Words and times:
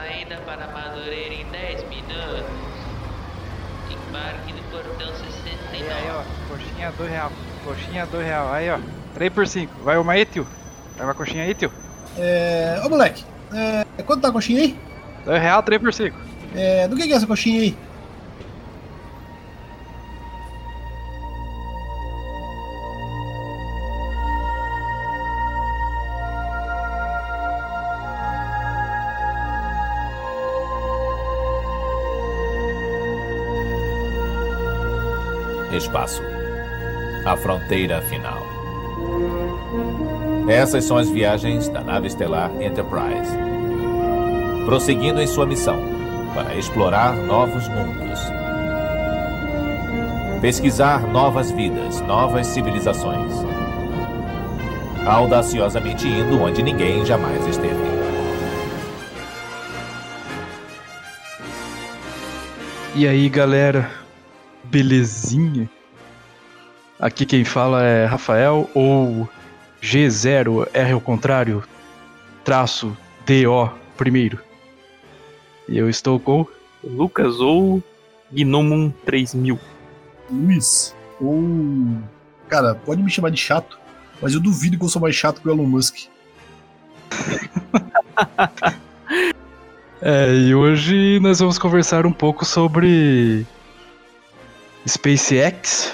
saída 0.00 0.36
para 0.46 0.66
Madureira 0.68 1.34
em 1.34 1.44
10 1.44 1.88
minutos. 1.88 2.44
Embarque 3.90 4.52
no 4.52 4.62
portão 4.70 5.14
69. 5.14 5.76
Aí, 5.76 5.92
aí, 5.92 6.10
ó. 6.10 6.22
Coxinha 6.48 6.92
2 6.92 7.10
real. 7.10 7.32
Coxinha 7.64 8.06
2 8.06 8.26
real. 8.26 8.52
Aí, 8.52 8.70
ó. 8.70 8.78
3 9.14 9.32
por 9.32 9.46
5. 9.46 9.82
Vai 9.82 9.98
uma 9.98 10.12
aí, 10.12 10.24
tio. 10.24 10.46
Vai 10.96 11.06
uma 11.06 11.14
coxinha 11.14 11.44
aí, 11.44 11.54
tio. 11.54 11.70
É. 12.16 12.80
Ô 12.84 12.88
moleque, 12.88 13.24
é, 13.52 14.02
quanto 14.02 14.22
tá 14.22 14.28
a 14.28 14.32
coxinha 14.32 14.62
aí? 14.62 14.78
2 15.24 15.40
real, 15.40 15.62
3 15.62 15.82
por 15.82 15.92
5. 15.92 16.16
É, 16.54 16.88
do 16.88 16.96
que, 16.96 17.06
que 17.06 17.12
é 17.12 17.16
essa 17.16 17.26
coxinha 17.26 17.60
aí? 17.60 17.76
Espaço. 35.80 36.22
A 37.24 37.36
fronteira 37.36 38.02
final. 38.02 38.46
Essas 40.46 40.84
são 40.84 40.98
as 40.98 41.08
viagens 41.08 41.68
da 41.68 41.80
nave 41.80 42.06
estelar 42.06 42.50
Enterprise. 42.60 43.36
Prosseguindo 44.66 45.22
em 45.22 45.26
sua 45.26 45.46
missão 45.46 45.80
para 46.34 46.54
explorar 46.54 47.16
novos 47.16 47.66
mundos. 47.68 48.20
Pesquisar 50.42 51.06
novas 51.06 51.50
vidas, 51.50 52.00
novas 52.02 52.46
civilizações. 52.46 53.32
Audaciosamente 55.06 56.06
indo 56.06 56.42
onde 56.42 56.62
ninguém 56.62 57.06
jamais 57.06 57.46
esteve. 57.46 58.00
E 62.94 63.08
aí, 63.08 63.28
galera? 63.28 63.99
Belezinha? 64.70 65.68
Aqui 66.98 67.26
quem 67.26 67.44
fala 67.44 67.82
é 67.82 68.04
Rafael 68.04 68.70
ou 68.74 69.28
G0 69.82 70.68
R 70.72 70.92
ao 70.92 71.00
contrário, 71.00 71.64
traço 72.44 72.96
DO 73.26 73.70
primeiro. 73.96 74.38
E 75.68 75.76
eu 75.76 75.88
estou 75.88 76.20
com 76.20 76.46
Lucas 76.84 77.40
ou 77.40 77.82
Gnomon 78.30 78.90
3000. 79.04 79.58
Luiz, 80.30 80.94
ou. 81.20 81.42
Cara, 82.48 82.74
pode 82.74 83.02
me 83.02 83.10
chamar 83.10 83.30
de 83.30 83.38
chato, 83.38 83.78
mas 84.20 84.34
eu 84.34 84.40
duvido 84.40 84.78
que 84.78 84.84
eu 84.84 84.88
sou 84.88 85.02
mais 85.02 85.14
chato 85.14 85.40
que 85.40 85.48
o 85.48 85.52
Elon 85.52 85.66
Musk. 85.66 86.06
É, 90.02 90.34
e 90.34 90.54
hoje 90.54 91.20
nós 91.20 91.40
vamos 91.40 91.58
conversar 91.58 92.06
um 92.06 92.12
pouco 92.12 92.42
sobre 92.42 93.46
SpaceX, 94.86 95.92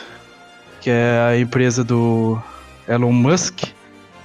que 0.80 0.90
é 0.90 1.20
a 1.20 1.38
empresa 1.38 1.82
do 1.82 2.40
Elon 2.88 3.12
Musk, 3.12 3.64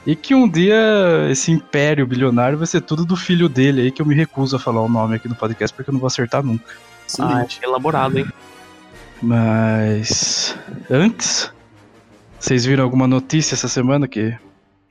e 0.05 0.15
que 0.15 0.33
um 0.33 0.49
dia 0.49 1.27
esse 1.29 1.51
império 1.51 2.07
bilionário 2.07 2.57
vai 2.57 2.67
ser 2.67 2.81
tudo 2.81 3.05
do 3.05 3.15
filho 3.15 3.47
dele 3.47 3.81
aí, 3.81 3.91
que 3.91 4.01
eu 4.01 4.05
me 4.05 4.15
recuso 4.15 4.55
a 4.55 4.59
falar 4.59 4.81
o 4.81 4.89
nome 4.89 5.15
aqui 5.15 5.27
no 5.27 5.35
podcast 5.35 5.75
porque 5.75 5.89
eu 5.89 5.93
não 5.93 5.99
vou 5.99 6.07
acertar 6.07 6.43
nunca. 6.43 6.65
Ah, 7.19 7.43
Excelente. 7.43 7.59
elaborado, 7.63 8.17
hein? 8.17 8.27
Mas 9.21 10.57
antes, 10.89 11.53
vocês 12.39 12.65
viram 12.65 12.83
alguma 12.83 13.07
notícia 13.07 13.53
essa 13.53 13.67
semana 13.67 14.07
que 14.07 14.35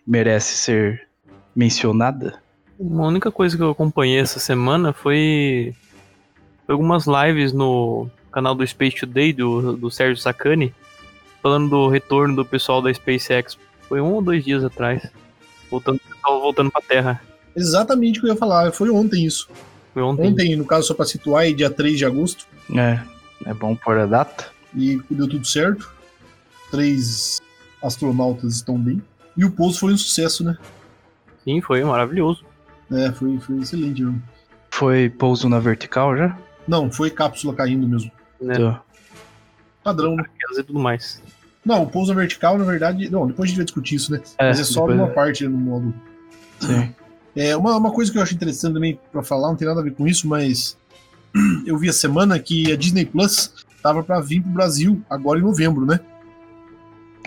merece 0.07 0.57
ser 0.57 1.09
mencionada? 1.55 2.41
Uma 2.79 3.07
única 3.07 3.31
coisa 3.33 3.57
que 3.57 3.63
eu 3.63 3.71
acompanhei 3.71 4.21
essa 4.21 4.39
semana 4.39 4.93
foi 4.93 5.75
foi 6.65 6.73
algumas 6.73 7.07
lives 7.07 7.53
no 7.53 8.09
canal 8.31 8.55
do 8.55 8.67
Space 8.67 8.97
Today, 8.97 9.33
do, 9.33 9.77
do 9.77 9.91
Sérgio 9.91 10.23
Sacani, 10.23 10.75
falando 11.43 11.69
do 11.69 11.89
retorno 11.89 12.37
do 12.37 12.45
pessoal 12.45 12.81
da 12.81 12.93
SpaceX. 12.93 13.59
Foi 13.89 14.01
um 14.01 14.13
ou 14.13 14.23
dois 14.23 14.45
dias 14.45 14.65
atrás. 14.65 15.07
Voltando, 15.71 16.01
pessoal 16.01 16.41
voltando 16.41 16.71
pra 16.71 16.81
Terra. 16.81 17.23
Exatamente 17.55 18.19
o 18.19 18.23
que 18.23 18.29
eu 18.29 18.33
ia 18.33 18.39
falar. 18.39 18.73
Foi 18.73 18.91
ontem 18.91 19.25
isso. 19.25 19.49
Foi 19.93 20.03
ontem. 20.03 20.29
Ontem, 20.29 20.57
no 20.57 20.65
caso, 20.65 20.87
só 20.89 20.95
pra 20.95 21.05
situar, 21.05 21.47
é 21.47 21.53
dia 21.53 21.71
3 21.71 21.99
de 21.99 22.05
agosto. 22.05 22.47
É, 22.77 23.01
é 23.45 23.55
bom 23.55 23.75
pôr 23.75 23.99
a 23.99 24.07
data. 24.07 24.49
E 24.75 25.01
deu 25.11 25.29
tudo 25.29 25.45
certo. 25.47 25.93
Três 26.71 27.41
astronautas 27.83 28.55
estão 28.55 28.79
bem. 28.79 29.03
E 29.37 29.45
o 29.45 29.51
pouso 29.51 29.81
foi 29.81 29.93
um 29.93 29.99
sucesso, 29.99 30.45
né? 30.45 30.57
Sim, 31.45 31.61
foi 31.61 31.83
maravilhoso. 31.83 32.45
É, 32.93 33.11
foi, 33.13 33.39
foi 33.39 33.59
excelente 33.59 34.03
mesmo. 34.03 34.23
Foi 34.71 35.11
pouso 35.11 35.49
na 35.49 35.59
vertical 35.59 36.17
já? 36.17 36.39
Não, 36.67 36.91
foi 36.91 37.11
cápsula 37.11 37.55
caindo 37.55 37.89
mesmo. 37.89 38.11
Né? 38.41 38.55
Tá. 38.59 38.83
Padrão, 39.83 40.17
né? 40.17 40.25
E 40.59 40.63
tudo 40.63 40.79
mais. 40.79 41.23
Não, 41.65 41.83
o 41.83 41.87
pouso 41.87 42.15
vertical, 42.15 42.57
na 42.59 42.65
verdade. 42.65 43.11
Não, 43.11 43.27
depois 43.27 43.47
a 43.47 43.49
gente 43.49 43.57
vai 43.57 43.65
discutir 43.65 43.97
isso, 43.97 44.13
né? 44.13 44.21
É, 44.39 44.49
Mas 44.49 44.61
é 44.61 44.65
só 44.65 44.81
depois- 44.81 44.97
numa 44.99 45.09
parte 45.09 45.47
no 45.47 45.57
modo. 45.59 45.95
Sim. 46.61 46.95
É, 47.37 47.57
uma, 47.57 47.77
uma 47.77 47.93
coisa 47.93 48.11
que 48.11 48.19
eu 48.19 48.23
acho 48.23 48.35
interessante 48.35 48.75
também 48.75 48.99
pra 49.13 49.23
falar, 49.23 49.49
não 49.49 49.57
tem 49.57 49.67
nada 49.69 49.81
a 49.81 49.85
ver 49.85 49.93
com 49.95 50.07
isso, 50.07 50.27
mas 50.27 50.77
eu 51.67 51.79
vi 51.79 51.89
a 51.89 51.93
semana 51.93 52.39
que 52.39 52.73
a 52.73 52.77
Disney 52.77 53.05
Plus 53.07 53.53
tava 53.83 54.03
pra 54.03 54.21
vir 54.21 54.43
pro 54.43 54.51
Brasil 54.51 55.01
agora 55.09 55.39
em 55.39 55.43
novembro, 55.43 55.87
né? 55.87 56.01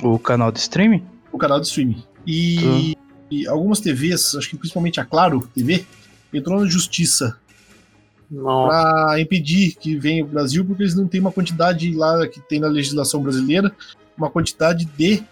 O 0.01 0.19
canal 0.19 0.51
de 0.51 0.59
streaming? 0.59 1.03
O 1.31 1.37
canal 1.37 1.59
de 1.59 1.67
streaming. 1.67 2.03
E, 2.27 2.95
e 3.31 3.47
algumas 3.47 3.79
TVs, 3.79 4.35
acho 4.35 4.49
que 4.49 4.57
principalmente 4.57 4.99
a 4.99 5.05
Claro 5.05 5.47
TV, 5.53 5.85
entrou 6.33 6.59
na 6.59 6.67
justiça 6.67 7.37
para 8.41 9.19
impedir 9.19 9.75
que 9.75 9.95
venha 9.97 10.23
pro 10.23 10.33
Brasil, 10.33 10.65
porque 10.65 10.83
eles 10.83 10.95
não 10.95 11.07
têm 11.07 11.21
uma 11.21 11.31
quantidade 11.31 11.93
lá 11.93 12.27
que 12.27 12.39
tem 12.41 12.59
na 12.59 12.67
legislação 12.67 13.21
brasileira, 13.21 13.71
uma 14.17 14.29
quantidade 14.29 14.85
de, 14.97 15.23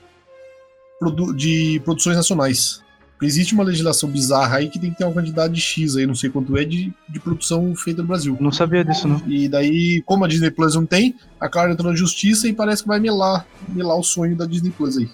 produ 0.99 1.33
de 1.33 1.81
produções 1.83 2.15
nacionais. 2.15 2.81
Existe 3.23 3.53
uma 3.53 3.63
legislação 3.63 4.09
bizarra 4.09 4.57
aí 4.57 4.67
que 4.67 4.79
tem 4.79 4.89
que 4.89 4.97
ter 4.97 5.03
uma 5.03 5.13
quantidade 5.13 5.53
de 5.53 5.61
X 5.61 5.95
aí, 5.95 6.07
não 6.07 6.15
sei 6.15 6.31
quanto 6.31 6.57
é, 6.57 6.65
de, 6.65 6.91
de 7.07 7.19
produção 7.19 7.75
feita 7.75 8.01
no 8.01 8.07
Brasil. 8.07 8.35
Não 8.39 8.51
sabia 8.51 8.83
disso, 8.83 9.07
não. 9.07 9.21
E 9.27 9.47
daí, 9.47 10.01
como 10.07 10.25
a 10.25 10.27
Disney 10.27 10.49
Plus 10.49 10.73
não 10.73 10.87
tem, 10.87 11.15
a 11.39 11.47
Claro 11.47 11.71
entrou 11.71 11.91
na 11.91 11.95
justiça 11.95 12.47
e 12.47 12.53
parece 12.53 12.81
que 12.81 12.87
vai 12.87 12.99
melar, 12.99 13.45
melar 13.69 13.95
o 13.95 14.01
sonho 14.03 14.35
da 14.35 14.47
Disney 14.47 14.71
Plus 14.71 14.97
aí. 14.97 15.07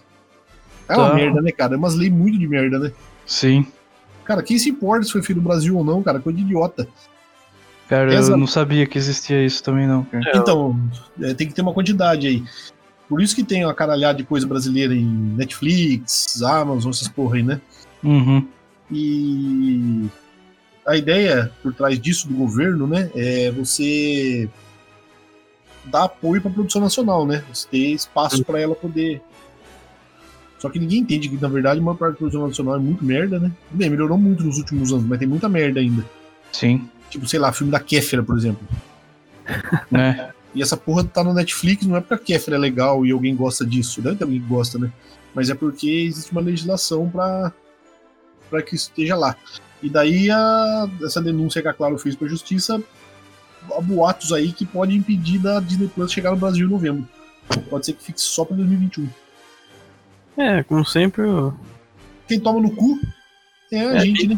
É 0.88 0.96
uma 0.96 1.10
Tá. 1.10 1.16
merda, 1.16 1.42
né, 1.42 1.52
cara? 1.52 1.74
É 1.74 1.78
umas 1.78 1.96
leis 1.96 2.12
muito 2.12 2.40
de 2.40 2.48
merda, 2.48 2.80
né? 2.80 2.94
Sim. 3.26 3.68
Cara, 4.24 4.42
quem 4.42 4.58
se 4.58 4.70
importa 4.70 5.04
se 5.06 5.12
foi 5.12 5.22
feito 5.22 5.40
no 5.40 5.44
Brasil 5.44 5.76
ou 5.78 5.84
não, 5.84 6.02
cara? 6.02 6.20
Coisa 6.22 6.38
de 6.38 6.46
idiota. 6.46 6.88
Cara, 7.88 8.14
Essa- 8.14 8.32
eu 8.32 8.38
não 8.38 8.48
sabia 8.48 8.86
que 8.86 8.98
existia 8.98 9.46
isso 9.46 9.64
também, 9.64 9.88
não. 9.88 10.04
Cara. 10.04 10.30
É, 10.34 10.38
Então, 10.38 10.80
é, 11.22 11.34
tem 11.34 11.48
que 11.48 11.54
ter 11.54 11.62
uma 11.62 11.74
quantidade 11.74 12.28
aí. 12.28 12.44
Por 13.08 13.22
isso 13.22 13.34
que 13.34 13.44
tem 13.44 13.64
uma 13.64 13.74
caralhada 13.74 14.18
de 14.18 14.26
coisa 14.26 14.46
brasileira 14.46 14.94
em 14.94 15.06
Netflix, 15.06 16.42
Amazon, 16.44 16.92
essas 16.92 17.08
porra 17.08 17.38
aí, 17.38 17.44
né? 17.44 17.62
Uhum. 18.04 18.46
E 18.92 20.06
a 20.86 20.98
ideia 20.98 21.52
por 21.64 21.74
trás 21.74 22.00
disso 22.00 22.28
do 22.28 22.34
governo, 22.36 22.86
né, 22.88 23.10
é 23.16 23.52
você 23.52 24.50
dar 25.86 26.04
apoio 26.06 26.42
para 26.42 26.52
a 26.52 26.54
produção 26.54 26.82
nacional, 26.82 27.26
né? 27.26 27.44
Você 27.54 27.68
ter 27.70 27.92
espaço 27.94 28.44
para 28.44 28.60
ela 28.60 28.76
poder. 28.76 29.22
Só 30.60 30.70
que 30.70 30.80
ninguém 30.80 31.00
entende 31.00 31.30
que, 31.30 31.38
na 31.38 31.48
verdade, 31.48 31.80
uma 31.80 31.96
parte 31.96 32.14
da 32.14 32.18
produção 32.18 32.48
nacional 32.48 32.76
é 32.76 32.80
muito 32.80 33.06
merda, 33.06 33.40
né? 33.40 33.52
Bem, 33.72 33.90
melhorou 33.90 34.18
muito 34.18 34.44
nos 34.44 34.58
últimos 34.58 34.92
anos, 34.92 35.06
mas 35.06 35.20
tem 35.20 35.28
muita 35.28 35.48
merda 35.48 35.80
ainda. 35.80 36.04
Sim. 36.52 36.90
Tipo, 37.10 37.28
sei 37.28 37.40
lá, 37.40 37.52
filme 37.54 37.72
da 37.72 37.80
Kéfera, 37.80 38.22
por 38.24 38.38
exemplo. 38.38 38.68
Né? 39.90 40.32
E 40.54 40.62
essa 40.62 40.76
porra 40.76 41.04
tá 41.04 41.24
no 41.24 41.34
Netflix, 41.34 41.86
não 41.86 41.96
é 41.96 42.02
porque 42.02 42.14
a 42.14 42.18
Kéfera 42.18 42.58
é 42.58 42.60
legal 42.60 43.06
e 43.06 43.12
alguém 43.12 43.36
gosta 43.36 43.66
disso. 43.66 44.02
Deve 44.02 44.16
ter 44.18 44.24
alguém 44.24 44.40
que 44.42 44.48
gosta, 44.48 44.78
né? 44.78 44.92
Mas 45.34 45.50
é 45.50 45.56
porque 45.56 45.88
existe 45.90 46.32
uma 46.32 46.42
legislação 46.42 47.10
pra, 47.10 47.52
pra 48.50 48.62
que 48.62 48.76
isso 48.76 48.90
esteja 48.90 49.16
lá. 49.16 49.36
E 49.84 49.90
daí 49.90 50.30
a, 50.32 50.90
essa 51.04 51.22
denúncia 51.22 51.62
que 51.62 51.68
a 51.68 51.74
Claro 51.74 51.98
fez 52.00 52.16
pra 52.16 52.28
justiça, 52.28 52.82
há 53.72 53.82
boatos 53.82 54.34
aí 54.34 54.52
que 54.52 54.66
pode 54.66 54.96
impedir 54.96 55.38
da 55.40 55.60
Disney 55.60 55.88
Plus 55.88 56.12
chegar 56.12 56.32
no 56.32 56.38
Brasil 56.38 56.66
em 56.66 56.72
novembro. 56.72 57.08
Pode 57.70 57.86
ser 57.86 57.94
que 57.94 58.04
fique 58.04 58.20
só 58.20 58.44
pra 58.44 58.56
2021. 58.56 59.08
é, 60.38 60.64
como 60.64 60.84
sempre, 60.84 61.22
eu- 61.22 61.54
Quem 62.28 62.40
toma 62.40 62.60
no 62.60 62.72
cu 62.72 63.00
é 63.72 63.80
a 63.80 63.96
É, 63.96 64.00
gente, 64.00 64.28
né? 64.28 64.38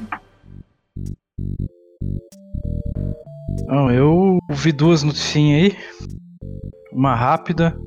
Não, 3.67 3.91
eu 3.91 4.39
vi 4.51 4.71
duas 4.71 5.03
noticinhas 5.03 5.71
aí. 5.71 5.77
Uma 6.91 7.15
rápida, 7.15 7.77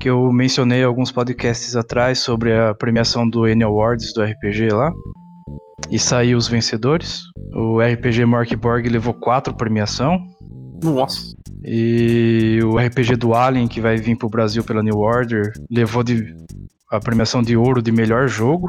que 0.00 0.08
eu 0.08 0.30
mencionei 0.32 0.84
alguns 0.84 1.10
podcasts 1.10 1.74
atrás 1.74 2.18
sobre 2.18 2.56
a 2.56 2.74
premiação 2.74 3.28
do 3.28 3.46
N 3.46 3.64
Awards 3.64 4.12
do 4.12 4.22
RPG 4.22 4.68
lá. 4.70 4.92
E 5.90 5.98
saiu 5.98 6.38
os 6.38 6.48
vencedores. 6.48 7.22
O 7.54 7.80
RPG 7.80 8.24
Mark 8.24 8.54
Borg 8.56 8.86
levou 8.86 9.14
quatro 9.14 9.54
premiação. 9.54 10.18
Nossa. 10.82 11.34
E 11.64 12.58
o 12.62 12.76
RPG 12.76 13.16
do 13.16 13.34
Alien, 13.34 13.66
que 13.66 13.80
vai 13.80 13.96
vir 13.96 14.16
pro 14.16 14.28
Brasil 14.28 14.62
pela 14.62 14.82
New 14.82 14.98
Order, 14.98 15.52
levou 15.70 16.02
de, 16.02 16.34
a 16.94 17.00
premiação 17.00 17.42
de 17.42 17.56
ouro 17.56 17.82
de 17.82 17.90
melhor 17.90 18.28
jogo. 18.28 18.68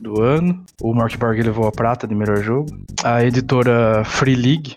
Do 0.00 0.20
ano. 0.20 0.64
O 0.80 0.92
Mark 0.92 1.16
Barg 1.16 1.40
levou 1.40 1.66
a 1.66 1.72
prata 1.72 2.06
de 2.06 2.14
melhor 2.14 2.42
jogo. 2.42 2.68
A 3.04 3.24
editora 3.24 4.02
Free 4.04 4.34
League, 4.34 4.74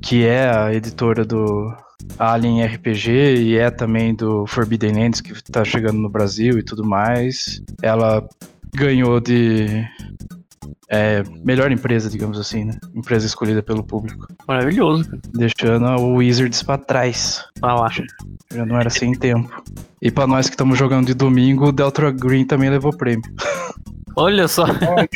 que 0.00 0.24
é 0.24 0.48
a 0.48 0.72
editora 0.72 1.24
do 1.24 1.74
Alien 2.18 2.64
RPG 2.64 3.10
e 3.10 3.56
é 3.56 3.70
também 3.70 4.14
do 4.14 4.46
Forbidden 4.46 4.92
Lands, 4.94 5.20
que 5.20 5.34
tá 5.44 5.64
chegando 5.64 5.98
no 5.98 6.08
Brasil 6.08 6.58
e 6.58 6.62
tudo 6.62 6.84
mais. 6.84 7.60
Ela 7.82 8.26
ganhou 8.74 9.20
de 9.20 9.84
é, 10.88 11.22
melhor 11.42 11.72
empresa, 11.72 12.10
digamos 12.10 12.38
assim, 12.38 12.64
né? 12.64 12.78
Empresa 12.94 13.26
escolhida 13.26 13.62
pelo 13.62 13.82
público. 13.82 14.28
Maravilhoso, 14.46 15.04
cara. 15.04 15.20
Deixando 15.32 15.86
o 15.86 16.16
Wizards 16.16 16.62
pra 16.62 16.78
trás. 16.78 17.44
Tá 17.60 17.74
lá. 17.74 17.88
Já 18.52 18.66
não 18.66 18.78
era 18.78 18.90
sem 18.90 19.12
tempo. 19.12 19.62
E 20.00 20.10
pra 20.10 20.26
nós 20.26 20.46
que 20.46 20.54
estamos 20.54 20.78
jogando 20.78 21.06
de 21.06 21.14
domingo, 21.14 21.68
o 21.68 21.72
Delta 21.72 22.10
Green 22.10 22.44
também 22.44 22.70
levou 22.70 22.94
prêmio. 22.96 23.24
Olha 24.16 24.46
só, 24.46 24.66
né? 24.66 25.08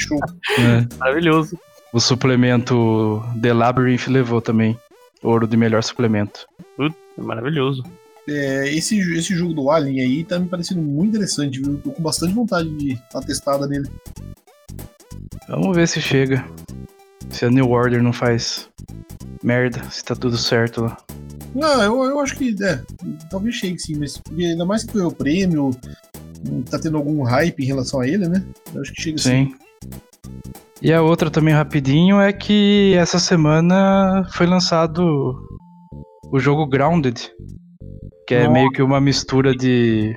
maravilhoso. 0.99 1.59
O 1.93 2.00
suplemento 2.00 3.23
The 3.41 3.53
Labyrinth 3.53 4.09
levou 4.09 4.41
também 4.41 4.76
ouro 5.23 5.47
de 5.47 5.56
melhor 5.56 5.82
suplemento. 5.82 6.47
Maravilhoso. 7.17 7.82
É, 8.29 8.75
esse, 8.75 8.99
esse 9.17 9.35
jogo 9.35 9.55
do 9.55 9.71
Alien 9.71 10.00
aí 10.03 10.25
tá 10.25 10.38
me 10.38 10.49
parecendo 10.49 10.82
muito 10.82 11.11
interessante, 11.11 11.61
viu? 11.61 11.79
Tô 11.79 11.91
com 11.91 12.03
bastante 12.03 12.35
vontade 12.35 12.69
de 12.76 12.94
dar 12.94 13.21
uma 13.21 13.23
testada 13.23 13.67
nele. 13.67 13.88
Vamos 15.49 15.76
ver 15.76 15.88
se 15.88 16.00
chega. 16.00 16.44
Se 17.31 17.44
a 17.44 17.50
New 17.50 17.70
Order 17.70 18.03
não 18.03 18.12
faz 18.12 18.69
merda, 19.43 19.82
se 19.91 20.05
tá 20.05 20.15
tudo 20.15 20.37
certo 20.37 20.82
lá. 20.82 20.97
Ah, 21.62 21.85
eu, 21.85 22.03
eu 22.05 22.20
acho 22.20 22.37
que, 22.37 22.55
é, 22.62 22.82
talvez 23.31 23.55
chegue 23.55 23.79
sim, 23.79 23.97
mas 23.99 24.19
porque 24.19 24.44
ainda 24.44 24.65
mais 24.65 24.85
que 24.85 24.94
ganhou 24.94 25.11
o 25.11 25.15
prêmio, 25.15 25.70
tá 26.70 26.79
tendo 26.79 26.97
algum 26.97 27.23
hype 27.23 27.61
em 27.61 27.67
relação 27.67 28.00
a 28.00 28.09
ele, 28.09 28.29
né? 28.29 28.44
Eu 28.75 28.82
acho 28.82 28.93
que 28.93 29.03
chega 29.03 29.19
sim. 29.19 29.47
Sim. 29.47 29.55
E 30.81 30.93
a 30.93 31.03
outra 31.03 31.31
também 31.31 31.53
rapidinho 31.53 32.21
é 32.21 32.32
que 32.32 32.94
essa 32.97 33.19
semana 33.19 34.25
foi 34.35 34.47
lançado 34.47 35.37
o 36.31 36.38
jogo 36.38 36.67
Grounded, 36.67 37.31
que 38.26 38.35
é 38.35 38.41
Nossa. 38.41 38.53
meio 38.53 38.71
que 38.71 38.82
uma 38.82 39.00
mistura 39.00 39.55
de 39.56 40.17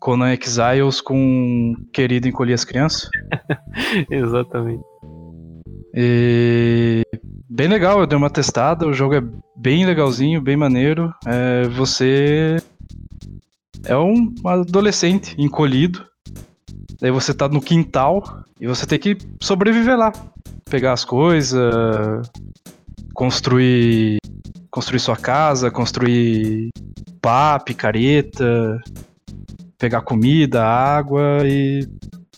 Conan 0.00 0.32
Exiles 0.32 1.00
com 1.00 1.74
Querido 1.92 2.28
Encolher 2.28 2.54
as 2.54 2.64
Crianças. 2.64 3.08
Exatamente. 4.10 4.82
E 5.94 7.02
bem 7.48 7.68
legal, 7.68 8.00
eu 8.00 8.06
dei 8.06 8.16
uma 8.16 8.30
testada, 8.30 8.86
o 8.86 8.92
jogo 8.92 9.14
é 9.14 9.22
bem 9.56 9.84
legalzinho, 9.84 10.40
bem 10.40 10.56
maneiro. 10.56 11.12
É, 11.26 11.64
você 11.68 12.56
é 13.84 13.96
um 13.96 14.34
adolescente 14.44 15.34
encolhido. 15.38 16.06
Daí 17.00 17.10
você 17.10 17.32
tá 17.32 17.48
no 17.48 17.60
quintal 17.60 18.44
e 18.60 18.66
você 18.66 18.86
tem 18.86 18.98
que 18.98 19.16
sobreviver 19.40 19.96
lá. 19.96 20.12
Pegar 20.68 20.92
as 20.92 21.04
coisas, 21.04 21.72
construir 23.14 24.18
construir 24.70 25.00
sua 25.00 25.16
casa, 25.16 25.70
construir 25.70 26.70
pá, 27.20 27.58
picareta, 27.58 28.78
pegar 29.78 30.02
comida, 30.02 30.64
água 30.64 31.42
e 31.44 31.86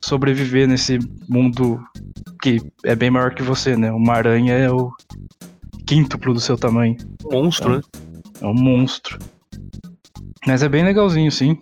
sobreviver 0.01 0.69
nesse 0.69 0.99
mundo 1.29 1.83
que 2.43 2.61
é 2.85 2.95
bem 2.95 3.11
maior 3.11 3.35
que 3.35 3.43
você, 3.43 3.77
né? 3.77 3.91
Uma 3.93 4.15
aranha 4.15 4.55
é 4.55 4.71
o 4.71 4.93
quíntuplo 5.87 6.33
do 6.33 6.41
seu 6.41 6.57
tamanho. 6.57 6.97
Monstro, 7.25 7.77
né? 7.77 7.83
É 8.41 8.47
um 8.47 8.55
monstro. 8.55 9.19
Mas 10.47 10.63
é 10.63 10.69
bem 10.69 10.85
legalzinho, 10.85 11.31
sim. 11.31 11.59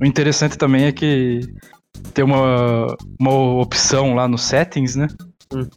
O 0.00 0.04
interessante 0.04 0.58
também 0.58 0.84
é 0.84 0.92
que 0.92 1.40
tem 2.12 2.24
uma, 2.24 2.96
uma 3.18 3.32
opção 3.60 4.14
lá 4.14 4.28
nos 4.28 4.42
settings, 4.42 4.96
né? 4.96 5.08
Hum. 5.54 5.68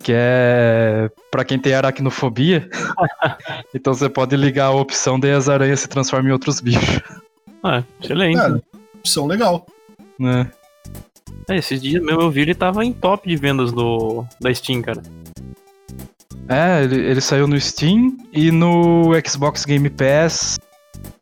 Que 0.00 0.12
é 0.14 1.10
pra 1.30 1.44
quem 1.44 1.58
tem 1.58 1.74
aracnofobia. 1.74 2.68
então 3.74 3.94
você 3.94 4.08
pode 4.08 4.36
ligar 4.36 4.66
a 4.66 4.70
opção 4.72 5.18
daí 5.18 5.32
as 5.32 5.48
aranhas 5.48 5.80
se 5.80 5.88
transformam 5.88 6.28
em 6.28 6.32
outros 6.32 6.60
bichos. 6.60 7.00
Ah, 7.62 7.82
excelente. 8.00 8.36
Cara, 8.36 8.62
opção 9.06 9.26
legal. 9.26 9.64
Né? 10.18 10.50
É, 11.48 11.56
esses 11.56 11.80
dias 11.80 12.02
mesmo 12.02 12.22
eu 12.22 12.30
vi 12.30 12.40
ele 12.40 12.54
tava 12.54 12.84
em 12.84 12.92
top 12.92 13.28
de 13.28 13.36
vendas 13.36 13.72
do, 13.72 14.24
da 14.40 14.52
Steam, 14.52 14.82
cara. 14.82 15.00
É, 16.48 16.82
ele, 16.82 16.96
ele 16.96 17.20
saiu 17.20 17.46
no 17.46 17.58
Steam 17.60 18.16
e 18.32 18.50
no 18.50 19.10
Xbox 19.24 19.64
Game 19.64 19.88
Pass 19.88 20.58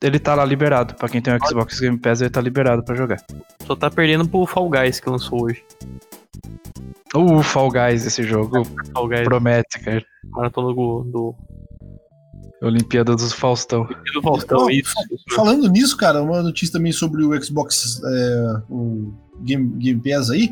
ele 0.01 0.19
tá 0.19 0.35
lá 0.35 0.45
liberado. 0.45 0.95
Pra 0.95 1.09
quem 1.09 1.21
tem 1.21 1.35
o 1.35 1.47
Xbox 1.47 1.79
Game 1.81 1.99
Pass, 1.99 2.21
ele 2.21 2.31
tá 2.31 2.41
liberado 2.41 2.83
pra 2.83 2.95
jogar. 2.95 3.21
Só 3.67 3.75
tá 3.75 3.91
perdendo 3.91 4.27
pro 4.29 4.47
Fall 4.47 4.69
Guys 4.69 5.01
que 5.01 5.09
lançou 5.09 5.45
hoje. 5.45 5.63
O 7.15 7.43
Fall 7.43 7.71
Guys, 7.71 8.05
esse 8.05 8.23
jogo, 8.23 8.65
Fall 8.93 9.09
Guys, 9.09 9.23
promete, 9.23 9.79
cara. 9.79 10.05
maratona 10.31 10.75
do, 10.75 11.05
do, 11.05 11.35
Olimpíada 12.65 13.15
dos 13.15 13.33
Faustão. 13.33 13.87
do 14.15 14.23
Faustão, 14.23 14.71
isso. 14.71 14.93
Falando 15.35 15.69
nisso, 15.69 15.97
cara, 15.97 16.23
uma 16.23 16.43
notícia 16.43 16.73
também 16.73 16.93
sobre 16.93 17.23
o 17.25 17.43
Xbox, 17.43 18.01
é, 18.05 18.57
o 18.71 19.13
Game, 19.43 19.69
Game 19.79 20.01
Pass 20.01 20.31
aí. 20.31 20.51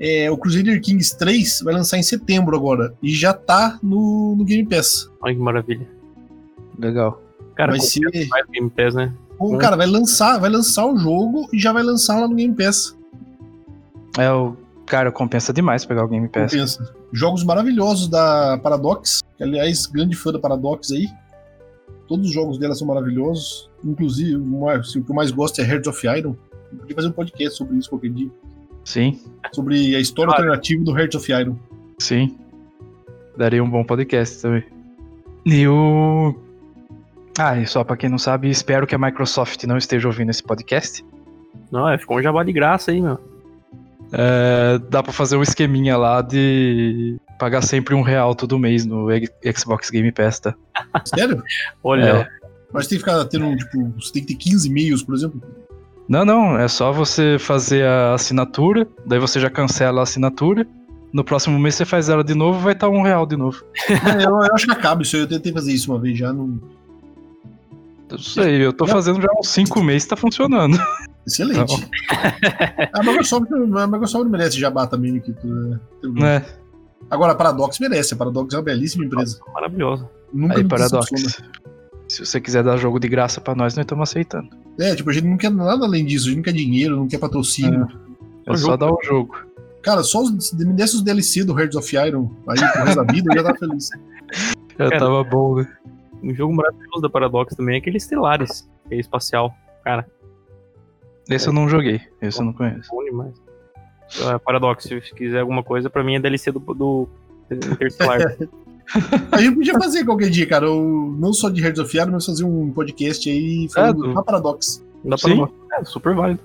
É, 0.00 0.30
o 0.30 0.36
Crusader 0.36 0.80
Kings 0.80 1.16
3 1.16 1.60
vai 1.62 1.74
lançar 1.74 1.96
em 1.98 2.02
setembro 2.02 2.56
agora. 2.56 2.94
E 3.02 3.14
já 3.14 3.32
tá 3.32 3.78
no, 3.82 4.34
no 4.36 4.44
Game 4.44 4.66
Pass. 4.68 5.08
Olha 5.22 5.34
que 5.34 5.40
maravilha. 5.40 5.86
Legal. 6.78 7.20
Cara, 7.54 7.72
vai 7.72 7.80
ser. 7.80 8.00
mais 8.28 8.46
Game 8.50 8.70
Pass, 8.70 8.94
né? 8.94 9.12
Pô, 9.38 9.54
Hum. 9.54 9.58
cara, 9.58 9.76
vai 9.76 9.86
lançar, 9.86 10.38
vai 10.38 10.50
lançar 10.50 10.86
o 10.86 10.96
jogo 10.96 11.48
e 11.52 11.58
já 11.58 11.72
vai 11.72 11.82
lançar 11.82 12.18
lá 12.20 12.26
no 12.28 12.34
Game 12.34 12.54
Pass. 12.54 12.96
É 14.18 14.30
o. 14.30 14.56
Cara, 14.86 15.10
compensa 15.12 15.52
demais 15.52 15.84
pegar 15.84 16.04
o 16.04 16.08
Game 16.08 16.28
Pass. 16.28 16.52
Compensa. 16.52 16.94
Jogos 17.12 17.44
maravilhosos 17.44 18.08
da 18.08 18.58
Paradox. 18.62 19.20
Que, 19.36 19.44
aliás, 19.44 19.86
grande 19.86 20.16
fã 20.16 20.32
da 20.32 20.38
Paradox 20.38 20.90
aí. 20.90 21.06
Todos 22.12 22.26
os 22.28 22.34
jogos 22.34 22.58
dela 22.58 22.74
são 22.74 22.86
maravilhosos. 22.86 23.70
Inclusive, 23.82 24.36
o 24.36 24.44
mais- 24.44 24.94
o 24.94 25.02
que 25.02 25.10
eu 25.10 25.14
mais 25.14 25.30
gosto 25.30 25.62
é 25.62 25.64
Hearts 25.64 25.86
of 25.88 26.06
Iron. 26.06 26.36
Eu 26.70 26.78
podia 26.80 26.94
fazer 26.94 27.08
um 27.08 27.12
podcast 27.12 27.56
sobre 27.56 27.78
isso 27.78 27.88
qualquer 27.88 28.10
dia. 28.10 28.28
Sim, 28.84 29.18
Sobre 29.52 29.96
a 29.96 29.98
história 29.98 30.28
Claro. 30.28 30.42
alternativa 30.44 30.84
do 30.84 30.98
Hearts 30.98 31.14
of 31.18 31.32
Iron. 31.32 31.56
sim. 31.98 32.36
Daria 33.34 33.64
um 33.64 33.70
bom 33.70 33.82
podcast 33.82 34.42
também. 34.42 34.62
E 35.46 35.66
o. 35.66 36.34
Ah, 37.38 37.58
e 37.58 37.66
só 37.66 37.82
pra 37.82 37.96
quem 37.96 38.10
não 38.10 38.18
sabe, 38.18 38.50
espero 38.50 38.86
que 38.86 38.94
a 38.94 38.98
Microsoft 38.98 39.64
não 39.64 39.78
esteja 39.78 40.06
ouvindo 40.06 40.28
esse 40.28 40.42
podcast. 40.42 41.02
Não, 41.70 41.88
é, 41.88 41.96
ficou 41.96 42.18
um 42.18 42.22
jabá 42.22 42.44
de 42.44 42.52
graça 42.52 42.90
aí, 42.90 43.00
meu. 43.00 43.18
É, 44.12 44.78
dá 44.90 45.02
pra 45.02 45.14
fazer 45.14 45.36
um 45.38 45.42
esqueminha 45.42 45.96
lá 45.96 46.20
de 46.20 47.16
pagar 47.42 47.60
sempre 47.60 47.92
um 47.92 48.02
real 48.02 48.36
todo 48.36 48.56
mês 48.56 48.86
no 48.86 49.08
Xbox 49.52 49.90
Game 49.90 50.12
Pass, 50.12 50.38
tá? 50.38 50.54
Sério? 51.04 51.42
Olha, 51.82 52.04
É. 52.04 52.42
Mas 52.72 52.86
tem 52.86 52.96
que 52.96 53.04
ficar 53.04 53.24
tendo, 53.24 53.54
tipo, 53.56 53.92
você 54.00 54.12
tem 54.12 54.24
que 54.24 54.28
ter 54.34 54.50
15 54.50 54.68
e-mails, 54.68 55.02
por 55.02 55.14
exemplo. 55.14 55.42
Não, 56.08 56.24
não, 56.24 56.56
é 56.56 56.68
só 56.68 56.92
você 56.92 57.36
fazer 57.40 57.84
a 57.84 58.14
assinatura, 58.14 58.86
daí 59.04 59.18
você 59.18 59.40
já 59.40 59.50
cancela 59.50 60.00
a 60.00 60.02
assinatura. 60.04 60.66
No 61.12 61.24
próximo 61.24 61.58
mês 61.58 61.74
você 61.74 61.84
faz 61.84 62.08
ela 62.08 62.22
de 62.22 62.32
novo, 62.32 62.60
vai 62.60 62.74
estar 62.74 62.88
um 62.88 63.02
real 63.02 63.26
de 63.26 63.36
novo. 63.36 63.62
É, 63.90 64.24
eu, 64.24 64.30
eu 64.30 64.54
acho 64.54 64.64
que 64.64 64.72
acaba 64.72 65.02
isso 65.02 65.16
aí. 65.16 65.22
Eu 65.22 65.28
tentei 65.28 65.52
fazer 65.52 65.72
isso 65.72 65.92
uma 65.92 66.00
vez 66.00 66.16
já. 66.16 66.32
Não... 66.32 66.60
Eu 68.08 68.18
sei, 68.18 68.64
eu 68.64 68.72
tô 68.72 68.86
fazendo 68.86 69.20
já 69.20 69.28
uns 69.36 69.48
5 69.48 69.82
meses, 69.82 70.06
tá 70.06 70.16
funcionando. 70.16 70.78
Excelente. 71.26 71.88
a, 72.92 73.02
Microsoft, 73.02 73.50
a 73.52 73.86
Microsoft 73.86 74.30
merece 74.30 74.58
jabá 74.58 74.86
também. 74.86 75.20
Que, 75.20 75.32
tu, 75.32 75.46
né? 75.46 75.80
Né? 76.04 76.44
Agora, 77.10 77.32
a 77.32 77.34
Paradox 77.34 77.78
merece. 77.78 78.14
A 78.14 78.16
Paradox 78.16 78.54
é 78.54 78.56
uma 78.56 78.62
belíssima 78.62 79.04
empresa. 79.04 79.38
maravilhosa. 79.52 80.08
Nunca 80.32 80.56
Aí, 80.58 80.64
Paradox. 80.64 81.10
Se 82.08 82.24
você 82.26 82.40
quiser 82.40 82.62
dar 82.62 82.76
jogo 82.76 82.98
de 82.98 83.08
graça 83.08 83.40
pra 83.40 83.54
nós, 83.54 83.74
nós 83.74 83.82
estamos 83.84 84.08
aceitando. 84.08 84.48
É, 84.78 84.94
tipo, 84.94 85.10
a 85.10 85.12
gente 85.12 85.26
não 85.26 85.36
quer 85.36 85.50
nada 85.50 85.84
além 85.84 86.04
disso. 86.04 86.26
A 86.26 86.28
gente 86.28 86.36
não 86.38 86.42
quer 86.44 86.52
dinheiro, 86.52 86.96
não 86.96 87.08
quer 87.08 87.18
patrocínio. 87.18 87.86
É 88.46 88.50
O 88.52 88.56
só 88.56 88.66
jogo. 88.66 88.76
dar 88.78 88.92
o 88.92 88.98
jogo. 89.02 89.36
Cara, 89.82 90.02
só 90.02 90.22
os, 90.22 90.48
se 90.48 90.56
me 90.56 90.72
desse 90.72 90.94
os 90.96 91.02
DLC 91.02 91.44
do 91.44 91.58
Hearts 91.58 91.76
of 91.76 91.96
Iron 91.96 92.30
aí 92.48 92.56
pro 92.58 92.82
resto 92.84 93.04
da 93.04 93.12
vida, 93.12 93.28
eu 93.32 93.36
já 93.36 93.42
tava 93.44 93.58
feliz. 93.58 93.88
Já 94.78 94.88
Cara, 94.88 94.98
tava 94.98 95.22
bom, 95.24 95.56
né? 95.56 95.68
Um 96.22 96.34
jogo 96.34 96.54
maravilhoso 96.54 97.02
da 97.02 97.10
Paradox 97.10 97.54
também 97.54 97.74
é 97.74 97.78
aquele 97.78 98.00
Stellaris, 98.00 98.66
que 98.88 98.94
é 98.94 98.98
espacial. 98.98 99.54
Cara, 99.84 100.06
Esse 101.28 101.48
eu 101.48 101.52
não 101.52 101.68
joguei, 101.68 102.00
esse 102.22 102.40
eu 102.40 102.46
não 102.46 102.52
conheço. 102.54 102.88
bom 102.90 103.04
demais. 103.04 103.34
Então, 104.14 104.30
é, 104.32 104.38
Paradox, 104.38 104.84
se 104.84 105.00
quiser 105.14 105.40
alguma 105.40 105.62
coisa, 105.62 105.88
pra 105.90 106.02
mim 106.04 106.14
é 106.16 106.20
DLC 106.20 106.50
do, 106.52 106.58
do 106.60 107.08
Interstellar. 107.50 108.36
A 109.32 109.38
gente 109.40 109.54
podia 109.54 109.74
fazer 109.74 110.04
qualquer 110.04 110.28
dia, 110.28 110.46
cara. 110.46 110.70
o- 110.70 111.14
não 111.18 111.32
só 111.32 111.48
de 111.48 111.62
Hearts 111.62 111.80
of 111.80 111.96
Iron, 111.96 112.10
mas 112.10 112.26
fazer 112.26 112.44
um 112.44 112.70
podcast 112.72 113.30
aí 113.30 113.68
falando 113.72 114.04
É, 114.04 114.08
do- 114.08 114.14
da 114.14 114.22
Paradox. 114.22 114.84
Dá 115.04 115.16
pra 115.16 115.30
Sim. 115.30 115.36
não- 115.36 115.50
É, 115.72 115.84
super 115.84 116.14
válido. 116.14 116.40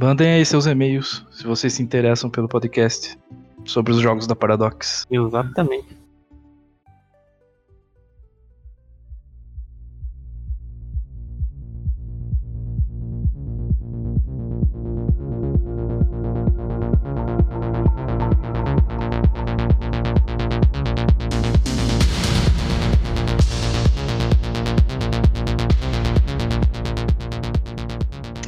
Mandem 0.00 0.28
aí 0.34 0.44
seus 0.46 0.66
e-mails, 0.66 1.24
se 1.32 1.44
vocês 1.44 1.72
se 1.72 1.82
interessam 1.82 2.30
pelo 2.30 2.48
podcast 2.48 3.18
sobre 3.64 3.92
os 3.92 3.98
jogos 4.00 4.26
da 4.28 4.36
Paradox. 4.36 5.04
Exatamente. 5.10 5.97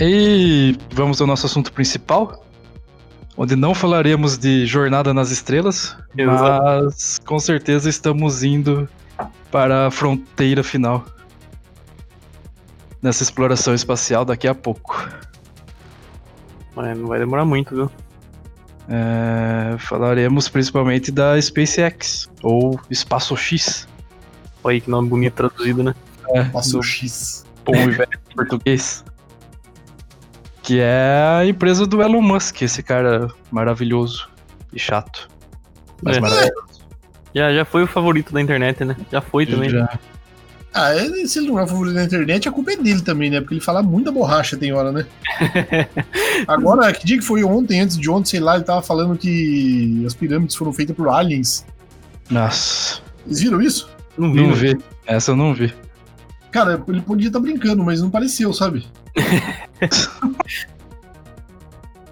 E 0.01 0.79
vamos 0.95 1.21
ao 1.21 1.27
nosso 1.27 1.45
assunto 1.45 1.71
principal, 1.73 2.43
onde 3.37 3.55
não 3.55 3.75
falaremos 3.75 4.39
de 4.39 4.65
Jornada 4.65 5.13
nas 5.13 5.31
Estrelas, 5.31 5.95
Exato. 6.17 6.65
mas 6.65 7.19
com 7.19 7.39
certeza 7.39 7.91
estamos 7.91 8.43
indo 8.43 8.89
para 9.51 9.89
a 9.89 9.91
fronteira 9.91 10.63
final 10.63 11.05
nessa 13.03 13.23
exploração 13.23 13.75
espacial 13.75 14.25
daqui 14.25 14.49
a 14.49 14.55
pouco. 14.55 15.07
Mas 16.75 16.97
não 16.97 17.09
vai 17.09 17.19
demorar 17.19 17.45
muito, 17.45 17.75
viu? 17.75 17.91
É, 18.89 19.77
falaremos 19.79 20.49
principalmente 20.49 21.13
da 21.13 21.41
SpaceX, 21.41 22.31
ou 22.43 22.81
Espaço 22.91 23.37
X, 23.37 23.87
Olha 24.63 24.75
aí 24.75 24.81
que 24.81 24.91
nome 24.91 25.09
bonito 25.09 25.35
traduzido, 25.35 25.83
né? 25.83 25.95
Passa 26.53 26.73
do 26.73 26.79
o 26.79 26.83
X. 26.83 27.45
bom 27.65 27.75
e 27.75 27.91
velho 27.91 28.21
português. 28.35 29.05
Que 30.71 30.79
é 30.79 31.25
a 31.41 31.45
empresa 31.45 31.85
do 31.85 32.01
Elon 32.01 32.23
Musk, 32.23 32.63
esse 32.63 32.81
cara 32.81 33.27
maravilhoso 33.51 34.29
e 34.73 34.79
chato. 34.79 35.29
Mas 36.01 36.17
É. 36.17 36.21
maravilhoso. 36.21 36.81
Já, 37.35 37.53
já 37.53 37.65
foi 37.65 37.83
o 37.83 37.89
favorito 37.89 38.33
da 38.33 38.41
internet, 38.41 38.85
né? 38.85 38.97
Já 39.11 39.21
foi 39.21 39.47
também. 39.47 39.69
Já- 39.69 39.99
Ah, 40.73 40.95
ele- 40.95 41.27
se 41.27 41.41
ele 41.41 41.49
não 41.49 41.59
é 41.59 41.65
o 41.65 41.67
favorito 41.67 41.95
da 41.95 42.05
internet, 42.05 42.49
a 42.49 42.53
culpa 42.53 42.71
é 42.71 42.77
dele 42.77 43.01
também, 43.03 43.29
né? 43.31 43.41
Porque 43.41 43.55
ele 43.55 43.61
fala 43.61 43.83
muita 43.83 44.13
borracha 44.13 44.57
tem 44.57 44.73
hora, 44.73 44.93
né? 44.93 45.07
Agora, 46.47 46.93
que 46.93 47.05
dia 47.05 47.19
que 47.19 47.25
foi 47.25 47.43
ontem, 47.43 47.81
antes 47.81 47.99
de 47.99 48.09
ontem, 48.09 48.31
sei 48.31 48.39
lá, 48.39 48.55
ele 48.55 48.63
tava 48.63 48.81
falando 48.81 49.19
que 49.19 50.05
as 50.07 50.15
pirâmides 50.15 50.55
foram 50.55 50.73
feitas 50.73 50.95
por 50.95 51.09
aliens. 51.09 51.67
Nossa, 52.31 53.01
Vocês 53.27 53.41
viram 53.41 53.61
isso? 53.61 53.91
Não 54.17 54.33
vi. 54.33 54.41
não 54.41 54.51
né? 54.51 54.55
vi. 54.55 54.79
Essa 55.05 55.33
eu 55.33 55.37
não 55.37 55.53
vi. 55.53 55.75
Cara, 56.53 56.81
ele 56.87 57.01
podia 57.01 57.27
estar 57.27 57.41
brincando, 57.41 57.83
mas 57.83 58.01
não 58.01 58.09
pareceu, 58.09 58.53
sabe? 58.53 58.87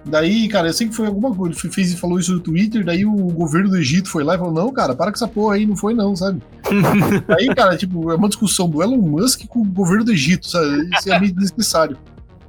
daí, 0.04 0.48
cara, 0.48 0.68
eu 0.68 0.72
sei 0.72 0.88
que 0.88 0.94
foi 0.94 1.06
alguma 1.06 1.34
coisa. 1.34 1.58
Ele 1.62 1.72
fez 1.72 1.92
e 1.92 1.96
falou 1.96 2.18
isso 2.18 2.32
no 2.32 2.40
Twitter, 2.40 2.84
daí 2.84 3.04
o 3.04 3.14
governo 3.14 3.70
do 3.70 3.76
Egito 3.76 4.10
foi 4.10 4.24
lá 4.24 4.34
e 4.34 4.38
falou: 4.38 4.52
Não, 4.52 4.72
cara, 4.72 4.94
para 4.94 5.10
com 5.10 5.16
essa 5.16 5.28
porra 5.28 5.56
aí, 5.56 5.66
não 5.66 5.76
foi 5.76 5.94
não, 5.94 6.16
sabe? 6.16 6.42
Aí, 7.38 7.54
cara, 7.54 7.76
tipo, 7.78 8.10
é 8.10 8.16
uma 8.16 8.28
discussão 8.28 8.68
do 8.68 8.82
Elon 8.82 8.98
Musk 8.98 9.46
com 9.46 9.60
o 9.60 9.64
governo 9.64 10.04
do 10.04 10.12
Egito, 10.12 10.46
sabe? 10.46 10.90
Isso 10.94 11.10
é 11.10 11.18
meio 11.18 11.32
desnecessário. 11.32 11.96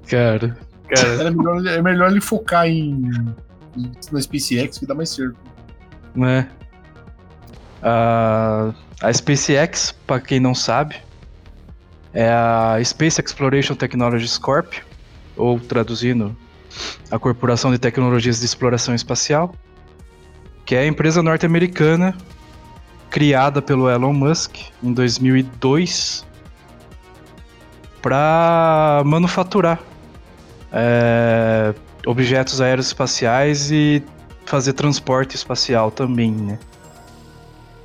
Cara, 0.08 0.58
Cara, 0.90 1.08
Era 1.08 1.32
melhor, 1.32 1.68
é 1.68 1.82
melhor 1.82 2.12
ele 2.12 2.22
focar 2.22 2.68
em. 2.68 3.10
na 4.12 4.22
SpaceX 4.22 4.80
que 4.80 4.86
dá 4.86 4.96
mais 4.96 5.10
certo. 5.10 5.38
né? 6.16 6.50
A, 7.82 8.74
a 9.02 9.14
SpaceX, 9.14 9.96
pra 10.06 10.20
quem 10.20 10.40
não 10.40 10.56
sabe, 10.56 10.96
é 12.14 12.30
a 12.30 12.78
Space 12.84 13.22
Exploration 13.22 13.76
Technologies 13.76 14.38
Corp, 14.38 14.74
ou 15.36 15.60
traduzindo, 15.60 16.36
a 17.10 17.18
Corporação 17.18 17.72
de 17.72 17.78
Tecnologias 17.78 18.40
de 18.40 18.46
Exploração 18.46 18.94
Espacial, 18.94 19.54
que 20.66 20.76
é 20.76 20.80
a 20.80 20.88
empresa 20.88 21.24
norte-americana 21.24 22.16
criada 23.10 23.62
pelo 23.62 23.90
Elon 23.90 24.14
Musk 24.14 24.58
em 24.84 24.94
2002 24.94 26.26
para 28.02 29.02
manufaturar 29.06 29.80
é, 30.72 31.74
objetos 32.06 32.62
aeroespaciais 32.62 33.72
e 33.72 34.04
fazer 34.46 34.74
transporte 34.74 35.36
espacial 35.36 35.92
também, 35.92 36.32
né? 36.32 36.60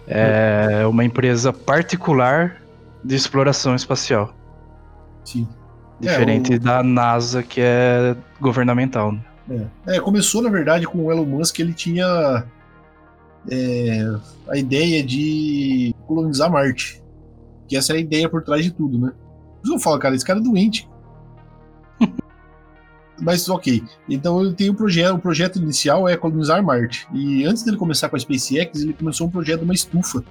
É 0.07 0.87
uma 0.87 1.03
empresa 1.05 1.53
particular 1.53 2.61
de 3.05 3.15
exploração 3.15 3.75
espacial, 3.75 4.35
Sim. 5.25 5.47
diferente 6.01 6.55
É, 6.55 6.57
o- 6.57 6.61
da 6.61 6.83
NASA 6.83 7.43
que 7.43 7.61
é 7.61 8.17
governamental. 8.41 9.13
né? 9.47 9.69
É, 9.87 10.01
começou, 10.01 10.41
na 10.43 10.49
verdade, 10.51 10.87
com 10.87 11.05
o 11.05 11.13
Elon 11.13 11.27
Musk, 11.27 11.59
ele 11.61 11.75
tinha 11.75 12.45
é, 13.51 14.17
a 14.49 14.57
ideia 14.57 15.03
de 15.05 15.95
colonizar 16.07 16.51
Marte. 16.51 17.03
Que 17.69 17.77
essa 17.77 17.93
era 17.93 17.99
a 17.99 18.03
ideia 18.03 18.27
por 18.29 18.43
trás 18.43 18.65
de 18.65 18.71
tudo, 18.71 18.99
né? 18.99 19.13
Isso 19.63 19.75
eu 19.75 19.79
falo, 19.79 19.99
cara, 19.99 20.15
esse 20.15 20.25
cara 20.25 20.39
é 20.39 20.43
doente. 20.43 20.89
Mas 23.21 23.49
ok. 23.49 23.83
Então 24.09 24.41
ele 24.43 24.55
tem 24.55 24.71
o 24.71 24.75
projeto, 24.75 25.15
o 25.15 25.19
projeto 25.19 25.59
inicial 25.59 26.09
é 26.09 26.17
colonizar 26.17 26.63
Marte. 26.63 27.07
E 27.13 27.45
antes 27.45 27.63
dele 27.63 27.77
começar 27.77 28.09
com 28.09 28.17
a 28.17 28.19
SpaceX, 28.19 28.81
ele 28.83 28.93
começou 28.93 29.27
um 29.27 29.31
projeto 29.31 29.59
de 29.61 29.65
uma 29.65 29.75
estufa 29.75 30.23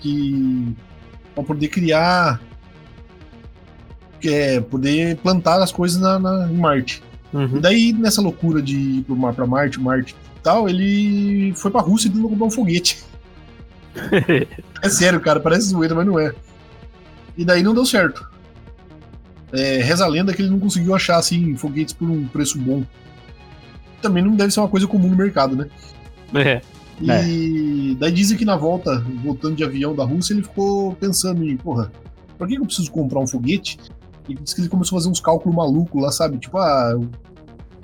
que 0.00 0.76
para 1.34 1.44
poder 1.44 1.68
criar, 1.68 2.40
é 4.24 4.60
poder 4.60 5.16
plantar 5.16 5.62
as 5.62 5.72
coisas 5.72 6.00
na, 6.00 6.18
na- 6.18 6.48
em 6.50 6.56
Marte. 6.56 7.02
E 7.32 7.36
uhum. 7.36 7.60
daí, 7.60 7.92
nessa 7.92 8.20
loucura 8.20 8.60
de 8.60 8.76
ir 8.76 9.06
pra 9.34 9.46
Marte, 9.46 9.80
Marte 9.80 10.14
e 10.36 10.40
tal, 10.42 10.68
ele 10.68 11.52
foi 11.56 11.70
pra 11.70 11.80
Rússia 11.80 12.08
e 12.08 12.10
tentou 12.10 12.30
comprar 12.30 12.46
um 12.46 12.50
foguete. 12.50 12.98
É 14.84 14.88
sério, 14.88 15.20
cara, 15.20 15.38
parece 15.38 15.68
zoeira, 15.68 15.94
mas 15.94 16.04
não 16.04 16.18
é. 16.18 16.34
E 17.36 17.44
daí 17.44 17.62
não 17.62 17.72
deu 17.72 17.86
certo. 17.86 18.28
É, 19.52 19.76
reza 19.76 20.04
a 20.04 20.08
lenda 20.08 20.34
que 20.34 20.42
ele 20.42 20.50
não 20.50 20.58
conseguiu 20.58 20.92
achar, 20.92 21.18
assim, 21.18 21.54
foguetes 21.56 21.94
por 21.94 22.10
um 22.10 22.26
preço 22.26 22.58
bom. 22.58 22.82
Também 24.00 24.24
não 24.24 24.34
deve 24.34 24.50
ser 24.52 24.58
uma 24.58 24.68
coisa 24.68 24.88
comum 24.88 25.08
no 25.08 25.16
mercado, 25.16 25.54
né? 25.54 25.68
é. 26.34 26.62
E 27.02 27.96
daí 27.96 28.12
dizem 28.12 28.36
que 28.36 28.44
na 28.44 28.56
volta, 28.56 29.04
voltando 29.22 29.56
de 29.56 29.64
avião 29.64 29.94
da 29.94 30.04
Rússia, 30.04 30.34
ele 30.34 30.42
ficou 30.42 30.94
pensando 30.94 31.44
em, 31.44 31.56
porra, 31.56 31.90
por 32.38 32.46
que 32.46 32.54
eu 32.54 32.64
preciso 32.64 32.90
comprar 32.90 33.20
um 33.20 33.26
foguete? 33.26 33.78
E 34.28 34.34
diz 34.34 34.54
que 34.54 34.60
ele 34.60 34.68
começou 34.68 34.96
a 34.96 35.00
fazer 35.00 35.10
uns 35.10 35.20
cálculos 35.20 35.56
malucos 35.56 36.00
lá, 36.00 36.12
sabe? 36.12 36.38
Tipo, 36.38 36.58
ah, 36.58 36.98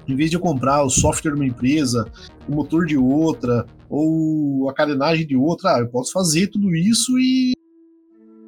em 0.07 0.17
vez 0.17 0.31
de 0.31 0.37
eu 0.37 0.41
comprar 0.41 0.83
o 0.83 0.91
software 0.91 1.33
de 1.33 1.37
uma 1.37 1.47
empresa, 1.47 2.11
o 2.49 2.55
motor 2.55 2.87
de 2.87 2.97
outra, 2.97 3.67
ou 3.91 4.69
a 4.69 4.73
carenagem 4.73 5.27
de 5.27 5.37
outra, 5.37 5.77
ah, 5.77 5.81
eu 5.81 5.89
posso 5.89 6.13
fazer 6.13 6.49
tudo 6.49 6.75
isso 6.75 7.19
e 7.19 7.55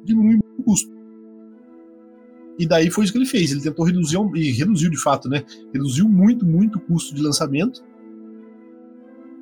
diminuir 0.03 0.39
o 0.57 0.63
custo. 0.63 0.91
E 2.57 2.65
daí 2.65 2.89
foi 2.89 3.03
isso 3.03 3.13
que 3.13 3.19
ele 3.19 3.25
fez. 3.25 3.51
Ele 3.51 3.61
tentou 3.61 3.85
reduzir, 3.85 4.17
e 4.35 4.51
reduziu 4.51 4.89
de 4.89 5.01
fato, 5.01 5.27
né? 5.27 5.43
Reduziu 5.73 6.07
muito, 6.07 6.45
muito 6.45 6.77
o 6.77 6.81
custo 6.81 7.15
de 7.15 7.21
lançamento. 7.21 7.83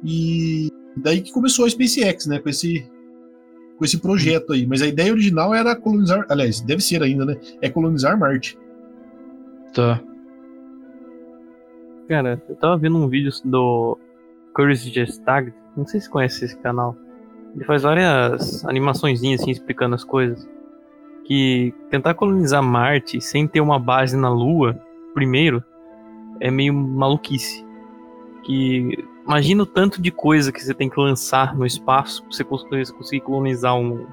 E 0.04 0.70
daí 1.00 1.22
que 1.22 1.32
começou 1.32 1.66
a 1.66 1.70
SpaceX, 1.70 2.28
né? 2.28 2.40
Com 2.40 2.50
esse, 2.50 2.90
com 3.78 3.86
esse 3.86 3.98
projeto 3.98 4.54
aí. 4.54 4.66
Mas 4.66 4.82
a 4.82 4.88
ideia 4.88 5.12
original 5.12 5.54
era 5.54 5.76
colonizar. 5.76 6.26
Aliás, 6.30 6.62
deve 6.62 6.82
ser 6.82 7.02
ainda, 7.02 7.26
né? 7.26 7.38
É 7.62 7.70
colonizar 7.70 8.18
Marte. 8.18 8.58
Tá. 9.74 10.02
Cara, 12.08 12.42
eu 12.50 12.56
tava 12.56 12.78
vendo 12.78 12.98
um 12.98 13.08
vídeo 13.08 13.32
do 13.46 13.98
Curious 14.56 14.82
Gestag, 14.82 15.54
não 15.78 15.86
sei 15.86 16.00
se 16.00 16.08
você 16.08 16.12
conhece 16.12 16.46
esse 16.46 16.58
canal. 16.58 16.98
Ele 17.56 17.64
faz 17.66 17.84
várias 17.84 18.66
animaçõezinhas 18.66 19.42
assim 19.42 19.52
explicando 19.52 19.96
as 19.96 20.04
coisas. 20.04 20.48
Que 21.26 21.74
tentar 21.92 22.16
colonizar 22.16 22.64
Marte 22.64 23.22
sem 23.22 23.48
ter 23.48 23.62
uma 23.62 23.78
base 23.78 24.18
na 24.18 24.30
Lua, 24.30 24.80
primeiro, 25.14 25.64
é 26.40 26.50
meio 26.50 26.74
maluquice. 26.74 27.64
Que 28.44 29.08
imagina 29.30 29.62
o 29.62 29.66
tanto 29.66 30.02
de 30.02 30.10
coisa 30.10 30.52
que 30.52 30.60
você 30.60 30.74
tem 30.74 30.90
que 30.90 31.00
lançar 31.00 31.56
no 31.56 31.64
espaço 31.64 32.24
pra 32.24 32.32
você 32.32 32.44
conseguir 32.92 33.22
colonizar 33.22 33.76
um, 33.78 34.08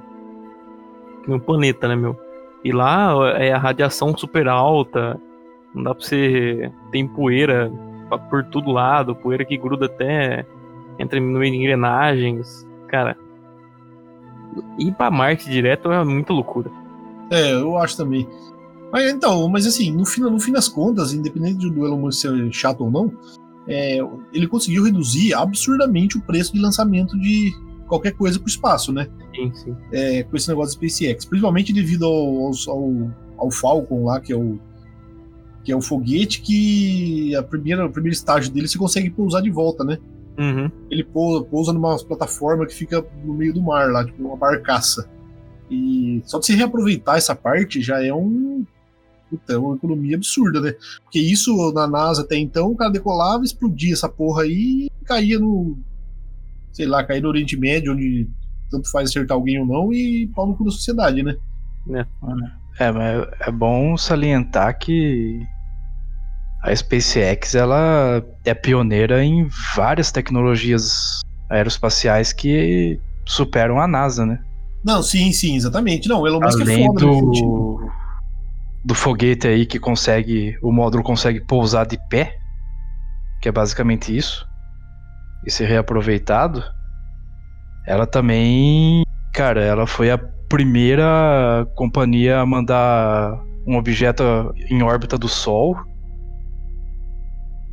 um 1.26 1.38
planeta, 1.38 1.88
né, 1.88 1.96
meu? 1.96 2.14
E 2.62 2.70
lá 2.70 3.14
é 3.38 3.50
a 3.50 3.58
radiação 3.58 4.16
super 4.16 4.46
alta, 4.46 5.18
não 5.74 5.82
dá 5.82 5.94
pra 5.94 6.04
você. 6.04 6.70
Tem 6.92 7.08
poeira 7.08 7.72
por 8.28 8.44
todo 8.44 8.70
lado, 8.70 9.16
poeira 9.16 9.44
que 9.44 9.56
gruda 9.56 9.86
até 9.86 10.44
entra 10.98 11.18
no 11.18 11.38
meio 11.38 11.52
de 11.52 11.58
engrenagens. 11.58 12.66
Cara, 12.88 13.16
ir 14.78 14.92
pra 14.92 15.10
Marte 15.10 15.48
direto 15.48 15.90
é 15.90 16.04
muita 16.04 16.34
loucura. 16.34 16.70
É, 17.30 17.52
eu 17.52 17.78
acho 17.78 17.96
também. 17.96 18.28
Mas 18.92 19.10
então, 19.10 19.48
mas 19.48 19.66
assim, 19.66 19.90
no 19.90 20.04
fim, 20.04 20.20
no 20.20 20.38
fim 20.38 20.52
das 20.52 20.68
contas, 20.68 21.14
independente 21.14 21.70
do 21.70 21.86
Elon 21.86 21.96
Musk 21.96 22.20
ser 22.20 22.52
chato 22.52 22.84
ou 22.84 22.90
não, 22.90 23.12
é, 23.68 23.98
ele 24.32 24.46
conseguiu 24.46 24.84
reduzir 24.84 25.34
absurdamente 25.34 26.16
o 26.16 26.22
preço 26.22 26.52
de 26.52 26.60
lançamento 26.60 27.18
de 27.18 27.52
qualquer 27.86 28.12
coisa 28.12 28.38
pro 28.38 28.48
espaço, 28.48 28.92
né? 28.92 29.08
Sim, 29.34 29.52
sim. 29.54 29.76
é, 29.92 30.22
com 30.22 30.36
esse 30.36 30.48
negócio 30.48 30.78
da 30.78 30.88
SpaceX, 30.88 31.24
principalmente 31.24 31.72
devido 31.72 32.04
ao, 32.04 32.50
ao, 32.68 33.10
ao 33.36 33.50
Falcon 33.50 34.04
lá, 34.04 34.20
que 34.20 34.32
é 34.32 34.36
o 34.36 34.58
que 35.64 35.72
é 35.72 35.76
o 35.76 35.82
foguete 35.82 36.42
que 36.42 37.34
a 37.34 37.42
primeira, 37.42 37.84
o 37.84 37.90
primeiro 37.90 38.14
estágio 38.14 38.52
dele 38.52 38.68
você 38.68 38.78
consegue 38.78 39.10
pousar 39.10 39.42
de 39.42 39.50
volta, 39.50 39.82
né? 39.82 39.98
Uhum. 40.38 40.70
Ele 40.88 41.02
pousa, 41.02 41.44
pousa 41.44 41.72
numa 41.72 41.96
plataforma 42.04 42.64
que 42.66 42.72
fica 42.72 43.04
no 43.24 43.34
meio 43.34 43.52
do 43.52 43.60
mar 43.60 43.90
lá, 43.90 44.04
tipo 44.04 44.22
uma 44.22 44.36
barcaça. 44.36 45.10
E 45.68 46.22
só 46.24 46.38
de 46.38 46.46
você 46.46 46.54
reaproveitar 46.54 47.16
essa 47.16 47.34
parte 47.34 47.82
já 47.82 48.00
é 48.00 48.14
um 48.14 48.64
puta, 49.30 49.52
é 49.52 49.58
uma 49.58 49.76
economia 49.76 50.16
absurda, 50.16 50.60
né? 50.60 50.74
Porque 51.02 51.18
isso 51.18 51.72
na 51.72 51.86
NASA 51.86 52.22
até 52.22 52.36
então, 52.36 52.70
o 52.70 52.76
cara 52.76 52.90
decolava, 52.90 53.44
explodia 53.44 53.92
essa 53.92 54.08
porra 54.08 54.42
aí 54.42 54.86
e 54.86 55.04
caía 55.04 55.38
no 55.38 55.78
sei 56.76 56.86
lá, 56.86 57.02
caía 57.02 57.22
no 57.22 57.28
Oriente 57.28 57.56
Médio, 57.56 57.94
onde 57.94 58.28
tanto 58.70 58.90
faz 58.90 59.08
acertar 59.08 59.34
alguém 59.34 59.58
ou 59.58 59.66
não, 59.66 59.92
e 59.92 60.26
pau 60.34 60.46
no 60.46 60.54
cu 60.54 60.64
da 60.64 60.70
sociedade, 60.70 61.22
né? 61.22 61.34
É, 62.78 62.92
mas 62.92 63.26
é 63.40 63.50
bom 63.50 63.96
salientar 63.96 64.78
que 64.78 65.40
a 66.62 66.74
SpaceX 66.74 67.54
ela 67.54 68.22
é 68.44 68.52
pioneira 68.52 69.24
em 69.24 69.48
várias 69.74 70.12
tecnologias 70.12 71.20
aeroespaciais 71.48 72.32
que 72.34 73.00
superam 73.24 73.80
a 73.80 73.86
NASA, 73.86 74.26
né? 74.26 74.38
Não, 74.84 75.02
sim, 75.02 75.32
sim, 75.32 75.56
exatamente. 75.56 76.08
Não, 76.08 76.20
o 76.20 76.26
Elon 76.26 76.40
Musk 76.40 76.60
é 76.60 76.62
Além 76.62 76.86
foda 76.86 77.06
nesse 77.06 77.18
sentido. 77.20 77.46
do, 77.46 77.90
do 78.86 78.94
foguete 78.94 79.48
aí 79.48 79.66
que 79.66 79.80
consegue, 79.80 80.56
o 80.62 80.70
módulo 80.70 81.02
consegue 81.02 81.40
pousar 81.40 81.84
de 81.84 81.98
pé, 82.08 82.36
que 83.42 83.48
é 83.48 83.52
basicamente 83.52 84.16
isso, 84.16 84.46
e 85.44 85.50
ser 85.50 85.66
reaproveitado. 85.66 86.62
Ela 87.84 88.06
também, 88.06 89.02
cara, 89.34 89.60
ela 89.60 89.88
foi 89.88 90.08
a 90.08 90.18
primeira 90.48 91.66
companhia 91.74 92.38
a 92.38 92.46
mandar 92.46 93.42
um 93.66 93.76
objeto 93.76 94.22
em 94.70 94.80
órbita 94.84 95.18
do 95.18 95.28
Sol. 95.28 95.76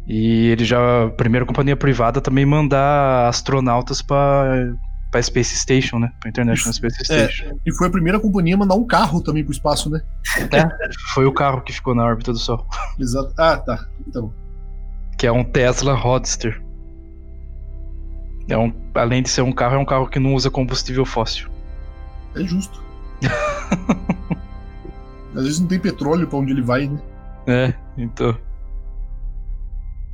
E 0.08 0.48
ele 0.48 0.65
já, 0.65 1.05
a 1.05 1.10
primeira 1.12 1.46
companhia 1.46 1.77
privada 1.77 2.22
também 2.22 2.43
mandar 2.43 3.27
astronautas 3.27 4.01
para 4.01 4.75
para 5.13 5.22
Space 5.22 5.55
Station, 5.55 6.00
né? 6.00 6.12
Para 6.20 6.29
International 6.29 6.74
Space 6.74 6.98
É, 7.01 7.27
Station. 7.27 7.55
e 7.63 7.72
foi 7.72 7.88
a 7.88 7.91
primeira 7.91 8.20
companhia 8.20 8.55
a 8.55 8.58
mandar 8.58 8.74
um 8.74 8.84
carro 8.84 9.22
também 9.22 9.43
pro 9.43 9.53
espaço, 9.53 9.88
né? 9.88 10.01
Foi 11.13 11.24
o 11.27 11.32
carro 11.32 11.62
que 11.62 11.72
ficou 11.72 11.93
na 11.93 12.03
órbita 12.03 12.32
do 12.34 12.39
Sol, 12.39 12.65
Exato. 13.00 13.32
Ah, 13.38 13.55
tá. 13.58 13.86
Então. 14.08 14.34
que 15.20 15.27
é 15.27 15.32
um 15.32 15.43
Tesla 15.43 15.93
Roadster. 15.93 16.60
É 18.50 18.58
um, 18.58 18.74
além 18.96 19.22
de 19.22 19.29
ser 19.29 19.43
um 19.43 19.51
carro, 19.51 19.75
é 19.75 19.77
um 19.77 19.86
carro 19.86 20.08
que 20.08 20.17
não 20.20 20.34
usa 20.34 20.50
combustível 20.50 21.05
fóssil. 21.05 21.48
É 22.36 22.43
justo. 22.43 22.82
Às 25.36 25.43
vezes 25.43 25.60
não 25.60 25.67
tem 25.67 25.79
petróleo 25.79 26.27
pra 26.27 26.39
onde 26.39 26.51
ele 26.51 26.62
vai, 26.63 26.88
né? 26.88 27.00
É, 27.46 27.74
então. 27.98 28.36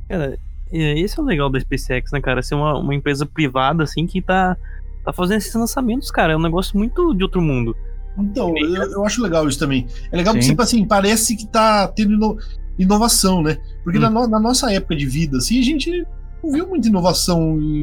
Cara, 0.08 0.38
e 0.70 1.02
esse 1.02 1.18
é 1.18 1.22
o 1.22 1.26
legal 1.26 1.48
da 1.50 1.58
SpaceX, 1.58 2.12
né, 2.12 2.20
cara? 2.20 2.42
Ser 2.42 2.54
uma, 2.54 2.78
uma 2.78 2.94
empresa 2.94 3.24
privada, 3.24 3.82
assim, 3.82 4.06
que 4.06 4.20
tá, 4.22 4.56
tá 5.04 5.12
fazendo 5.12 5.38
esses 5.38 5.54
lançamentos, 5.54 6.10
cara. 6.10 6.32
É 6.32 6.36
um 6.36 6.42
negócio 6.42 6.76
muito 6.78 7.14
de 7.14 7.22
outro 7.24 7.40
mundo. 7.40 7.74
Então, 8.18 8.52
eu, 8.56 8.82
eu 8.92 9.04
acho 9.04 9.22
legal 9.22 9.48
isso 9.48 9.58
também. 9.58 9.86
É 10.12 10.16
legal 10.16 10.34
porque, 10.34 10.44
Sim. 10.44 10.50
tipo 10.50 10.62
assim, 10.62 10.84
parece 10.86 11.36
que 11.36 11.46
tá 11.46 11.88
tendo 11.88 12.12
ino- 12.14 12.36
inovação, 12.78 13.42
né? 13.42 13.58
Porque 13.84 13.98
Hum. 13.98 14.02
na, 14.02 14.10
no- 14.10 14.26
na 14.28 14.40
nossa 14.40 14.72
época 14.72 14.96
de 14.96 15.06
vida, 15.06 15.38
assim, 15.38 15.58
a 15.58 15.62
gente 15.62 16.06
não 16.42 16.50
viu 16.52 16.66
muita 16.66 16.88
inovação 16.88 17.60
em 17.60 17.82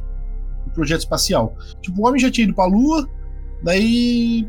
projeto 0.74 1.00
espacial. 1.00 1.56
Tipo, 1.82 2.02
o 2.02 2.08
homem 2.08 2.20
já 2.20 2.30
tinha 2.30 2.46
ido 2.46 2.54
pra 2.54 2.66
Lua, 2.66 3.08
daí 3.64 4.48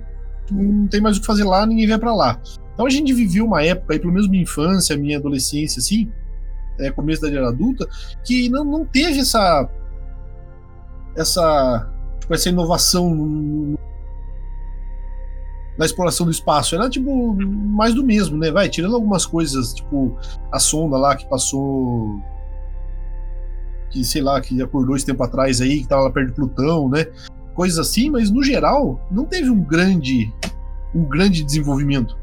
não 0.51 0.87
tem 0.89 1.01
mais 1.01 1.17
o 1.17 1.21
que 1.21 1.27
fazer 1.27 1.45
lá, 1.45 1.65
ninguém 1.65 1.87
vai 1.89 1.99
pra 1.99 2.15
lá. 2.15 2.39
Então 2.75 2.85
a 2.87 2.91
gente 2.91 3.13
viveu 3.15 3.45
uma 3.47 3.63
época 3.63 3.95
aí, 3.95 3.99
pelo 3.99 4.13
menos 4.13 4.29
minha 4.29 4.43
infância, 4.43 4.97
minha 4.97 5.17
adolescência, 5.19 5.81
assim, 5.81 6.11
é, 6.81 6.91
começo 6.91 7.23
da 7.23 7.29
era 7.31 7.49
adulta, 7.49 7.87
que 8.25 8.49
não, 8.51 8.65
não 8.65 8.85
teve 8.85 9.21
essa 9.21 9.69
essa 11.17 11.91
tipo, 12.29 12.35
essa 12.35 12.49
inovação 12.51 13.09
no- 13.15 13.79
na 15.79 15.85
exploração 15.87 16.27
do 16.27 16.33
espaço. 16.33 16.75
Era 16.75 16.91
tipo 16.91 17.35
mais 17.35 17.95
do 17.95 18.05
mesmo, 18.05 18.37
né? 18.37 18.51
Vai, 18.51 18.69
tirando 18.69 18.95
algumas 18.95 19.25
coisas, 19.25 19.73
tipo 19.73 20.17
a 20.53 20.59
sonda 20.59 20.97
lá 20.99 21.17
que 21.17 21.27
passou. 21.29 22.21
Que 23.91 24.05
sei 24.05 24.21
lá, 24.21 24.39
que 24.41 24.61
acordou 24.61 24.95
esse 24.97 25.07
tempo 25.07 25.23
atrás 25.23 25.61
aí, 25.63 25.81
que 25.81 25.89
tava 25.89 26.03
lá 26.03 26.11
perto 26.11 26.29
de 26.29 26.35
Plutão, 26.35 26.89
né? 26.91 27.07
Coisas 27.55 27.79
assim, 27.79 28.11
mas 28.11 28.31
no 28.31 28.43
geral, 28.43 29.01
não 29.11 29.25
teve 29.25 29.49
um 29.51 29.63
grande. 29.63 30.33
um 30.95 31.05
grande 31.05 31.43
desenvolvimento. 31.45 32.17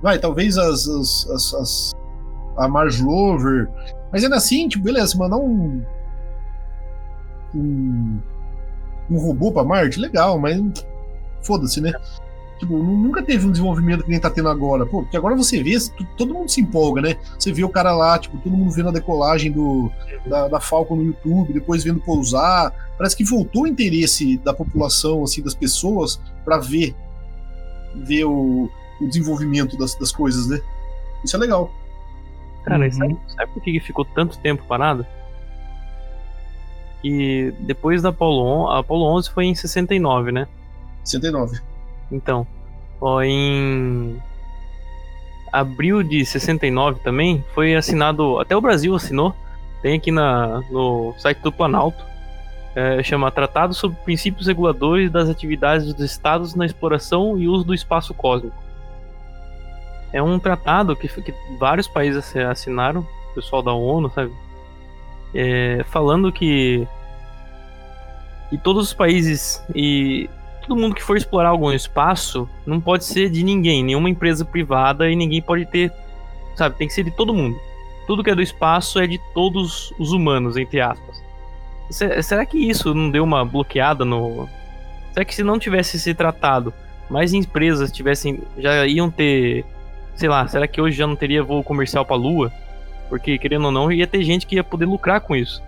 Vai, 0.00 0.18
talvez 0.18 0.56
as. 0.58 0.86
as, 0.88 1.28
as, 1.30 1.54
as- 1.54 1.92
a 2.58 2.68
Mars 2.68 3.00
Rover. 3.00 3.68
Mas 4.12 4.22
ainda 4.22 4.36
assim, 4.36 4.68
tipo, 4.68 4.84
beleza, 4.84 5.16
mandar 5.16 5.38
um. 5.38 5.82
um 7.54 8.20
um 9.12 9.18
robô 9.20 9.52
pra 9.52 9.64
Marte, 9.64 9.98
legal, 9.98 10.38
mas 10.38 10.60
foda-se, 11.42 11.80
né? 11.80 11.92
Tipo, 12.58 12.78
nu- 12.78 12.96
nunca 12.96 13.22
teve 13.22 13.44
um 13.46 13.50
desenvolvimento 13.50 14.04
que 14.04 14.10
nem 14.10 14.20
tá 14.20 14.30
tendo 14.30 14.48
agora. 14.48 14.86
Pô, 14.86 15.02
porque 15.02 15.16
agora 15.16 15.34
você 15.34 15.60
vê, 15.62 15.76
todo 16.16 16.32
mundo 16.32 16.48
se 16.48 16.60
empolga, 16.60 17.02
né? 17.02 17.16
Você 17.38 17.52
vê 17.52 17.64
o 17.64 17.68
cara 17.68 17.92
lá, 17.94 18.16
tipo, 18.18 18.38
todo 18.38 18.56
mundo 18.56 18.70
vendo 18.70 18.88
a 18.88 18.92
decolagem 18.92 19.50
do, 19.50 19.90
da, 20.26 20.46
da 20.46 20.60
Falcon 20.60 20.94
no 20.96 21.02
YouTube, 21.04 21.52
depois 21.52 21.82
vendo 21.82 21.98
pousar. 22.00 22.72
Parece 22.96 23.16
que 23.16 23.24
voltou 23.24 23.62
o 23.62 23.66
interesse 23.66 24.36
da 24.38 24.54
população, 24.54 25.24
assim, 25.24 25.42
das 25.42 25.54
pessoas, 25.54 26.20
pra 26.44 26.58
ver, 26.58 26.94
ver 27.96 28.24
o, 28.26 28.70
o 29.00 29.06
desenvolvimento 29.08 29.76
das, 29.76 29.96
das 29.96 30.12
coisas, 30.12 30.46
né? 30.46 30.60
Isso 31.24 31.34
é 31.34 31.38
legal. 31.40 31.68
Cara, 32.64 32.84
Uhum. 32.84 32.92
sabe, 32.92 33.18
sabe 33.36 33.52
por 33.52 33.60
que 33.62 33.72
que 33.72 33.80
ficou 33.80 34.04
tanto 34.04 34.38
tempo 34.38 34.62
parado? 34.68 35.04
Que 37.02 37.52
depois 37.60 38.00
da 38.00 38.10
Apollo 38.10 38.44
11, 38.64 38.72
a 38.74 38.78
Apollo 38.78 39.04
11 39.16 39.30
foi 39.30 39.44
em 39.46 39.54
69, 39.54 40.30
né? 40.32 40.46
69. 41.04 41.60
Então, 42.10 42.46
ó, 43.00 43.20
em 43.22 44.16
abril 45.52 46.02
de 46.02 46.24
69 46.24 47.00
também 47.00 47.44
foi 47.54 47.74
assinado, 47.74 48.38
até 48.40 48.56
o 48.56 48.60
Brasil 48.60 48.94
assinou, 48.94 49.34
tem 49.82 49.96
aqui 49.96 50.10
na, 50.12 50.60
no 50.70 51.12
site 51.18 51.38
do 51.38 51.52
Planalto, 51.52 52.04
é, 52.74 53.02
chama 53.02 53.30
Tratado 53.30 53.74
sobre 53.74 53.98
Princípios 54.04 54.46
Reguladores 54.46 55.10
das 55.10 55.28
Atividades 55.28 55.92
dos 55.92 56.04
Estados 56.04 56.54
na 56.54 56.64
Exploração 56.64 57.36
e 57.36 57.48
Uso 57.48 57.64
do 57.64 57.74
Espaço 57.74 58.14
Cósmico. 58.14 58.56
É 60.12 60.22
um 60.22 60.38
tratado 60.38 60.94
que, 60.96 61.08
que 61.08 61.34
vários 61.58 61.88
países 61.88 62.18
assi- 62.18 62.38
assinaram, 62.38 63.00
o 63.30 63.34
pessoal 63.34 63.62
da 63.62 63.72
ONU, 63.72 64.10
sabe? 64.14 64.32
É, 65.34 65.84
falando 65.90 66.30
que, 66.30 66.86
que 68.50 68.58
todos 68.58 68.88
os 68.88 68.94
países 68.94 69.62
e 69.74 70.28
todo 70.60 70.76
mundo 70.76 70.94
que 70.94 71.02
for 71.02 71.16
explorar 71.16 71.48
algum 71.50 71.72
espaço 71.72 72.48
não 72.66 72.80
pode 72.80 73.04
ser 73.04 73.30
de 73.30 73.42
ninguém, 73.42 73.82
nenhuma 73.82 74.10
empresa 74.10 74.44
privada 74.44 75.10
e 75.10 75.16
ninguém 75.16 75.40
pode 75.42 75.64
ter, 75.66 75.92
sabe, 76.54 76.76
tem 76.76 76.86
que 76.86 76.94
ser 76.94 77.04
de 77.04 77.10
todo 77.10 77.34
mundo. 77.34 77.56
Tudo 78.06 78.22
que 78.22 78.30
é 78.30 78.34
do 78.34 78.42
espaço 78.42 78.98
é 78.98 79.06
de 79.06 79.18
todos 79.32 79.92
os 79.98 80.12
humanos, 80.12 80.56
entre 80.56 80.80
aspas. 80.80 81.22
Se- 81.90 82.22
será 82.22 82.44
que 82.44 82.58
isso 82.58 82.94
não 82.94 83.10
deu 83.10 83.24
uma 83.24 83.44
bloqueada 83.44 84.04
no. 84.04 84.48
Será 85.12 85.24
que 85.24 85.34
se 85.34 85.42
não 85.42 85.58
tivesse 85.58 85.96
esse 85.96 86.12
tratado, 86.14 86.72
mais 87.08 87.32
empresas 87.32 87.92
tivessem. 87.92 88.40
já 88.58 88.86
iam 88.86 89.10
ter. 89.10 89.64
Sei 90.14 90.28
lá, 90.28 90.46
será 90.46 90.66
que 90.66 90.80
hoje 90.80 90.96
já 90.96 91.06
não 91.06 91.16
teria 91.16 91.42
voo 91.42 91.62
comercial 91.62 92.04
pra 92.04 92.16
Lua? 92.16 92.52
Porque, 93.12 93.36
querendo 93.36 93.66
ou 93.66 93.70
não, 93.70 93.92
ia 93.92 94.06
ter 94.06 94.22
gente 94.24 94.46
que 94.46 94.54
ia 94.56 94.64
poder 94.64 94.86
lucrar 94.86 95.20
com 95.20 95.36
isso. 95.36 95.62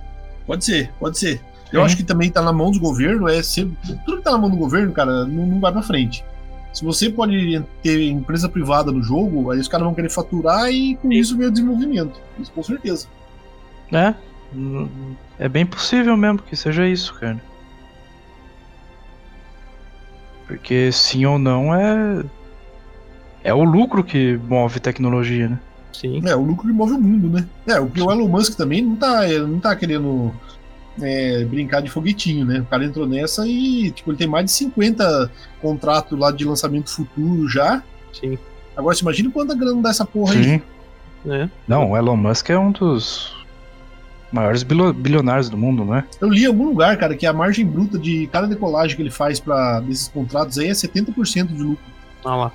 Pode 0.46 0.64
ser, 0.64 0.90
pode 0.98 1.18
ser. 1.18 1.42
Eu 1.70 1.80
Uhum. 1.80 1.84
acho 1.84 1.94
que 1.94 2.02
também 2.02 2.30
tá 2.30 2.40
na 2.40 2.54
mão 2.54 2.70
dos 2.70 2.78
governos, 2.80 3.30
é 3.30 3.42
sempre, 3.42 3.76
tudo 4.06 4.16
que 4.16 4.22
tá 4.24 4.30
na 4.32 4.38
mão 4.38 4.48
do 4.48 4.56
governo, 4.56 4.90
cara, 4.94 5.26
não, 5.26 5.44
não 5.44 5.60
vai 5.60 5.70
pra 5.70 5.82
frente. 5.82 6.24
Se 6.72 6.82
você 6.82 7.10
pode 7.10 7.62
ter 7.82 8.08
empresa 8.08 8.48
privada 8.48 8.90
no 8.90 9.02
jogo, 9.02 9.50
aí 9.50 9.58
os 9.58 9.68
caras 9.68 9.84
vão 9.84 9.94
querer 9.94 10.08
faturar 10.08 10.72
e 10.72 10.96
com 10.96 11.12
isso 11.12 11.36
vem 11.36 11.48
o 11.48 11.50
desenvolvimento. 11.50 12.18
Isso 12.40 12.50
com 12.50 12.62
certeza. 12.62 13.08
É. 13.92 14.14
É 15.38 15.46
bem 15.46 15.66
possível 15.66 16.16
mesmo 16.16 16.38
que 16.38 16.56
seja 16.56 16.88
isso, 16.88 17.12
cara. 17.12 17.38
Porque 20.46 20.90
sim 20.92 21.26
ou 21.26 21.38
não 21.38 21.74
é. 21.74 22.24
É 23.42 23.52
o 23.52 23.62
lucro 23.64 24.02
que 24.02 24.40
move 24.48 24.80
tecnologia, 24.80 25.50
né? 25.50 25.58
Sim. 25.94 26.20
É, 26.26 26.34
o 26.34 26.42
lucro 26.42 26.66
que 26.66 26.72
move 26.72 26.92
o 26.92 27.00
mundo, 27.00 27.28
né? 27.28 27.46
É, 27.66 27.80
o, 27.80 27.84
o 27.84 28.12
Elon 28.12 28.28
Musk 28.28 28.56
também 28.56 28.82
não 28.82 28.96
tá, 28.96 29.26
não 29.28 29.60
tá 29.60 29.74
querendo 29.76 30.34
é, 31.00 31.44
brincar 31.44 31.80
de 31.80 31.90
foguetinho, 31.90 32.44
né? 32.44 32.60
O 32.60 32.66
cara 32.66 32.84
entrou 32.84 33.06
nessa 33.06 33.46
e, 33.46 33.90
tipo, 33.92 34.10
ele 34.10 34.18
tem 34.18 34.26
mais 34.26 34.46
de 34.46 34.52
50 34.52 35.30
contratos 35.62 36.18
lá 36.18 36.30
de 36.30 36.44
lançamento 36.44 36.90
futuro 36.90 37.48
já. 37.48 37.82
Sim. 38.12 38.36
Agora, 38.76 38.94
você 38.94 39.02
imagina 39.02 39.30
quanta 39.30 39.54
grana 39.54 39.80
dá 39.80 39.90
essa 39.90 40.04
porra 40.04 40.34
aí. 40.34 40.44
Sim. 40.44 40.62
É. 41.26 41.48
Não, 41.66 41.92
o 41.92 41.96
Elon 41.96 42.16
Musk 42.16 42.50
é 42.50 42.58
um 42.58 42.70
dos 42.70 43.34
maiores 44.30 44.64
bilionários 44.64 45.48
do 45.48 45.56
mundo, 45.56 45.84
não 45.84 45.94
é? 45.94 46.04
Eu 46.20 46.28
li 46.28 46.42
em 46.42 46.46
algum 46.46 46.66
lugar, 46.66 46.96
cara, 46.98 47.16
que 47.16 47.24
a 47.24 47.32
margem 47.32 47.64
bruta 47.64 47.96
de 47.96 48.26
cada 48.26 48.48
decolagem 48.48 48.96
que 48.96 49.02
ele 49.02 49.10
faz 49.10 49.38
para 49.38 49.80
desses 49.80 50.08
contratos 50.08 50.58
aí 50.58 50.68
é 50.68 50.72
70% 50.72 51.46
de 51.46 51.62
lucro. 51.62 51.84
Olha 52.24 52.34
lá. 52.34 52.52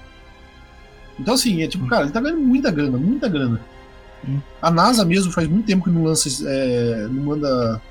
Então, 1.20 1.34
assim, 1.34 1.62
é 1.62 1.68
tipo, 1.68 1.86
cara, 1.88 2.04
ele 2.04 2.12
tá 2.12 2.22
ganhando 2.22 2.42
muita 2.42 2.72
grana, 2.72 2.98
muita 2.98 3.28
grana. 3.28 3.60
Hum. 4.28 4.40
A 4.62 4.72
NASA 4.72 5.04
mesmo 5.06 5.32
faz 5.32 5.48
muito 5.48 5.66
tempo 5.66 5.84
que 5.84 5.90
não 5.90 6.04
lança, 6.04 6.30
é, 6.48 7.08
não 7.10 7.24
manda 7.24 7.82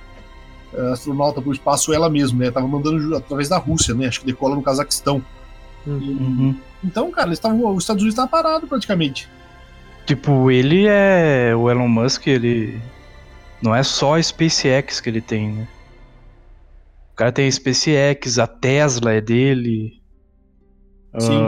é, 0.73 0.93
astronauta 0.93 1.41
pro 1.41 1.53
espaço 1.53 1.93
ela 1.93 2.09
mesma, 2.09 2.45
né? 2.45 2.51
Tava 2.51 2.67
mandando 2.67 3.17
através 3.17 3.49
da 3.49 3.59
Rússia, 3.59 3.95
né? 3.95 4.07
Acho 4.07 4.21
que 4.21 4.27
decola 4.27 4.57
no 4.57 4.62
Cazaquistão. 4.62 5.23
Uhum. 5.87 6.55
Então, 6.85 7.11
cara, 7.11 7.29
eles 7.29 7.38
tavam, 7.38 7.75
os 7.75 7.85
Estados 7.85 8.03
Unidos 8.03 8.14
estavam 8.14 8.31
parados 8.31 8.69
praticamente. 8.69 9.29
Tipo, 10.07 10.51
ele 10.51 10.87
é. 10.87 11.55
O 11.55 11.71
Elon 11.71 11.88
Musk, 11.88 12.27
ele. 12.27 12.81
Não 13.61 13.75
é 13.75 13.83
só 13.83 14.17
a 14.17 14.23
SpaceX 14.23 15.01
que 15.01 15.11
ele 15.11 15.21
tem, 15.21 15.51
né? 15.51 15.69
O 17.12 17.17
cara 17.17 17.33
tem 17.33 17.49
a 17.49 17.53
SpaceX, 17.53 18.38
a 18.38 18.47
Tesla 18.47 19.12
é 19.12 19.21
dele. 19.21 20.01
Sim. 21.19 21.38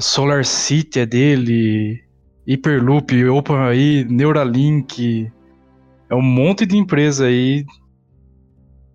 Solar 0.00 0.44
City 0.44 1.00
é 1.00 1.06
dele. 1.06 2.02
Hyperloop, 2.46 3.28
OpenAI, 3.28 4.06
Neuralink. 4.08 5.30
É 6.08 6.14
um 6.14 6.22
monte 6.22 6.66
de 6.66 6.76
empresa 6.76 7.26
aí 7.26 7.64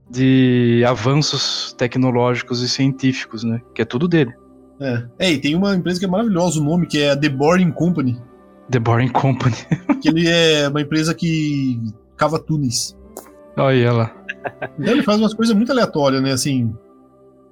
de 0.10 0.84
avanços 0.86 1.74
tecnológicos 1.78 2.62
e 2.62 2.70
científicos, 2.70 3.44
né? 3.44 3.62
Que 3.74 3.82
é 3.82 3.86
tudo 3.86 4.08
dele. 4.08 4.34
É. 4.80 5.04
é, 5.20 5.32
e 5.32 5.38
tem 5.40 5.56
uma 5.56 5.74
empresa 5.74 6.00
que 6.00 6.06
é 6.06 6.08
maravilhosa 6.08 6.60
o 6.60 6.64
nome, 6.64 6.86
que 6.86 7.00
é 7.00 7.12
a 7.12 7.18
The 7.18 7.30
Boring 7.30 7.72
Company. 7.72 8.22
The 8.70 8.80
Boring 8.80 9.10
Company. 9.10 9.56
que 10.02 10.10
ele 10.10 10.28
é 10.28 10.68
uma 10.68 10.82
empresa 10.82 11.14
que 11.14 11.80
cava 12.18 12.40
túneis. 12.40 12.98
Olha 13.58 13.76
ela. 13.76 14.16
Então 14.78 14.94
ele 14.94 15.04
faz 15.04 15.20
umas 15.20 15.34
coisas 15.34 15.56
muito 15.56 15.72
aleatórias, 15.72 16.22
né? 16.22 16.32
Assim. 16.32 16.76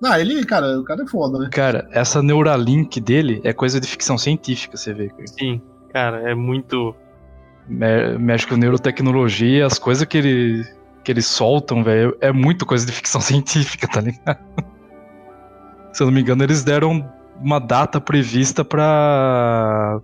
Ah, 0.05 0.19
ele, 0.19 0.43
cara, 0.45 0.79
o 0.79 0.83
cara 0.83 1.03
é 1.03 1.07
foda, 1.07 1.39
né? 1.39 1.49
Cara, 1.51 1.87
essa 1.91 2.21
Neuralink 2.21 2.99
dele 2.99 3.39
é 3.43 3.53
coisa 3.53 3.79
de 3.79 3.87
ficção 3.87 4.17
científica, 4.17 4.75
você 4.77 4.93
vê. 4.93 5.09
cara. 5.09 5.27
Sim, 5.27 5.61
cara, 5.91 6.29
é 6.29 6.35
muito. 6.35 6.95
Me- 7.67 8.17
Mexe 8.17 8.45
com 8.45 8.55
neurotecnologia, 8.57 9.65
as 9.65 9.79
coisas 9.79 10.05
que 10.05 10.17
ele 10.17 10.65
que 11.03 11.11
eles 11.11 11.25
soltam, 11.25 11.83
velho, 11.83 12.15
é 12.21 12.31
muito 12.31 12.65
coisa 12.65 12.85
de 12.85 12.91
ficção 12.93 13.19
científica, 13.21 13.87
tá 13.87 13.99
ligado? 14.01 14.39
Se 15.91 16.01
eu 16.01 16.07
não 16.07 16.13
me 16.13 16.21
engano, 16.21 16.43
eles 16.43 16.63
deram 16.63 17.09
uma 17.41 17.59
data 17.59 17.99
prevista 17.99 18.63
pra 18.63 19.99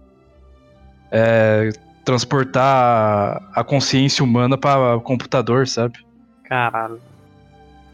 é, 1.12 1.70
transportar 2.04 3.42
a 3.56 3.64
consciência 3.64 4.24
humana 4.24 4.58
pra 4.58 5.00
computador, 5.04 5.68
sabe? 5.68 6.00
Caralho. 6.44 7.00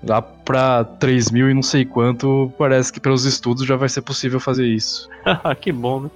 Lá 0.06 0.22
pra 0.22 0.84
3 0.84 1.32
mil 1.32 1.50
e 1.50 1.54
não 1.54 1.63
sei 1.63 1.84
quanto, 1.84 2.52
parece 2.58 2.94
que 2.94 3.00
pelos 3.00 3.26
estudos 3.26 3.65
já 3.65 3.76
vai 3.76 3.89
ser 3.89 4.02
possível 4.02 4.39
fazer 4.39 4.65
isso. 4.65 5.10
que 5.60 5.72
bom, 5.72 6.02
né? 6.02 6.12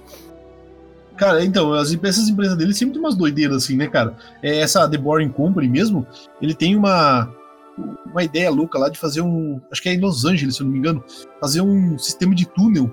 Cara, 1.16 1.44
então, 1.44 1.72
as, 1.74 1.92
essas 1.92 2.28
empresas 2.28 2.56
dele 2.56 2.72
sempre 2.72 2.94
tem 2.94 3.02
umas 3.02 3.16
doideiras 3.16 3.64
assim, 3.64 3.76
né, 3.76 3.88
cara? 3.88 4.16
É, 4.42 4.60
essa 4.60 4.88
The 4.88 4.96
Boring 4.96 5.28
Company 5.28 5.68
mesmo, 5.68 6.06
ele 6.40 6.54
tem 6.54 6.74
uma, 6.76 7.30
uma 8.06 8.22
ideia 8.22 8.50
louca 8.50 8.78
lá 8.78 8.88
de 8.88 8.98
fazer 8.98 9.20
um. 9.20 9.60
Acho 9.70 9.82
que 9.82 9.88
é 9.88 9.94
em 9.94 10.00
Los 10.00 10.24
Angeles, 10.24 10.56
se 10.56 10.62
eu 10.62 10.64
não 10.64 10.72
me 10.72 10.78
engano. 10.78 11.04
Fazer 11.40 11.60
um 11.60 11.98
sistema 11.98 12.34
de 12.34 12.46
túnel 12.46 12.90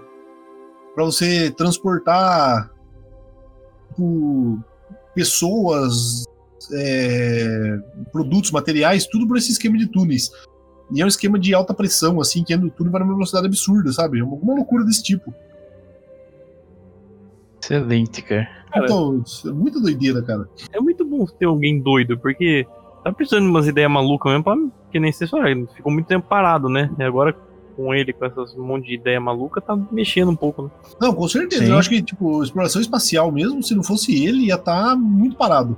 para 0.93 1.05
você 1.05 1.51
transportar 1.51 2.69
tipo, 3.97 4.59
pessoas, 5.15 6.23
é, 6.73 7.79
produtos, 8.11 8.51
materiais, 8.51 9.07
tudo 9.07 9.27
por 9.27 9.37
esse 9.37 9.51
esquema 9.51 9.77
de 9.77 9.87
túneis. 9.87 10.31
E 10.91 11.01
é 11.01 11.05
um 11.05 11.07
esquema 11.07 11.37
de 11.37 11.53
alta 11.53 11.73
pressão, 11.73 12.21
assim, 12.21 12.43
que 12.43 12.55
o 12.55 12.69
túnel 12.69 12.91
vai 12.91 13.01
numa 13.01 13.13
velocidade 13.13 13.45
absurda, 13.47 13.91
sabe? 13.91 14.19
É 14.19 14.21
alguma 14.21 14.55
loucura 14.55 14.85
desse 14.85 15.03
tipo. 15.03 15.33
Excelente, 17.61 18.21
cara. 18.21 18.47
Então, 18.75 19.23
é 19.45 19.49
muita 19.49 19.79
doideira, 19.79 20.21
cara. 20.21 20.47
É 20.71 20.79
muito 20.79 21.03
bom 21.05 21.25
ter 21.25 21.45
alguém 21.45 21.79
doido, 21.79 22.17
porque 22.17 22.65
tá 23.03 23.11
precisando 23.11 23.43
de 23.43 23.49
umas 23.49 23.67
ideias 23.67 23.91
malucas 23.91 24.31
mesmo, 24.31 24.43
pra, 24.43 24.55
que 24.91 24.99
nem 24.99 25.11
você 25.11 25.27
falou, 25.27 25.47
ele 25.47 25.67
ficou 25.75 25.91
muito 25.91 26.07
tempo 26.07 26.27
parado, 26.27 26.69
né? 26.69 26.89
E 26.97 27.03
agora 27.03 27.35
com 27.75 27.93
ele, 27.93 28.11
com 28.11 28.25
essas 28.25 28.55
um 28.55 28.63
monte 28.63 28.87
de 28.87 28.95
ideia 28.95 29.19
maluca, 29.19 29.61
tá 29.61 29.77
mexendo 29.91 30.31
um 30.31 30.35
pouco, 30.35 30.63
né? 30.63 30.69
Não, 30.99 31.13
com 31.13 31.27
certeza. 31.27 31.63
Sim. 31.63 31.71
Eu 31.71 31.77
acho 31.77 31.89
que, 31.89 32.01
tipo, 32.01 32.43
exploração 32.43 32.81
espacial 32.81 33.31
mesmo, 33.31 33.61
se 33.61 33.75
não 33.75 33.83
fosse 33.83 34.25
ele, 34.25 34.45
ia 34.47 34.55
estar 34.55 34.95
muito 34.95 35.35
parado. 35.35 35.77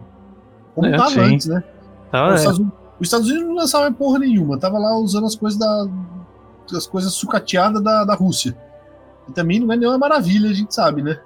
Como 0.74 0.88
É, 0.88 0.95
tava 0.95 1.10
sim. 1.10 1.19
antes, 1.19 1.48
né? 1.48 1.62
Tá, 2.12 2.28
Os, 2.28 2.34
é. 2.34 2.36
Estados 2.38 2.60
Unidos, 2.60 2.78
os 2.99 3.07
Estados 3.07 3.27
Unidos 3.29 3.47
não 3.47 3.55
lançava 3.55 3.85
mais 3.85 3.95
porra 3.97 4.19
nenhuma. 4.19 4.57
Tava 4.59 4.77
lá 4.77 4.97
usando 4.97 5.25
as 5.25 5.35
coisas 5.35 5.57
da. 5.59 5.88
as 6.75 6.85
coisas 6.88 7.13
sucateadas 7.13 7.81
da, 7.83 8.03
da 8.03 8.13
Rússia. 8.15 8.57
E 9.27 9.31
também 9.31 9.59
não 9.59 9.71
é 9.71 9.77
nenhuma 9.77 9.97
maravilha, 9.97 10.49
a 10.49 10.53
gente 10.53 10.73
sabe, 10.73 11.01
né? 11.01 11.19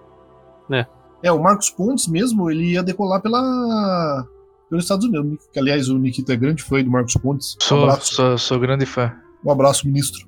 É. 0.71 0.85
É, 1.23 1.31
o 1.31 1.41
Marcos 1.41 1.69
Pontes 1.69 2.07
mesmo, 2.07 2.51
ele 2.51 2.73
ia 2.73 2.83
decolar 2.83 3.21
pela. 3.21 4.25
pelos 4.69 4.83
Estados 4.85 5.05
Unidos. 5.05 5.47
Que, 5.53 5.59
aliás, 5.59 5.87
o 5.89 5.97
Nikito 5.97 6.31
é 6.31 6.35
grande 6.35 6.61
fã 6.63 6.83
do 6.83 6.91
Marcos 6.91 7.13
Pontes. 7.15 7.55
Um 7.61 7.63
Sou, 7.65 7.83
abraço, 7.83 8.13
sou, 8.15 8.37
sou 8.37 8.59
grande 8.59 8.85
fã. 8.85 9.13
um 9.45 9.51
abraço 9.51 9.87
ministro. 9.87 10.27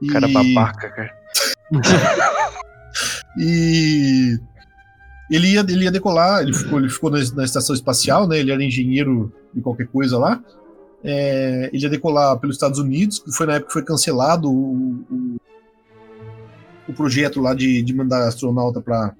E- 0.00 0.06
Cara 0.08 0.28
babaca, 0.28 0.90
cara. 0.90 1.10
E 3.38 4.38
ele 5.30 5.52
ia, 5.52 5.60
ele 5.60 5.84
ia 5.84 5.90
decolar, 5.92 6.42
ele 6.42 6.54
ficou, 6.54 6.78
ele 6.80 6.88
ficou 6.88 7.10
na, 7.10 7.18
na 7.34 7.44
estação 7.44 7.74
espacial, 7.74 8.26
né? 8.26 8.38
Ele 8.38 8.50
era 8.50 8.62
engenheiro 8.64 9.32
de 9.54 9.60
qualquer 9.60 9.86
coisa 9.86 10.18
lá. 10.18 10.40
É, 11.10 11.70
ele 11.72 11.82
ia 11.82 11.88
decolar 11.88 12.38
pelos 12.38 12.56
Estados 12.56 12.78
Unidos, 12.78 13.18
que 13.18 13.32
foi 13.32 13.46
na 13.46 13.54
época 13.54 13.68
que 13.68 13.72
foi 13.72 13.82
cancelado 13.82 14.52
o, 14.52 15.06
o, 15.10 15.36
o 16.86 16.92
projeto 16.92 17.40
lá 17.40 17.54
de, 17.54 17.80
de 17.80 17.94
mandar 17.94 18.28
astronauta 18.28 18.78
para 18.82 19.14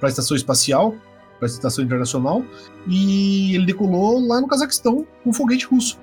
a 0.00 0.06
estação 0.08 0.34
espacial, 0.34 0.94
para 1.38 1.46
a 1.46 1.50
estação 1.50 1.84
internacional, 1.84 2.42
e 2.88 3.54
ele 3.54 3.66
decolou 3.66 4.18
lá 4.26 4.40
no 4.40 4.48
Cazaquistão 4.48 5.06
com 5.22 5.28
um 5.28 5.32
foguete 5.34 5.66
russo. 5.66 6.00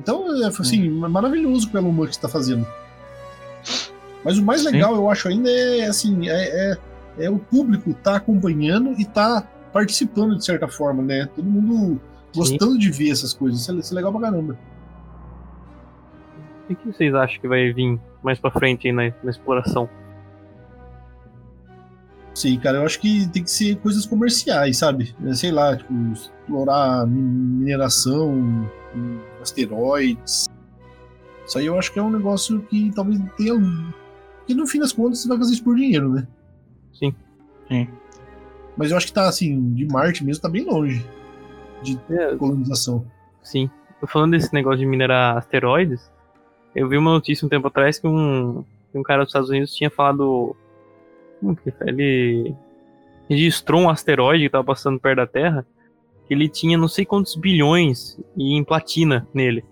Então, 0.00 0.42
é, 0.42 0.48
assim, 0.48 0.90
maravilhoso 0.90 1.68
o 1.68 1.70
que 1.70 1.76
o 1.76 1.78
Elon 1.78 1.92
Musk 1.92 2.10
está 2.10 2.28
fazendo. 2.28 2.66
Mas 4.24 4.38
o 4.38 4.42
mais 4.42 4.62
Sim. 4.62 4.70
legal, 4.70 4.96
eu 4.96 5.08
acho, 5.08 5.28
ainda 5.28 5.48
é 5.48 5.86
assim, 5.86 6.28
é, 6.28 6.72
é, 6.72 6.78
é 7.26 7.30
o 7.30 7.38
público 7.38 7.94
tá 7.94 8.16
acompanhando 8.16 8.92
e 8.98 9.04
tá 9.04 9.48
participando 9.76 10.36
de 10.36 10.42
certa 10.44 10.66
forma, 10.66 11.02
né? 11.02 11.26
Todo 11.36 11.44
mundo 11.44 12.00
gostando 12.34 12.78
de 12.78 12.90
ver 12.90 13.10
essas 13.10 13.34
coisas. 13.34 13.60
Isso 13.60 13.70
é, 13.72 13.74
isso 13.74 13.92
é 13.92 13.96
legal 13.96 14.10
pra 14.10 14.22
caramba. 14.22 14.58
O 16.70 16.74
que 16.74 16.86
vocês 16.92 17.14
acham 17.14 17.38
que 17.40 17.46
vai 17.46 17.72
vir 17.74 18.00
mais 18.22 18.38
pra 18.38 18.50
frente 18.50 18.86
aí 18.88 18.92
na, 18.92 19.12
na 19.22 19.30
exploração? 19.30 19.86
Sim, 22.34 22.58
cara, 22.58 22.78
eu 22.78 22.84
acho 22.86 22.98
que 23.00 23.28
tem 23.28 23.42
que 23.44 23.50
ser 23.50 23.76
coisas 23.76 24.04
comerciais, 24.06 24.78
sabe? 24.78 25.14
É, 25.24 25.34
Sei 25.34 25.50
lá, 25.50 25.76
tipo, 25.76 25.92
explorar 26.12 27.06
mi- 27.06 27.20
mineração, 27.20 28.30
hum, 28.94 29.18
asteroides. 29.40 30.46
Isso 31.46 31.58
aí 31.58 31.66
eu 31.66 31.78
acho 31.78 31.92
que 31.92 31.98
é 31.98 32.02
um 32.02 32.10
negócio 32.10 32.60
que 32.62 32.90
talvez 32.94 33.20
tenha. 33.36 33.54
Que 34.46 34.54
no 34.54 34.66
fim 34.66 34.80
das 34.80 34.92
contas 34.92 35.20
você 35.20 35.28
vai 35.28 35.38
fazer 35.38 35.52
isso 35.54 35.64
por 35.64 35.76
dinheiro, 35.76 36.12
né? 36.12 36.26
Sim. 36.92 37.14
Sim. 37.68 37.88
Mas 38.76 38.90
eu 38.90 38.96
acho 38.96 39.06
que 39.06 39.12
tá 39.12 39.28
assim, 39.28 39.72
de 39.72 39.86
Marte 39.86 40.24
mesmo 40.24 40.42
tá 40.42 40.48
bem 40.48 40.64
longe 40.64 41.04
de 41.82 41.98
É, 42.10 42.34
colonização. 42.36 43.04
sim. 43.42 43.70
Tô 44.00 44.06
falando 44.06 44.32
desse 44.32 44.52
negócio 44.52 44.78
de 44.80 44.86
minerar 44.86 45.38
asteroides. 45.38 46.10
Eu 46.74 46.86
vi 46.88 46.98
uma 46.98 47.12
notícia 47.12 47.46
um 47.46 47.48
tempo 47.48 47.68
atrás 47.68 47.98
que 47.98 48.06
um, 48.06 48.62
que 48.92 48.98
um 48.98 49.02
cara 49.02 49.22
dos 49.22 49.30
Estados 49.30 49.48
Unidos 49.48 49.74
tinha 49.74 49.88
falado. 49.88 50.54
Como 51.40 51.56
que 51.56 51.70
foi? 51.70 51.88
Ele 51.88 52.54
registrou 53.28 53.80
um 53.80 53.88
asteroide 53.88 54.44
que 54.44 54.50
tava 54.50 54.64
passando 54.64 55.00
perto 55.00 55.16
da 55.16 55.26
Terra. 55.26 55.66
Que 56.28 56.34
ele 56.34 56.46
tinha 56.46 56.76
não 56.76 56.88
sei 56.88 57.06
quantos 57.06 57.36
bilhões 57.36 58.20
em 58.36 58.62
platina 58.62 59.26
nele. 59.32 59.64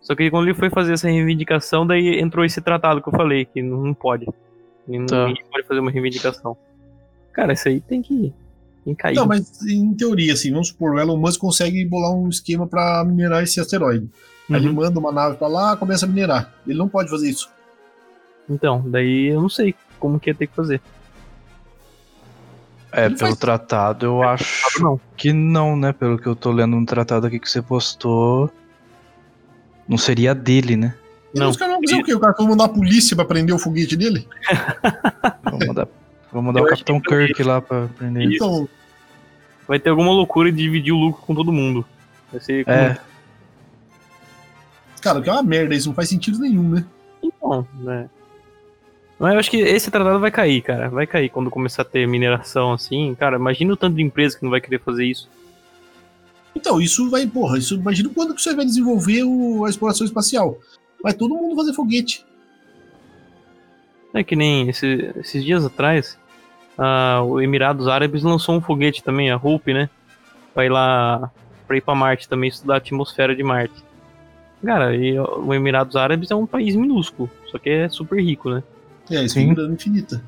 Só 0.00 0.16
que 0.16 0.28
quando 0.28 0.46
ele 0.48 0.54
foi 0.58 0.68
fazer 0.68 0.94
essa 0.94 1.06
reivindicação, 1.08 1.86
daí 1.86 2.18
entrou 2.18 2.44
esse 2.44 2.60
tratado 2.60 3.00
que 3.00 3.08
eu 3.08 3.12
falei, 3.12 3.44
que 3.44 3.62
não, 3.62 3.94
pode. 3.94 4.26
E 4.88 4.98
não- 4.98 5.06
Tá. 5.06 5.28
Ninguém 5.28 5.44
pode 5.52 5.66
fazer 5.68 5.78
uma 5.78 5.90
reivindicação. 5.92 6.56
Cara, 7.32 7.52
isso 7.52 7.68
aí 7.68 7.80
tem 7.80 8.02
que, 8.02 8.32
tem 8.84 8.94
que 8.94 9.02
cair. 9.02 9.14
Não, 9.16 9.26
mas 9.26 9.62
em 9.66 9.92
teoria, 9.94 10.32
assim, 10.34 10.50
vamos 10.52 10.68
supor, 10.68 10.94
o 10.94 10.98
Elon 10.98 11.16
Musk 11.16 11.40
consegue 11.40 11.84
bolar 11.84 12.12
um 12.12 12.28
esquema 12.28 12.66
pra 12.66 13.04
minerar 13.04 13.42
esse 13.42 13.58
asteroide. 13.60 14.08
Aí 14.50 14.56
ele 14.56 14.68
Uhum. 14.68 14.74
manda 14.74 14.98
uma 14.98 15.12
nave 15.12 15.36
pra 15.36 15.48
lá, 15.48 15.76
começa 15.76 16.04
a 16.04 16.08
minerar. 16.08 16.52
Ele 16.66 16.78
não 16.78 16.88
pode 16.88 17.08
fazer 17.08 17.28
isso. 17.30 17.50
Então, 18.50 18.82
daí 18.90 19.28
eu 19.28 19.40
não 19.40 19.48
sei 19.48 19.74
como 19.98 20.20
que 20.20 20.28
ia 20.30 20.34
ter 20.34 20.46
que 20.48 20.54
fazer. 20.54 20.80
É, 22.94 23.06
Ele 23.06 23.14
pelo 23.14 23.28
faz- 23.28 23.38
tratado 23.38 24.04
eu 24.04 24.22
acho 24.22 24.82
Não. 24.82 25.00
que 25.16 25.32
não, 25.32 25.74
né? 25.76 25.92
Pelo 25.94 26.18
que 26.18 26.26
eu 26.26 26.36
tô 26.36 26.50
lendo 26.52 26.76
no 26.78 26.84
tratado 26.84 27.26
aqui 27.26 27.38
que 27.38 27.48
você 27.50 27.62
postou. 27.62 28.50
Não 29.88 29.96
seria 29.96 30.34
dele, 30.34 30.76
né? 30.76 30.94
Não. 31.34 31.48
os 31.48 31.56
caras 31.56 31.72
vão 31.74 31.82
fazer 31.82 32.02
o 32.02 32.04
quê? 32.04 32.14
O 32.14 32.20
cara 32.20 32.34
vai 32.36 32.46
mandar 32.46 32.64
a 32.64 32.68
polícia 32.68 33.16
pra 33.16 33.24
prender 33.24 33.54
o 33.54 33.58
foguete 33.58 33.96
dele? 33.96 34.28
Vou 35.50 35.58
mandar, 35.66 35.88
vou 36.32 36.42
mandar 36.42 36.60
Eu 36.60 36.64
o 36.64 36.68
Capitão 36.68 37.00
Kirk 37.00 37.42
lá 37.42 37.60
pra 37.60 37.88
prender 37.96 38.22
ele. 38.24 38.34
Isso. 38.36 38.44
Então, 38.44 38.68
Vai 39.68 39.78
ter 39.78 39.90
alguma 39.90 40.10
loucura 40.10 40.50
de 40.50 40.58
dividir 40.58 40.92
o 40.92 40.98
lucro 40.98 41.22
com 41.22 41.34
todo 41.34 41.52
mundo. 41.52 41.84
Vai 42.30 42.40
ser 42.40 42.64
como- 42.64 42.76
É, 42.76 42.98
cara, 45.00 45.18
o 45.20 45.22
que 45.22 45.30
é 45.30 45.32
uma 45.32 45.42
merda, 45.42 45.74
isso 45.74 45.88
não 45.88 45.94
faz 45.94 46.08
sentido 46.08 46.38
nenhum, 46.40 46.68
né? 46.68 46.84
Então, 47.22 47.66
né? 47.80 48.10
Mas 49.18 49.34
eu 49.34 49.38
acho 49.38 49.50
que 49.50 49.58
esse 49.58 49.88
tratado 49.90 50.18
vai 50.18 50.32
cair, 50.32 50.60
cara. 50.62 50.88
Vai 50.90 51.06
cair 51.06 51.28
quando 51.28 51.48
começar 51.48 51.82
a 51.82 51.84
ter 51.84 52.06
mineração 52.08 52.72
assim. 52.72 53.14
Cara, 53.14 53.36
imagina 53.36 53.72
o 53.72 53.76
tanto 53.76 53.94
de 53.96 54.02
empresa 54.02 54.36
que 54.36 54.42
não 54.42 54.50
vai 54.50 54.60
querer 54.60 54.80
fazer 54.80 55.06
isso. 55.06 55.28
Então, 56.54 56.80
isso 56.80 57.08
vai, 57.08 57.24
porra, 57.26 57.56
isso, 57.56 57.74
imagina 57.76 58.08
quando 58.12 58.34
que 58.34 58.42
você 58.42 58.54
vai 58.54 58.64
desenvolver 58.64 59.22
o- 59.22 59.64
a 59.64 59.70
exploração 59.70 60.04
espacial. 60.04 60.58
Vai 61.02 61.14
todo 61.14 61.34
mundo 61.36 61.54
fazer 61.56 61.72
foguete. 61.72 62.26
É 64.12 64.22
que 64.22 64.36
nem 64.36 64.68
esse- 64.68 65.12
esses 65.16 65.44
dias 65.44 65.64
atrás, 65.64 66.18
ah, 66.78 67.22
o 67.24 67.40
Emirados 67.40 67.88
Árabes 67.88 68.22
lançou 68.22 68.54
um 68.56 68.60
foguete 68.60 69.02
também, 69.02 69.30
a 69.30 69.36
Hope, 69.36 69.72
né? 69.72 69.88
Pra 70.54 70.64
ir 70.64 70.70
lá, 70.70 71.30
pra 71.66 71.76
ir 71.76 71.80
pra 71.80 71.94
Marte 71.94 72.28
também, 72.28 72.48
estudar 72.48 72.74
a 72.74 72.78
atmosfera 72.78 73.34
de 73.34 73.42
Marte. 73.42 73.82
Cara, 74.64 74.94
e 74.94 75.18
o 75.18 75.52
Emirados 75.52 75.96
Árabes 75.96 76.30
é 76.30 76.34
um 76.34 76.46
país 76.46 76.76
minúsculo, 76.76 77.28
só 77.50 77.58
que 77.58 77.68
é 77.68 77.88
super 77.88 78.22
rico, 78.22 78.50
né? 78.50 78.62
É, 79.10 79.24
isso 79.24 79.34
Sim. 79.34 79.50
é 79.50 79.54
grana 79.54 79.74
infinita. 79.74 80.22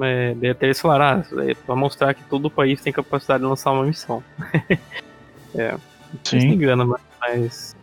É, 0.00 0.32
daí 0.34 0.50
até 0.50 0.66
eles 0.66 0.80
falaram, 0.80 1.24
ah, 1.36 1.42
é 1.50 1.54
pra 1.54 1.74
mostrar 1.74 2.14
que 2.14 2.22
todo 2.24 2.44
o 2.46 2.50
país 2.50 2.80
tem 2.80 2.92
capacidade 2.92 3.42
de 3.42 3.48
lançar 3.48 3.72
uma 3.72 3.84
missão. 3.84 4.22
é. 5.54 5.72
Não 5.72 5.80
Sim. 6.22 6.56
grana, 6.56 6.84
mas-. 6.84 7.76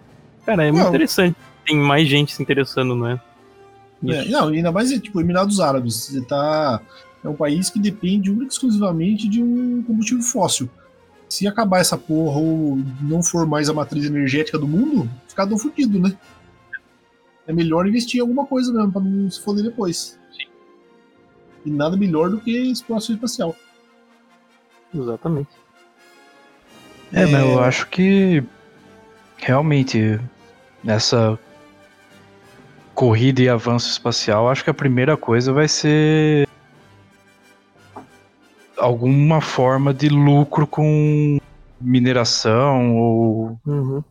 Cara, 0.45 0.65
é 0.65 0.71
muito 0.71 0.83
Não. 0.83 0.89
interessante. 0.89 1.35
Tem 1.65 1.75
mais 1.75 2.07
gente 2.07 2.33
se 2.33 2.41
interessando, 2.41 2.95
não 2.95 3.19
é? 4.13 4.25
É, 4.25 4.29
não, 4.29 4.47
ainda 4.47 4.71
mais 4.71 4.91
é 4.91 4.99
tipo 4.99 5.19
Emirados 5.19 5.59
Árabes. 5.59 5.95
Você 5.95 6.21
tá. 6.21 6.81
É 7.23 7.29
um 7.29 7.35
país 7.35 7.69
que 7.69 7.79
depende 7.79 8.29
única 8.29 8.45
e 8.45 8.47
exclusivamente 8.49 9.27
de 9.27 9.41
um 9.41 9.81
combustível 9.83 10.23
fóssil. 10.23 10.69
Se 11.27 11.47
acabar 11.47 11.79
essa 11.79 11.97
porra 11.97 12.39
ou 12.39 12.77
não 13.01 13.23
for 13.23 13.47
mais 13.47 13.67
a 13.67 13.73
matriz 13.73 14.05
energética 14.05 14.59
do 14.59 14.67
mundo, 14.67 15.09
ficar 15.27 15.47
tão 15.47 15.57
fudido, 15.57 15.99
né? 15.99 16.15
É 17.47 17.53
melhor 17.53 17.87
investir 17.87 18.19
em 18.19 18.21
alguma 18.21 18.45
coisa 18.45 18.71
mesmo, 18.71 18.91
pra 18.91 19.01
não 19.01 19.29
se 19.29 19.41
foder 19.41 19.63
depois. 19.63 20.19
E 21.65 21.71
nada 21.71 21.97
melhor 21.97 22.29
do 22.29 22.39
que 22.39 22.51
exploração 22.51 23.15
espacial. 23.15 23.55
Exatamente. 24.93 25.49
É, 27.11 27.25
mas 27.25 27.41
eu 27.41 27.59
acho 27.59 27.87
que 27.87 28.43
realmente 29.37 30.19
nessa 30.83 31.39
corrida 32.95 33.41
e 33.41 33.49
avanço 33.49 33.89
espacial, 33.89 34.49
acho 34.49 34.63
que 34.63 34.69
a 34.69 34.73
primeira 34.73 35.17
coisa 35.17 35.51
vai 35.51 35.67
ser 35.67 36.47
alguma 38.77 39.41
forma 39.41 39.93
de 39.93 40.09
lucro 40.09 40.65
com 40.65 41.37
mineração 41.79 42.95
ou 42.95 43.59
Uhum. 43.65 44.03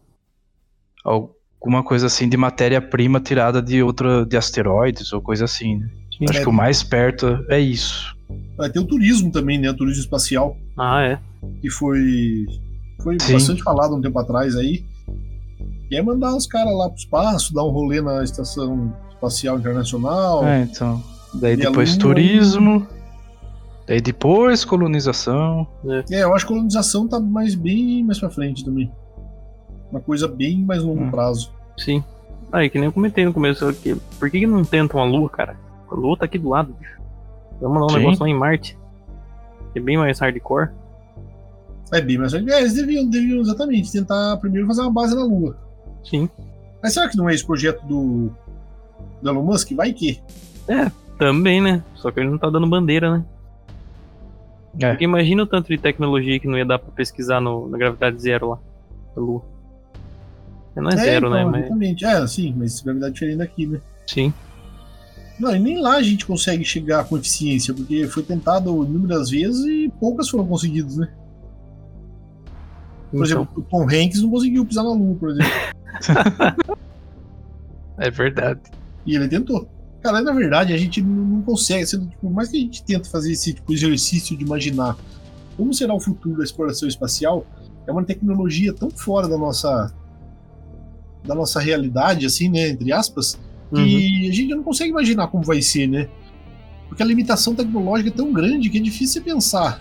alguma 1.05 1.83
coisa 1.83 2.07
assim 2.07 2.29
de 2.29 2.37
matéria-prima 2.37 3.21
tirada 3.21 3.61
de 3.63 3.83
outra 3.83 4.25
de 4.27 4.37
asteroides 4.37 5.13
ou 5.13 5.21
coisa 5.21 5.45
assim. 5.47 5.79
né? 5.79 5.89
Acho 6.29 6.39
É. 6.41 6.43
que 6.43 6.49
o 6.49 6.53
mais 6.53 6.83
perto 6.83 7.39
é 7.51 7.59
isso. 7.59 8.15
Vai 8.57 8.71
ter 8.71 8.79
o 8.79 8.85
turismo 8.87 9.33
também, 9.33 9.59
né? 9.59 9.69
O 9.71 9.77
turismo 9.77 10.01
espacial, 10.03 10.57
Ah, 10.79 11.03
é. 11.03 11.19
que 11.61 11.69
foi, 11.71 12.47
foi 13.03 13.17
Sim. 13.21 13.33
bastante 13.33 13.63
falado 13.63 13.95
um 13.97 14.01
tempo 14.01 14.19
atrás 14.19 14.55
aí. 14.57 14.85
Que 15.89 15.97
é 15.97 16.03
mandar 16.03 16.35
os 16.35 16.47
caras 16.47 16.75
lá 16.77 16.89
pro 16.89 16.99
espaço, 16.99 17.53
dar 17.55 17.65
um 17.65 17.71
rolê 17.71 18.01
na 18.01 18.23
Estação 18.25 18.93
Espacial 19.11 19.59
Internacional. 19.59 20.45
É, 20.45 20.63
então. 20.63 21.03
Daí 21.35 21.55
E 21.55 21.57
depois 21.57 21.97
turismo. 21.97 22.87
Daí 23.87 24.01
depois 24.01 24.65
colonização. 24.65 25.67
É, 26.11 26.23
eu 26.23 26.35
acho 26.35 26.47
que 26.47 26.53
colonização 26.53 27.07
tá 27.07 27.21
mais 27.21 27.55
bem 27.55 28.03
mais 28.05 28.19
pra 28.19 28.31
frente 28.31 28.65
também. 28.65 28.91
Uma 29.91 30.01
coisa 30.01 30.27
bem 30.27 30.65
mais 30.65 30.83
longo 30.83 31.05
Hum. 31.05 31.11
prazo. 31.11 31.53
Sim. 31.77 32.03
Aí, 32.53 32.71
que 32.71 32.79
nem 32.79 32.87
eu 32.87 32.93
comentei 32.93 33.25
no 33.25 33.33
começo 33.33 33.67
aqui. 33.67 33.97
Por 34.19 34.31
que, 34.31 34.39
que 34.41 34.47
não 34.47 34.65
tentam 34.65 35.01
a 35.01 35.05
Lua, 35.05 35.29
cara? 35.29 35.57
A 35.91 35.95
Lua 35.95 36.17
tá 36.17 36.25
aqui 36.25 36.39
do 36.39 36.49
lado, 36.49 36.73
bicho. 36.79 36.99
Vamos 37.61 37.75
mandar 37.81 37.87
um 37.87 37.89
Sim. 37.91 37.99
negócio 37.99 38.23
lá 38.23 38.29
em 38.29 38.35
Marte. 38.39 38.79
Que 39.73 39.81
é 39.81 39.83
bem 39.83 39.97
mais 39.99 40.21
hardcore. 40.21 40.71
É 41.93 42.01
bem 42.01 42.17
mais. 42.17 42.33
É, 42.33 42.39
eles 42.39 42.75
deviam, 42.75 43.09
deviam 43.09 43.41
exatamente 43.41 43.91
tentar 43.91 44.37
primeiro 44.39 44.67
fazer 44.69 44.83
uma 44.83 44.93
base 44.93 45.15
na 45.17 45.25
Lua. 45.25 45.57
Sim. 46.05 46.29
Mas 46.83 46.95
será 46.95 47.09
que 47.09 47.17
não 47.17 47.29
é 47.29 47.35
esse 47.35 47.45
projeto 47.45 47.85
do, 47.87 48.31
do 49.23 49.29
Elon 49.29 49.43
Musk? 49.43 49.73
Vai 49.73 49.93
que. 49.93 50.21
Também, 51.19 51.61
né? 51.61 51.83
Só 51.95 52.11
que 52.11 52.21
ele 52.21 52.29
não 52.29 52.39
tá 52.39 52.51
dando 52.51 52.67
bandeira, 52.67 53.17
né? 53.19 53.25
É. 54.81 54.91
Porque 54.91 55.05
imagina 55.05 55.43
o 55.43 55.47
tanto 55.47 55.69
de 55.69 55.79
tecnologia 55.79 56.39
que 56.39 56.49
não 56.49 56.59
ia 56.59 56.65
dar 56.65 56.79
pra 56.79 56.91
pesquisar 56.91 57.41
no, 57.41 57.69
na 57.69 57.79
gravidade 57.79 58.21
zero 58.21 58.51
lá. 58.51 58.59
Da 59.15 59.23
Lua. 59.23 59.43
Não 60.77 60.91
é, 60.91 60.97
zero, 60.97 61.29
então, 61.29 61.31
né? 61.31 61.45
Mas, 61.45 61.61
Exatamente. 61.61 62.05
É, 62.05 62.27
sim, 62.27 62.55
mas 62.57 62.81
gravidade 62.81 63.15
diferente 63.15 63.39
daqui, 63.39 63.67
né? 63.67 63.81
sim. 64.07 64.33
Não, 65.39 65.55
e 65.55 65.59
nem 65.59 65.81
lá 65.81 65.97
a 65.97 66.03
gente 66.03 66.25
consegue 66.27 66.65
chegar 66.65 67.05
com 67.05 67.17
eficiência, 67.17 67.75
porque 67.75 68.07
foi 68.07 68.23
tentado 68.23 68.85
inúmeras 68.85 69.31
vezes 69.31 69.65
e 69.65 69.93
poucas 69.99 70.29
foram 70.29 70.47
conseguidas, 70.47 70.97
né? 70.97 71.13
Por 73.17 73.25
Então, 73.27 73.43
exemplo, 73.43 73.49
o 73.57 73.63
Tom 73.63 73.83
Hanks 73.85 74.21
não 74.23 74.31
conseguiu 74.31 74.67
pisar 74.67 74.83
na 74.85 74.93
Lua, 74.93 75.15
por 75.17 75.31
exemplo. 75.31 75.51
É 77.97 78.11
verdade. 78.11 78.61
E 79.07 79.15
ele 79.15 79.29
tentou. 79.29 79.69
Cara, 80.03 80.21
na 80.21 80.33
verdade, 80.33 80.73
a 80.73 80.77
gente 80.77 81.01
não 81.01 81.43
consegue. 81.43 81.87
Sendo, 81.87 82.07
tipo, 82.09 82.23
por 82.23 82.31
mais 82.33 82.49
que 82.49 82.57
a 82.57 82.61
gente 82.61 82.83
tente 82.85 83.09
fazer 83.09 83.33
esse 83.33 83.55
tipo, 83.55 83.73
exercício 83.73 84.37
de 84.37 84.45
imaginar 84.45 84.97
como 85.57 85.73
será 85.73 85.95
o 85.95 86.01
futuro 86.01 86.37
da 86.37 86.43
exploração 86.45 86.89
espacial, 86.89 87.47
é 87.87 87.93
uma 87.93 88.03
tecnologia 88.05 88.73
tão 88.73 88.91
fora 88.91 89.29
da 89.29 89.39
nossa 89.39 89.95
da 91.25 91.35
nossa 91.35 91.59
realidade, 91.61 92.27
assim, 92.27 92.51
né, 92.51 92.69
entre 92.69 92.93
aspas, 92.93 93.39
uhum. 93.73 93.83
que 93.83 94.29
a 94.29 94.33
gente 94.33 94.55
não 94.55 94.63
consegue 94.63 94.91
imaginar 94.91 95.29
como 95.29 95.43
vai 95.43 95.63
ser, 95.63 95.87
né? 95.87 96.07
Porque 96.87 97.03
a 97.03 97.07
limitação 97.07 97.55
tecnológica 97.55 98.11
é 98.11 98.13
tão 98.13 98.31
grande 98.31 98.69
que 98.69 98.77
é 98.77 98.81
difícil 98.81 99.23
você 99.23 99.31
pensar 99.31 99.81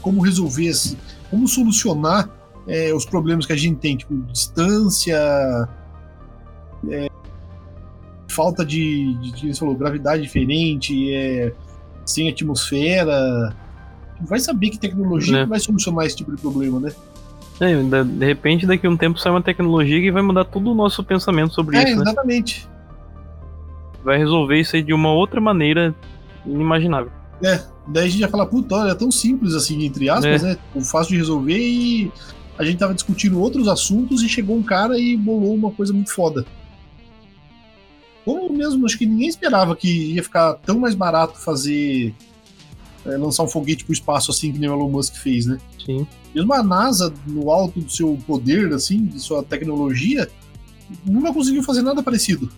como 0.00 0.20
resolver, 0.20 0.66
esse- 0.66 0.96
como 1.30 1.46
solucionar 1.48 2.28
é, 2.66 2.92
os 2.94 3.04
problemas 3.04 3.46
que 3.46 3.52
a 3.52 3.56
gente 3.56 3.76
tem, 3.78 3.96
tipo, 3.96 4.14
distância, 4.32 5.18
é, 6.90 7.08
falta 8.28 8.64
de, 8.64 9.14
de, 9.20 9.32
de 9.32 9.54
você 9.54 9.60
falou, 9.60 9.74
gravidade 9.74 10.22
diferente, 10.22 11.12
é, 11.14 11.52
sem 12.04 12.28
atmosfera. 12.28 13.54
Vai 14.22 14.38
saber 14.38 14.70
que 14.70 14.78
tecnologia 14.78 15.32
Né. 15.32 15.42
que 15.44 15.48
vai 15.50 15.60
solucionar 15.60 16.06
esse 16.06 16.16
tipo 16.16 16.34
de 16.34 16.40
problema, 16.40 16.80
né? 16.80 16.92
É, 17.60 18.02
de 18.04 18.26
repente, 18.26 18.66
daqui 18.66 18.86
a 18.86 18.90
um 18.90 18.96
tempo 18.96 19.18
sai 19.18 19.30
uma 19.30 19.42
tecnologia 19.42 20.00
que 20.00 20.10
vai 20.10 20.22
mudar 20.22 20.44
todo 20.44 20.72
o 20.72 20.74
nosso 20.74 21.04
pensamento 21.04 21.54
sobre 21.54 21.76
É, 21.76 21.84
isso, 21.84 21.96
né? 21.96 22.02
exatamente. 22.02 22.68
Vai 24.02 24.18
resolver 24.18 24.58
isso 24.58 24.74
aí 24.76 24.82
de 24.82 24.92
uma 24.92 25.12
outra 25.12 25.40
maneira 25.40 25.94
inimaginável. 26.44 27.12
Daí 27.86 28.06
a 28.06 28.08
gente 28.08 28.20
ia 28.20 28.28
falar, 28.28 28.46
puta, 28.46 28.74
olha, 28.74 28.92
é 28.92 28.94
tão 28.94 29.10
simples 29.10 29.54
assim, 29.54 29.84
entre 29.84 30.08
aspas, 30.08 30.42
né? 30.42 30.54
Tipo, 30.54 30.80
Fácil 30.80 31.12
de 31.12 31.18
resolver 31.18 31.58
e 31.58 32.10
a 32.58 32.64
gente 32.64 32.78
tava 32.78 32.94
discutindo 32.94 33.40
outros 33.40 33.68
assuntos 33.68 34.22
e 34.22 34.28
chegou 34.28 34.56
um 34.56 34.62
cara 34.62 34.98
e 34.98 35.16
bolou 35.16 35.54
uma 35.54 35.70
coisa 35.70 35.92
muito 35.92 36.12
foda. 36.12 36.46
Como 38.24 38.50
mesmo, 38.56 38.86
acho 38.86 38.96
que 38.96 39.04
ninguém 39.04 39.28
esperava 39.28 39.76
que 39.76 40.14
ia 40.14 40.22
ficar 40.22 40.54
tão 40.54 40.78
mais 40.78 40.94
barato 40.94 41.38
fazer. 41.38 42.14
é, 43.04 43.16
lançar 43.18 43.42
um 43.42 43.48
foguete 43.48 43.84
pro 43.84 43.92
espaço 43.92 44.30
assim 44.30 44.50
que 44.50 44.58
nem 44.58 44.70
o 44.70 44.72
Elon 44.72 44.88
Musk 44.88 45.16
fez, 45.16 45.44
né? 45.44 45.58
Sim. 45.84 46.06
Mesmo 46.34 46.52
a 46.54 46.62
NASA, 46.62 47.12
no 47.26 47.50
alto 47.50 47.80
do 47.80 47.90
seu 47.90 48.18
poder, 48.26 48.72
assim, 48.72 49.04
de 49.04 49.20
sua 49.20 49.42
tecnologia, 49.42 50.28
nunca 51.04 51.32
conseguiu 51.32 51.62
fazer 51.62 51.82
nada 51.82 52.02
parecido. 52.02 52.50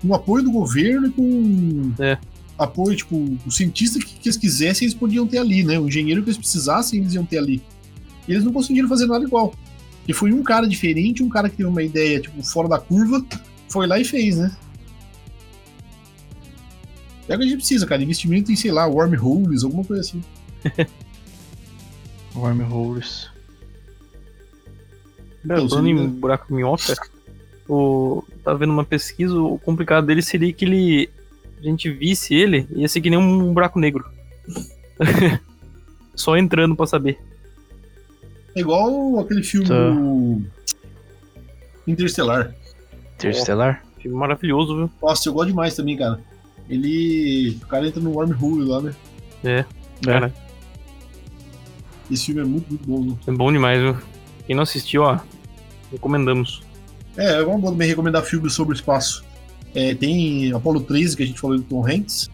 Com 0.00 0.14
apoio 0.14 0.44
do 0.44 0.52
governo 0.52 1.08
e 1.08 1.10
com 1.10 1.92
É. 1.98 2.16
apoio, 2.62 2.96
tipo, 2.96 3.16
o 3.46 3.50
cientista 3.50 3.98
que, 3.98 4.06
que 4.14 4.28
eles 4.28 4.36
quisessem, 4.36 4.86
eles 4.86 4.94
podiam 4.98 5.26
ter 5.26 5.38
ali, 5.38 5.64
né? 5.64 5.78
O 5.78 5.88
engenheiro 5.88 6.22
que 6.22 6.28
eles 6.30 6.38
precisassem, 6.38 7.00
eles 7.00 7.14
iam 7.14 7.24
ter 7.24 7.38
ali. 7.38 7.62
E 8.28 8.32
eles 8.32 8.44
não 8.44 8.52
conseguiram 8.52 8.88
fazer 8.88 9.06
nada 9.06 9.24
igual. 9.24 9.54
E 10.06 10.12
foi 10.12 10.32
um 10.32 10.42
cara 10.42 10.66
diferente, 10.68 11.22
um 11.22 11.28
cara 11.28 11.48
que 11.48 11.56
teve 11.56 11.68
uma 11.68 11.82
ideia, 11.82 12.20
tipo, 12.20 12.42
fora 12.42 12.68
da 12.68 12.78
curva, 12.78 13.24
foi 13.68 13.86
lá 13.86 13.98
e 13.98 14.04
fez, 14.04 14.36
né? 14.36 14.54
É 17.28 17.34
o 17.34 17.38
que 17.38 17.44
a 17.44 17.46
gente 17.46 17.58
precisa, 17.58 17.86
cara. 17.86 18.02
Investimento 18.02 18.50
em, 18.50 18.56
sei 18.56 18.72
lá, 18.72 18.86
wormholes, 18.86 19.62
alguma 19.62 19.84
coisa 19.84 20.00
assim. 20.02 20.22
Wormholes. 22.34 23.28
É, 25.42 25.44
Então, 25.44 25.68
falando 25.68 25.86
seria- 25.86 26.02
em 26.02 26.08
buraco 26.08 26.52
minhoca, 26.54 26.94
o, 27.68 28.22
tava 28.44 28.58
vendo 28.58 28.72
uma 28.72 28.84
pesquisa, 28.84 29.34
o 29.38 29.58
complicado 29.58 30.06
dele 30.06 30.22
seria 30.22 30.52
que 30.52 30.64
ele. 30.64 31.10
A 31.60 31.62
gente 31.62 31.90
visse 31.90 32.34
ele, 32.34 32.66
ia 32.74 32.88
ser 32.88 33.00
que 33.00 33.10
nem 33.10 33.18
um 33.18 33.52
buraco 33.52 33.78
negro. 33.78 34.04
Só 36.14 36.36
entrando 36.36 36.74
pra 36.74 36.86
saber. 36.86 37.18
É 38.54 38.60
igual 38.60 39.18
aquele 39.20 39.42
filme 39.42 39.68
Tá. 39.68 39.90
do 39.90 40.42
Interstellar. 41.86 42.54
Interestelar? 43.14 43.84
Filme 43.98 44.16
maravilhoso, 44.16 44.76
viu? 44.76 44.90
Nossa, 45.02 45.28
eu 45.28 45.32
gosto 45.32 45.48
demais 45.48 45.74
também, 45.74 45.96
cara. 45.96 46.20
Ele. 46.68 47.58
O 47.62 47.66
cara 47.66 47.86
entra 47.86 48.00
no 48.00 48.12
wormhole 48.12 48.64
lá, 48.64 48.80
né? 48.80 48.94
É, 49.44 49.64
cara, 50.02 50.32
Esse 52.10 52.26
filme 52.26 52.40
é 52.40 52.44
muito, 52.44 52.68
muito 52.68 52.86
bom. 52.86 53.04
Né? 53.04 53.16
é 53.26 53.32
bom 53.32 53.52
demais, 53.52 53.80
viu? 53.80 53.96
Quem 54.46 54.56
não 54.56 54.62
assistiu, 54.62 55.02
ó, 55.02 55.18
recomendamos. 55.92 56.62
É, 57.16 57.34
é 57.34 57.42
uma 57.42 57.58
boa 57.58 57.72
também 57.72 57.88
recomendar 57.88 58.22
filmes 58.24 58.52
sobre 58.54 58.74
o 58.74 58.76
espaço. 58.76 59.24
É, 59.74 59.94
tem 59.94 60.52
Apollo 60.52 60.80
13, 60.82 61.16
que 61.16 61.22
a 61.22 61.26
gente 61.26 61.40
falou 61.40 61.56
do 61.56 61.62
Tom 61.64 61.86
Hanks. 61.86 62.28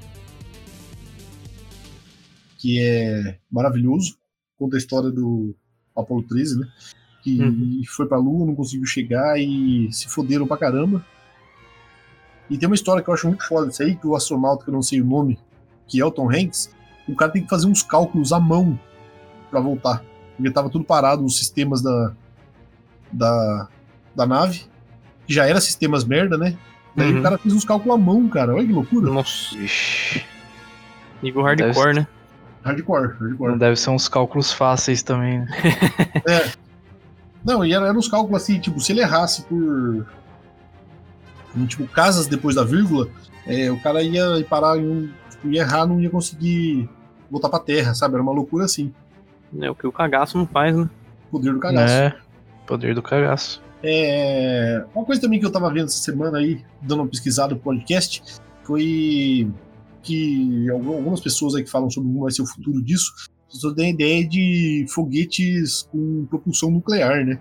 Que 2.59 2.81
é 2.81 3.39
maravilhoso. 3.51 4.17
Conta 4.59 4.77
a 4.77 4.79
história 4.79 5.11
do 5.11 5.55
Apollo 5.95 6.23
13, 6.25 6.59
né? 6.59 6.67
Que 7.23 7.41
Uhum. 7.43 7.83
foi 7.89 8.07
pra 8.07 8.19
Lua, 8.19 8.47
não 8.47 8.55
conseguiu 8.55 8.87
chegar 8.87 9.39
e 9.39 9.89
se 9.93 10.09
foderam 10.09 10.47
pra 10.47 10.57
caramba. 10.57 11.05
E 12.49 12.57
tem 12.57 12.69
uma 12.69 12.75
história 12.77 13.03
que 13.03 13.11
eu 13.11 13.15
acho 13.15 13.27
muito 13.27 13.47
foda 13.47 13.69
isso 13.71 13.83
aí, 13.83 13.97
que 13.97 14.07
o 14.07 14.15
astronauta, 14.15 14.65
que 14.65 14.71
eu 14.71 14.75
não 14.75 14.83
sei 14.83 15.01
o 15.01 15.05
nome, 15.05 15.39
que 15.89 16.01
é 16.01 16.05
o 16.05 16.11
Tom 16.11 16.31
Hanks, 16.31 16.71
o 17.09 17.15
cara 17.17 17.33
tem 17.33 17.43
que 17.43 17.49
fazer 17.49 17.67
uns 17.67 17.83
cálculos 17.83 18.33
à 18.33 18.39
mão 18.41 18.79
pra 19.51 19.61
voltar. 19.61 20.03
Porque 20.37 20.51
tava 20.51 20.71
tudo 20.71 20.85
parado, 20.85 21.25
os 21.25 21.37
sistemas 21.39 21.83
da, 21.83 22.15
da, 23.13 23.69
da 24.15 24.27
nave, 24.27 24.63
que 25.27 25.35
já 25.35 25.45
era 25.47 25.61
sistemas 25.61 26.05
merda, 26.05 26.39
né? 26.39 26.57
Daí 26.97 27.13
Uhum. 27.13 27.21
o 27.21 27.23
cara 27.23 27.39
fez 27.39 27.55
uns 27.55 27.65
cálculos 27.65 27.95
à 27.95 27.99
mão, 28.03 28.27
cara. 28.29 28.55
Olha 28.55 28.67
que 28.67 28.73
loucura. 28.73 29.11
Nossa, 29.13 29.55
Vixe. 29.57 30.25
Nível 31.23 31.43
hardcore, 31.43 31.95
né? 31.95 32.07
Hardcore, 32.65 33.09
Não 33.21 33.29
hardcore. 33.29 33.59
deve 33.59 33.77
ser 33.77 33.91
uns 33.91 34.09
cálculos 34.09 34.53
fáceis 34.53 35.03
também, 35.03 35.41
né? 35.41 35.47
É. 36.27 36.51
Não, 37.45 37.65
e 37.65 37.73
eram 37.73 37.87
era 37.87 37.97
uns 37.97 38.09
cálculos 38.09 38.43
assim, 38.43 38.59
tipo, 38.59 38.81
se 38.81 38.93
ele 38.93 39.01
errasse 39.03 39.43
por. 39.43 40.07
em, 41.57 41.67
Tipo, 41.67 41.87
casas 41.87 42.27
depois 42.27 42.57
da 42.57 42.65
vírgula, 42.65 43.09
é, 43.47 43.71
o 43.71 43.79
cara 43.81 44.03
ia 44.03 44.45
parar 44.49 44.77
em 44.79 44.87
um. 44.89 45.11
Tipo, 45.31 45.49
ia 45.51 45.61
errar, 45.63 45.87
não 45.87 46.01
ia 46.01 46.11
conseguir 46.11 46.89
voltar 47.31 47.49
pra 47.49 47.59
terra, 47.61 47.95
sabe? 47.95 48.15
Era 48.15 48.23
uma 48.23 48.33
loucura 48.33 48.65
assim. 48.65 48.93
É 49.61 49.71
o 49.71 49.75
que 49.75 49.87
o 49.87 49.93
cagaço 49.93 50.37
não 50.37 50.47
faz, 50.47 50.77
né? 50.77 50.89
Poder 51.31 51.53
do 51.53 51.61
cagaço. 51.61 51.95
É, 51.95 52.17
poder 52.67 52.95
do 52.95 53.03
cagaço. 53.03 53.63
É, 53.89 54.85
uma 54.95 55.05
coisa 55.05 55.21
também 55.21 55.39
que 55.39 55.47
eu 55.47 55.51
tava 55.53 55.73
vendo 55.73 55.85
essa 55.85 55.99
semana 56.03 56.39
aí, 56.39 56.61
dando 56.83 57.03
uma 57.03 57.09
pesquisada 57.09 57.55
no 57.55 57.61
podcast, 57.61 58.21
foi 58.65 59.49
que 60.03 60.69
algu- 60.71 60.95
algumas 60.95 61.21
pessoas 61.21 61.55
aí 61.55 61.63
que 61.63 61.71
falam 61.71 61.89
sobre 61.89 62.09
como 62.09 62.23
vai 62.23 62.33
ser 62.33 62.43
o 62.43 62.47
futuro 62.47 62.83
disso, 62.83 63.13
só 63.49 63.73
têm 63.73 63.87
a 63.87 63.91
ideia 63.91 64.27
de 64.29 64.87
foguetes 64.89 65.83
com 65.91 66.27
propulsão 66.29 66.71
nuclear, 66.71 67.25
né? 67.25 67.39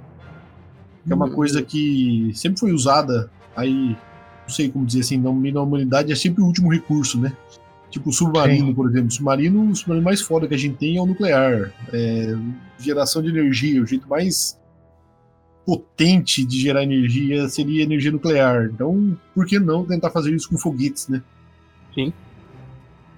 Que 1.06 1.12
é 1.12 1.16
uma 1.16 1.26
Hum. 1.26 1.32
coisa 1.34 1.62
que 1.64 2.32
sempre 2.36 2.60
foi 2.60 2.72
usada 2.74 3.30
aí, 3.56 3.96
não 4.44 4.50
sei 4.50 4.70
como 4.70 4.86
dizer 4.86 5.00
assim, 5.02 5.18
no 5.18 5.34
meio 5.34 5.56
da 5.56 5.62
humanidade 5.64 6.12
é 6.12 6.16
sempre 6.16 6.44
o 6.44 6.46
último 6.46 6.72
recurso, 6.72 7.20
né? 7.20 7.36
Tipo 7.90 8.10
o 8.10 8.14
submarino, 8.14 8.68
Sim. 8.68 8.74
por 8.74 8.90
exemplo. 8.90 9.08
O 9.08 9.12
submarino, 9.12 9.70
o 9.72 9.76
submarino 9.76 10.04
mais 10.06 10.22
foda 10.22 10.48
que 10.48 10.54
a 10.54 10.58
gente 10.58 10.76
tem 10.78 10.98
é 10.98 11.02
o 11.02 11.06
nuclear. 11.06 11.74
É, 11.92 12.36
geração 12.80 13.22
de 13.22 13.30
energia, 13.30 13.82
o 13.82 13.86
jeito 13.86 14.08
mais 14.08 14.60
potente 15.66 16.46
de 16.46 16.60
gerar 16.60 16.84
energia 16.84 17.50
seria 17.50 17.84
energia 17.84 18.12
nuclear. 18.12 18.70
Então, 18.72 19.18
por 19.34 19.46
que 19.46 19.60
não 19.60 19.84
tentar 19.84 20.12
fazer 20.12 20.34
isso 20.34 20.50
com 20.50 20.58
foguetes, 20.58 21.08
né? 21.08 21.24
Sim. 21.94 22.14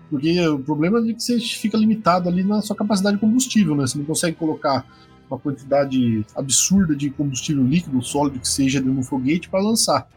Porque 0.10 0.48
o 0.48 0.60
problema 0.60 1.00
é 1.00 1.14
que 1.14 1.22
você 1.22 1.40
fica 1.40 1.78
limitado 1.78 2.30
ali 2.30 2.44
na 2.44 2.62
sua 2.62 2.76
capacidade 2.76 3.18
de 3.18 3.22
combustível, 3.22 3.76
né? 3.76 3.86
Você 3.86 3.98
não 3.98 4.06
consegue 4.06 4.38
colocar 4.38 4.86
uma 5.30 5.38
quantidade 5.38 6.26
absurda 6.34 6.96
de 6.96 7.10
combustível 7.10 7.64
líquido, 7.64 8.02
sólido 8.02 8.40
que 8.40 8.48
seja 8.48 8.80
dentro 8.80 8.94
de 8.94 9.00
um 9.02 9.04
foguete 9.04 9.50
para 9.50 9.60
lançar. 9.60 10.08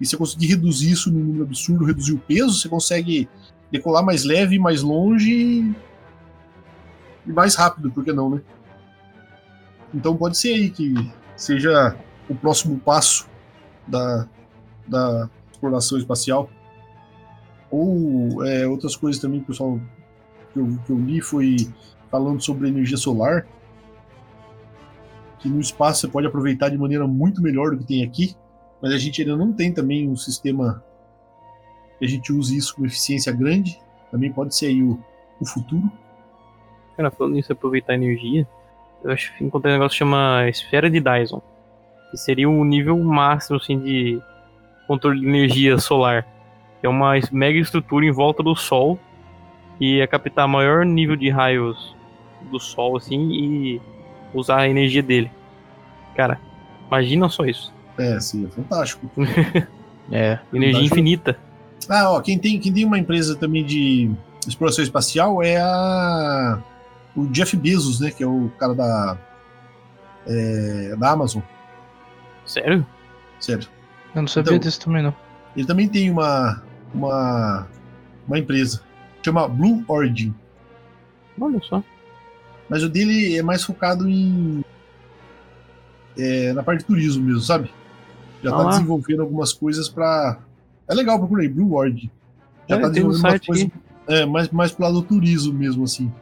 E 0.00 0.04
se 0.04 0.10
você 0.10 0.16
conseguir 0.16 0.46
reduzir 0.48 0.90
isso 0.90 1.12
num 1.12 1.20
número 1.20 1.44
absurdo, 1.44 1.84
reduzir 1.84 2.12
o 2.12 2.18
peso, 2.18 2.58
você 2.58 2.68
consegue 2.68 3.28
decolar 3.70 4.04
mais 4.04 4.24
leve, 4.24 4.58
mais 4.58 4.82
longe 4.82 5.74
e 7.24 7.32
mais 7.32 7.54
rápido, 7.54 7.90
por 7.90 8.04
que 8.04 8.12
não, 8.12 8.30
né? 8.30 8.40
Então 9.94 10.16
pode 10.16 10.36
ser 10.36 10.54
aí 10.54 10.70
que 10.70 10.92
seja 11.36 11.96
o 12.28 12.34
próximo 12.34 12.78
passo 12.78 13.28
da, 13.86 14.26
da 14.86 15.30
exploração 15.50 15.98
espacial. 15.98 16.50
Ou 17.70 18.44
é, 18.44 18.66
outras 18.66 18.96
coisas 18.96 19.20
também 19.20 19.40
pessoal 19.40 19.80
que 20.52 20.58
eu, 20.58 20.78
que 20.84 20.90
eu 20.90 20.98
li 20.98 21.20
foi 21.20 21.56
falando 22.10 22.40
sobre 22.40 22.68
energia 22.68 22.96
solar. 22.96 23.46
Que 25.38 25.48
no 25.48 25.60
espaço 25.60 26.00
você 26.00 26.08
pode 26.08 26.26
aproveitar 26.26 26.70
de 26.70 26.78
maneira 26.78 27.06
muito 27.06 27.42
melhor 27.42 27.70
do 27.70 27.78
que 27.78 27.84
tem 27.84 28.02
aqui, 28.02 28.34
mas 28.80 28.92
a 28.92 28.98
gente 28.98 29.20
ainda 29.20 29.36
não 29.36 29.52
tem 29.52 29.72
também 29.72 30.08
um 30.08 30.16
sistema 30.16 30.82
que 31.98 32.04
a 32.04 32.08
gente 32.08 32.32
use 32.32 32.56
isso 32.56 32.74
com 32.74 32.84
eficiência 32.84 33.32
grande. 33.32 33.78
Também 34.10 34.32
pode 34.32 34.54
ser 34.54 34.66
aí 34.66 34.82
o, 34.82 34.98
o 35.40 35.46
futuro. 35.46 35.90
Cara, 36.96 37.10
falando 37.10 37.34
nisso, 37.34 37.52
aproveitar 37.52 37.94
energia, 37.94 38.48
eu 39.06 39.12
acho 39.12 39.32
que 39.36 39.44
encontrei 39.44 39.72
um 39.72 39.76
negócio 39.76 39.94
que 39.94 39.98
chama 39.98 40.48
esfera 40.48 40.90
de 40.90 41.00
Dyson. 41.00 41.40
Que 42.10 42.16
seria 42.16 42.48
o 42.48 42.64
nível 42.64 42.98
máximo, 42.98 43.56
assim, 43.56 43.78
de 43.78 44.20
controle 44.86 45.20
de 45.20 45.26
energia 45.26 45.78
solar. 45.78 46.26
Que 46.80 46.86
é 46.86 46.88
uma 46.88 47.12
mega 47.32 47.58
estrutura 47.58 48.04
em 48.04 48.10
volta 48.10 48.42
do 48.42 48.54
Sol. 48.54 48.98
Que 49.78 50.00
é 50.00 50.06
captar 50.06 50.48
maior 50.48 50.84
nível 50.84 51.16
de 51.16 51.30
raios 51.30 51.94
do 52.50 52.58
Sol, 52.58 52.96
assim, 52.96 53.30
e 53.32 53.80
usar 54.34 54.60
a 54.60 54.68
energia 54.68 55.02
dele. 55.02 55.30
Cara, 56.14 56.40
imagina 56.86 57.28
só 57.28 57.44
isso. 57.44 57.72
É, 57.98 58.18
sim, 58.20 58.46
é 58.46 58.48
fantástico. 58.48 59.10
É. 60.08 60.38
Energia 60.52 60.74
Fantástico. 60.74 60.94
infinita. 60.94 61.36
Ah, 61.88 62.12
ó, 62.12 62.20
quem 62.20 62.38
tem, 62.38 62.60
quem 62.60 62.72
tem 62.72 62.84
uma 62.84 62.96
empresa 62.96 63.34
também 63.34 63.64
de 63.64 64.08
exploração 64.46 64.84
espacial 64.84 65.42
é 65.42 65.56
a 65.56 66.62
o 67.16 67.26
Jeff 67.28 67.56
Bezos, 67.56 68.00
né, 68.00 68.10
que 68.10 68.22
é 68.22 68.26
o 68.26 68.50
cara 68.58 68.74
da 68.74 69.18
é, 70.26 70.94
da 70.96 71.10
Amazon, 71.12 71.42
Sério? 72.44 72.86
sério. 73.40 73.68
Eu 74.14 74.22
não 74.22 74.28
sabia 74.28 74.50
Então- 74.54 74.58
disso 74.68 74.80
também, 74.80 75.02
não. 75.02 75.14
Ele 75.56 75.66
também 75.66 75.88
tem 75.88 76.10
uma 76.10 76.62
uma 76.94 77.66
uma 78.26 78.38
empresa 78.38 78.82
chama 79.24 79.48
Blue 79.48 79.84
Origin, 79.88 80.32
Olha 81.40 81.60
só. 81.62 81.82
mas 82.68 82.82
o 82.84 82.88
dele 82.88 83.36
é 83.36 83.42
mais 83.42 83.64
focado 83.64 84.08
em 84.08 84.64
é, 86.18 86.52
na 86.52 86.62
parte 86.62 86.80
de 86.80 86.86
turismo 86.86 87.24
mesmo, 87.24 87.40
sabe? 87.40 87.70
Já 88.42 88.50
Ah 88.50 88.56
tá 88.56 88.62
lá. 88.62 88.70
desenvolvendo 88.70 89.22
algumas 89.22 89.52
coisas 89.52 89.88
pra. 89.88 90.38
É 90.88 90.94
legal, 90.94 91.18
procura 91.18 91.42
aí, 91.42 91.48
Blue 91.48 91.74
Origin. 91.74 92.10
Já 92.68 92.76
É, 92.76 92.80
tá 92.80 92.88
desenvolvendo 92.88 93.20
umas 93.20 93.32
site 93.32 93.46
coisas 93.46 93.68
é, 94.08 94.24
mais, 94.26 94.48
mais 94.50 94.70
pro 94.72 94.84
lado 94.84 95.00
do 95.00 95.02
turismo 95.02 95.52
mesmo, 95.52 95.84
assim. 95.84 96.12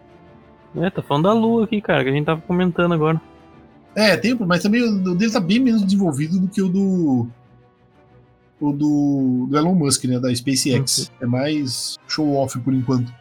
É, 0.76 0.90
tá 0.90 1.02
falando 1.02 1.24
da 1.24 1.32
Lua 1.32 1.64
aqui, 1.64 1.80
cara, 1.80 2.02
que 2.02 2.10
a 2.10 2.12
gente 2.12 2.24
tava 2.26 2.40
comentando 2.40 2.92
agora. 2.94 3.20
É, 3.94 4.16
tem, 4.16 4.34
mas 4.34 4.62
também 4.62 4.82
o 4.82 5.14
dele 5.14 5.30
tá 5.32 5.38
bem 5.40 5.60
menos 5.60 5.82
desenvolvido 5.84 6.38
do 6.40 6.48
que 6.48 6.60
o 6.60 6.68
do. 6.68 7.28
O 8.60 8.72
do, 8.72 9.46
do 9.48 9.56
Elon 9.56 9.74
Musk, 9.74 10.04
né? 10.04 10.18
Da 10.18 10.34
SpaceX. 10.34 11.10
É 11.20 11.26
mais 11.26 11.96
show 12.08 12.34
off 12.34 12.58
por 12.58 12.72
enquanto. 12.74 13.12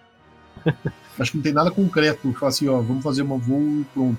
Acho 1.20 1.32
que 1.32 1.38
não 1.38 1.44
tem 1.44 1.54
nada 1.54 1.70
concreto. 1.70 2.32
Falar 2.34 2.50
assim, 2.50 2.68
ó, 2.68 2.82
vamos 2.82 3.04
fazer 3.04 3.22
uma 3.22 3.38
voo 3.38 3.82
e 3.82 3.84
pronto. 3.94 4.18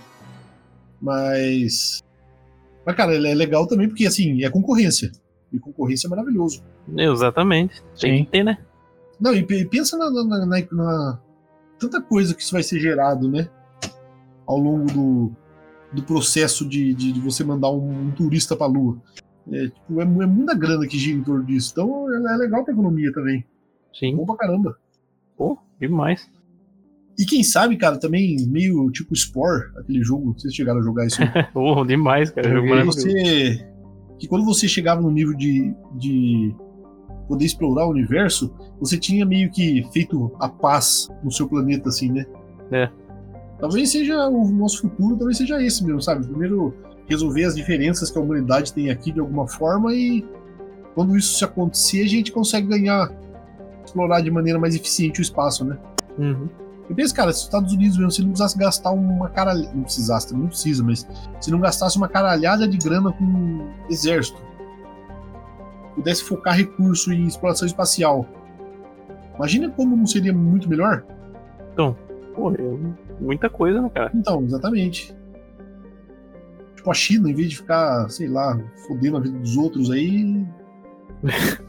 Mas. 1.00 2.02
Mas, 2.86 2.94
cara, 2.96 3.14
ele 3.14 3.28
é 3.28 3.34
legal 3.34 3.66
também 3.66 3.88
porque, 3.88 4.06
assim, 4.06 4.44
é 4.44 4.50
concorrência. 4.50 5.10
E 5.52 5.58
concorrência 5.58 6.06
é 6.06 6.10
maravilhoso. 6.10 6.62
Exatamente. 6.96 7.82
Tem 7.98 8.18
Sim. 8.18 8.24
que 8.24 8.30
ter, 8.30 8.44
né? 8.44 8.58
Não, 9.18 9.34
e 9.34 9.42
pe- 9.42 9.64
pensa 9.64 9.96
na- 9.96 10.10
na- 10.10 10.24
na- 10.46 10.66
na- 10.72 11.18
tanta 11.84 12.00
coisa 12.00 12.34
que 12.34 12.42
isso 12.42 12.52
vai 12.52 12.62
ser 12.62 12.80
gerado, 12.80 13.30
né? 13.30 13.48
Ao 14.46 14.58
longo 14.58 14.86
do, 14.92 15.32
do 15.92 16.02
processo 16.02 16.68
de, 16.68 16.94
de, 16.94 17.12
de 17.12 17.20
você 17.20 17.44
mandar 17.44 17.70
um, 17.70 18.06
um 18.06 18.10
turista 18.10 18.56
pra 18.56 18.66
Lua. 18.66 19.00
É, 19.52 19.68
tipo, 19.68 20.00
é, 20.00 20.02
é 20.02 20.26
muita 20.26 20.54
grana 20.54 20.86
que 20.86 20.98
gira 20.98 21.18
em 21.18 21.22
torno 21.22 21.44
disso. 21.44 21.70
Então 21.72 22.10
é, 22.10 22.34
é 22.34 22.36
legal 22.36 22.64
pra 22.64 22.72
economia 22.72 23.12
também. 23.12 23.44
Sim. 23.92 24.16
Bom 24.16 24.24
pra 24.24 24.36
caramba. 24.36 24.76
Pô, 25.36 25.58
demais. 25.78 26.28
E 27.18 27.24
quem 27.24 27.44
sabe, 27.44 27.76
cara, 27.76 27.96
também 27.98 28.36
meio 28.48 28.90
tipo 28.90 29.14
Spore, 29.14 29.70
aquele 29.76 30.02
jogo, 30.02 30.34
vocês 30.36 30.52
chegaram 30.52 30.80
a 30.80 30.82
jogar 30.82 31.06
isso. 31.06 31.22
aí. 31.22 31.28
Pô, 31.52 31.84
demais, 31.84 32.30
cara. 32.30 32.50
Jogo 32.50 32.66
que, 32.66 32.82
você, 32.82 33.68
que 34.18 34.26
quando 34.26 34.44
você 34.44 34.66
chegava 34.66 35.00
no 35.00 35.10
nível 35.10 35.36
de, 35.36 35.72
de 35.96 36.54
poder 37.28 37.44
explorar 37.44 37.86
o 37.86 37.90
universo, 37.90 38.52
você 38.80 38.98
tinha 38.98 39.24
meio 39.24 39.50
que 39.50 39.86
feito 39.92 40.30
a 40.38 40.48
paz 40.48 41.08
no 41.22 41.30
seu 41.30 41.48
planeta, 41.48 41.88
assim, 41.88 42.10
né? 42.10 42.24
É. 42.70 42.90
Talvez 43.58 43.90
seja 43.90 44.28
o 44.28 44.48
nosso 44.48 44.82
futuro, 44.82 45.16
talvez 45.16 45.38
seja 45.38 45.62
esse 45.62 45.84
mesmo, 45.84 46.02
sabe? 46.02 46.26
Primeiro 46.26 46.74
resolver 47.08 47.44
as 47.44 47.54
diferenças 47.54 48.10
que 48.10 48.18
a 48.18 48.20
humanidade 48.20 48.72
tem 48.72 48.90
aqui 48.90 49.12
de 49.12 49.20
alguma 49.20 49.46
forma 49.46 49.94
e 49.94 50.24
quando 50.94 51.16
isso 51.16 51.36
se 51.36 51.44
acontecer, 51.44 52.02
a 52.02 52.08
gente 52.08 52.30
consegue 52.32 52.68
ganhar, 52.68 53.10
explorar 53.84 54.20
de 54.20 54.30
maneira 54.30 54.58
mais 54.58 54.74
eficiente 54.74 55.20
o 55.20 55.22
espaço, 55.22 55.64
né? 55.64 55.76
Uhum. 56.18 56.48
Eu 56.88 56.94
penso, 56.94 57.14
cara, 57.14 57.32
se 57.32 57.38
os 57.38 57.44
Estados 57.44 57.72
Unidos 57.72 57.96
mesmo, 57.96 58.10
se 58.10 58.20
não 58.20 58.28
precisasse 58.28 58.58
gastar 58.58 58.90
uma 58.90 59.28
caralhada. 59.28 59.72
Não 59.74 59.82
precisasse, 59.82 60.34
não 60.34 60.46
precisa, 60.46 60.84
mas 60.84 61.06
se 61.40 61.50
não 61.50 61.58
gastasse 61.58 61.96
uma 61.96 62.08
caralhada 62.08 62.68
de 62.68 62.76
grana 62.76 63.10
com 63.10 63.66
exército, 63.88 64.40
pudesse 65.94 66.24
focar 66.24 66.56
recurso 66.56 67.12
em 67.12 67.26
exploração 67.26 67.66
espacial. 67.66 68.26
Imagina 69.36 69.68
como 69.70 69.96
não 69.96 70.06
seria 70.06 70.32
muito 70.32 70.68
melhor? 70.68 71.04
Pô, 71.76 72.50
é 72.52 73.20
muita 73.20 73.48
coisa, 73.48 73.80
né, 73.80 73.88
cara? 73.92 74.10
Então, 74.14 74.42
exatamente. 74.44 75.14
Tipo, 76.76 76.90
a 76.90 76.94
China, 76.94 77.30
em 77.30 77.34
vez 77.34 77.50
de 77.50 77.56
ficar, 77.56 78.08
sei 78.10 78.28
lá, 78.28 78.58
fodendo 78.86 79.16
a 79.16 79.20
vida 79.20 79.38
dos 79.38 79.56
outros 79.56 79.90
aí. 79.90 80.44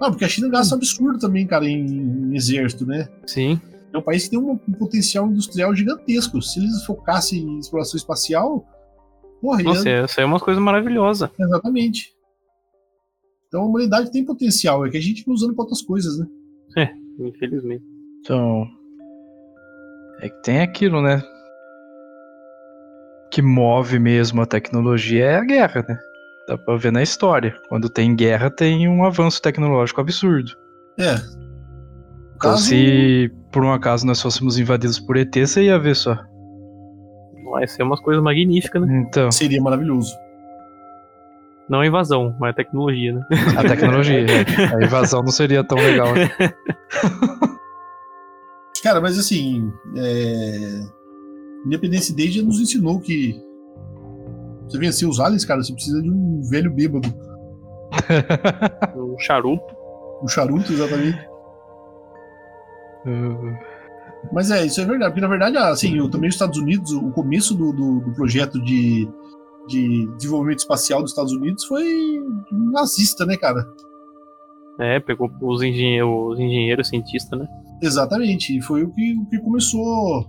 Não, 0.00 0.10
porque 0.10 0.24
a 0.24 0.28
China 0.28 0.48
gasta 0.48 0.74
um 0.74 0.78
absurdo 0.78 1.18
também, 1.18 1.46
cara, 1.46 1.64
em, 1.66 1.84
em 1.84 2.36
exército, 2.36 2.86
né? 2.86 3.08
Sim. 3.26 3.60
É 3.92 3.98
um 3.98 4.02
país 4.02 4.24
que 4.24 4.30
tem 4.30 4.38
um, 4.38 4.52
um 4.52 4.72
potencial 4.72 5.26
industrial 5.26 5.74
gigantesco. 5.74 6.40
Se 6.40 6.60
eles 6.60 6.84
focassem 6.84 7.40
em 7.40 7.58
exploração 7.58 7.96
espacial, 7.96 8.64
porra, 9.40 9.60
ia- 9.62 9.68
Nossa, 9.68 9.88
essa 9.88 10.20
é 10.20 10.24
uma 10.24 10.38
coisa 10.38 10.60
maravilhosa. 10.60 11.30
exatamente. 11.38 12.14
Então 13.48 13.62
a 13.62 13.66
humanidade 13.66 14.12
tem 14.12 14.24
potencial, 14.24 14.86
é 14.86 14.90
que 14.90 14.96
a 14.96 15.02
gente 15.02 15.24
vai 15.24 15.34
usando 15.34 15.54
pra 15.54 15.62
outras 15.62 15.82
coisas, 15.82 16.18
né? 16.18 16.26
Infelizmente. 17.18 17.82
Então. 18.20 18.66
É 20.20 20.28
que 20.28 20.42
tem 20.42 20.60
aquilo, 20.60 21.00
né? 21.00 21.22
Que 23.30 23.42
move 23.42 23.98
mesmo 23.98 24.42
a 24.42 24.46
tecnologia 24.46 25.24
é 25.24 25.36
a 25.36 25.44
guerra, 25.44 25.84
né? 25.88 25.98
Dá 26.46 26.58
pra 26.58 26.76
ver 26.76 26.92
na 26.92 27.02
história. 27.02 27.54
Quando 27.68 27.88
tem 27.88 28.14
guerra, 28.14 28.50
tem 28.50 28.88
um 28.88 29.04
avanço 29.04 29.40
tecnológico 29.40 30.00
absurdo. 30.00 30.50
É. 30.98 31.14
Então, 31.14 32.52
caso, 32.52 32.64
se 32.64 33.30
por 33.52 33.64
um 33.64 33.72
acaso 33.72 34.06
nós 34.06 34.20
fôssemos 34.20 34.58
invadidos 34.58 34.98
por 35.00 35.16
ET, 35.16 35.34
você 35.34 35.64
ia 35.64 35.78
ver 35.78 35.96
só. 35.96 36.16
Vai 37.50 37.66
ser 37.66 37.82
umas 37.82 38.00
coisas 38.00 38.22
magníficas, 38.22 38.82
né? 38.82 39.04
Então, 39.08 39.30
Seria 39.32 39.60
maravilhoso. 39.60 40.14
Não 41.68 41.80
a 41.80 41.86
invasão, 41.86 42.34
mas 42.40 42.50
a 42.50 42.54
tecnologia, 42.54 43.12
né? 43.12 43.22
a 43.56 43.62
tecnologia. 43.62 44.24
é. 44.26 44.74
A 44.74 44.84
invasão 44.84 45.22
não 45.22 45.30
seria 45.30 45.62
tão 45.62 45.76
legal. 45.78 46.14
né? 46.14 46.30
Cara, 48.82 49.00
mas 49.00 49.18
assim, 49.18 49.70
é... 49.96 50.80
Independence 51.66 52.14
Day 52.14 52.30
já 52.30 52.42
nos 52.42 52.60
ensinou 52.60 53.00
que 53.00 53.38
você 54.68 54.78
vencer 54.78 55.08
os 55.08 55.18
aliens, 55.18 55.44
cara, 55.44 55.62
você 55.62 55.72
precisa 55.72 56.00
de 56.02 56.10
um 56.10 56.42
velho 56.42 56.70
bêbado. 56.72 57.08
O 58.94 59.18
charuto. 59.20 59.74
Um 60.22 60.28
charuto, 60.28 60.72
exatamente. 60.72 61.18
Uh, 63.04 63.56
Mas 64.32 64.50
é, 64.50 64.64
isso 64.64 64.80
é 64.80 64.84
verdade, 64.84 65.10
porque 65.10 65.20
na 65.20 65.28
verdade, 65.28 65.56
assim, 65.56 65.96
eu, 65.96 66.08
também 66.08 66.28
os 66.28 66.34
Estados 66.34 66.58
Unidos, 66.58 66.92
o 66.92 67.10
começo 67.10 67.54
do, 67.54 67.72
do, 67.72 68.00
do 68.00 68.12
projeto 68.12 68.62
de, 68.62 69.08
de 69.68 70.06
desenvolvimento 70.16 70.58
espacial 70.60 71.02
dos 71.02 71.10
Estados 71.12 71.32
Unidos 71.32 71.64
foi 71.64 71.84
nazista, 72.50 73.24
né, 73.24 73.36
cara? 73.36 73.64
É, 74.80 74.98
pegou 75.00 75.30
os 75.42 75.62
engenheiros, 75.62 76.32
os 76.34 76.38
engenheiros 76.40 76.88
cientistas, 76.88 77.38
né? 77.38 77.46
Exatamente, 77.82 78.56
e 78.56 78.62
foi 78.62 78.82
o 78.82 78.90
que, 78.92 79.16
o 79.18 79.26
que 79.26 79.38
começou. 79.38 80.26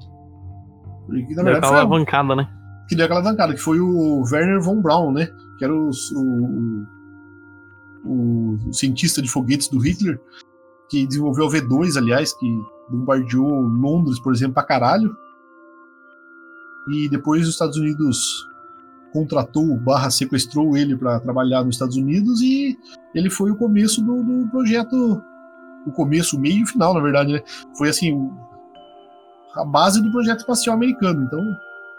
que, 1.08 1.36
na 1.36 1.44
Deu 1.44 1.44
verdade, 1.44 1.58
aquela 1.58 1.68
foi 1.68 1.80
alavancada, 1.80 2.36
né? 2.36 2.50
que 2.88 2.96
deu 2.96 3.06
aquela 3.06 3.20
alavancada, 3.20 3.54
que 3.54 3.60
foi 3.60 3.80
o 3.80 4.24
Werner 4.32 4.60
von 4.62 4.82
Braun, 4.82 5.12
né? 5.12 5.28
Que 5.60 5.66
era 5.66 5.74
o, 5.76 5.90
o, 6.16 6.86
o- 8.06 8.58
o 8.70 8.74
cientista 8.74 9.22
de 9.22 9.30
foguetes 9.30 9.68
do 9.70 9.78
Hitler, 9.80 10.20
que 10.90 11.06
desenvolveu 11.06 11.46
o 11.46 11.50
V2, 11.50 11.98
aliás, 11.98 12.34
que 12.34 12.48
bombardeou 12.90 13.48
Londres, 13.62 14.20
por 14.20 14.34
exemplo, 14.34 14.56
pra 14.56 14.64
caralho. 14.64 15.16
E 16.92 17.08
depois 17.10 17.44
os 17.44 17.50
Estados 17.50 17.78
Unidos 17.78 18.44
contratou, 19.14 19.76
barra 19.78 20.10
sequestrou 20.10 20.76
ele 20.78 20.96
para 20.98 21.20
trabalhar 21.20 21.64
nos 21.64 21.76
Estados 21.76 21.96
Unidos 21.98 22.42
e 22.42 22.78
ele 23.16 23.30
foi 23.30 23.52
o 23.52 23.56
começo 23.56 24.02
do, 24.04 24.24
do 24.24 24.48
projeto, 24.50 25.22
o 25.88 25.92
começo, 25.92 26.38
o 26.38 26.40
meio 26.40 26.60
e 26.60 26.64
o 26.64 26.68
final, 26.68 26.94
na 26.94 27.00
verdade, 27.02 27.34
né? 27.34 27.42
Foi 27.78 27.90
assim, 27.90 28.12
o- 28.14 28.32
a 29.56 29.66
base 29.66 30.02
do 30.02 30.12
projeto 30.12 30.40
espacial 30.40 30.76
americano. 30.76 31.24
Então, 31.24 31.40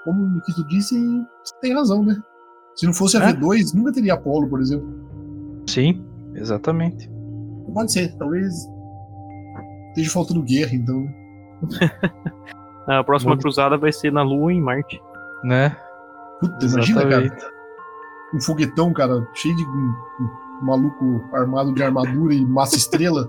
como 0.04 0.22
o 0.22 0.28
Nikito 0.30 0.64
disse, 0.68 0.94
você 1.44 1.54
tem 1.60 1.74
razão, 1.74 2.04
né? 2.04 2.16
Se 2.76 2.86
não 2.86 2.92
fosse 2.94 3.16
a 3.16 3.22
É. 3.28 3.32
V2, 3.32 3.74
nunca 3.74 3.92
teria 3.92 4.14
Apollo, 4.14 4.48
por 4.48 4.60
exemplo. 4.60 4.88
sim, 5.66 6.04
exatamente. 6.34 7.10
Pode 7.74 7.92
ser, 7.92 8.16
talvez 8.16 8.52
esteja 9.90 10.10
faltando 10.10 10.42
guerra, 10.42 10.74
então. 10.74 11.06
A 12.86 13.04
próxima 13.04 13.36
cruzada 13.36 13.76
vai 13.76 13.92
ser 13.92 14.12
na 14.12 14.22
Lua 14.22 14.52
e 14.52 14.56
em 14.56 14.60
Marte. 14.60 15.00
Né? 15.44 15.76
Puta, 16.40 16.66
imagina, 16.66 17.06
cara, 17.06 17.36
um 18.34 18.40
foguetão, 18.40 18.92
cara, 18.92 19.26
cheio 19.34 19.54
de 19.54 19.64
um, 19.64 19.94
um 20.62 20.64
maluco 20.66 21.22
armado 21.32 21.74
de 21.74 21.82
armadura 21.82 22.34
e 22.34 22.44
massa 22.44 22.76
estrela. 22.76 23.28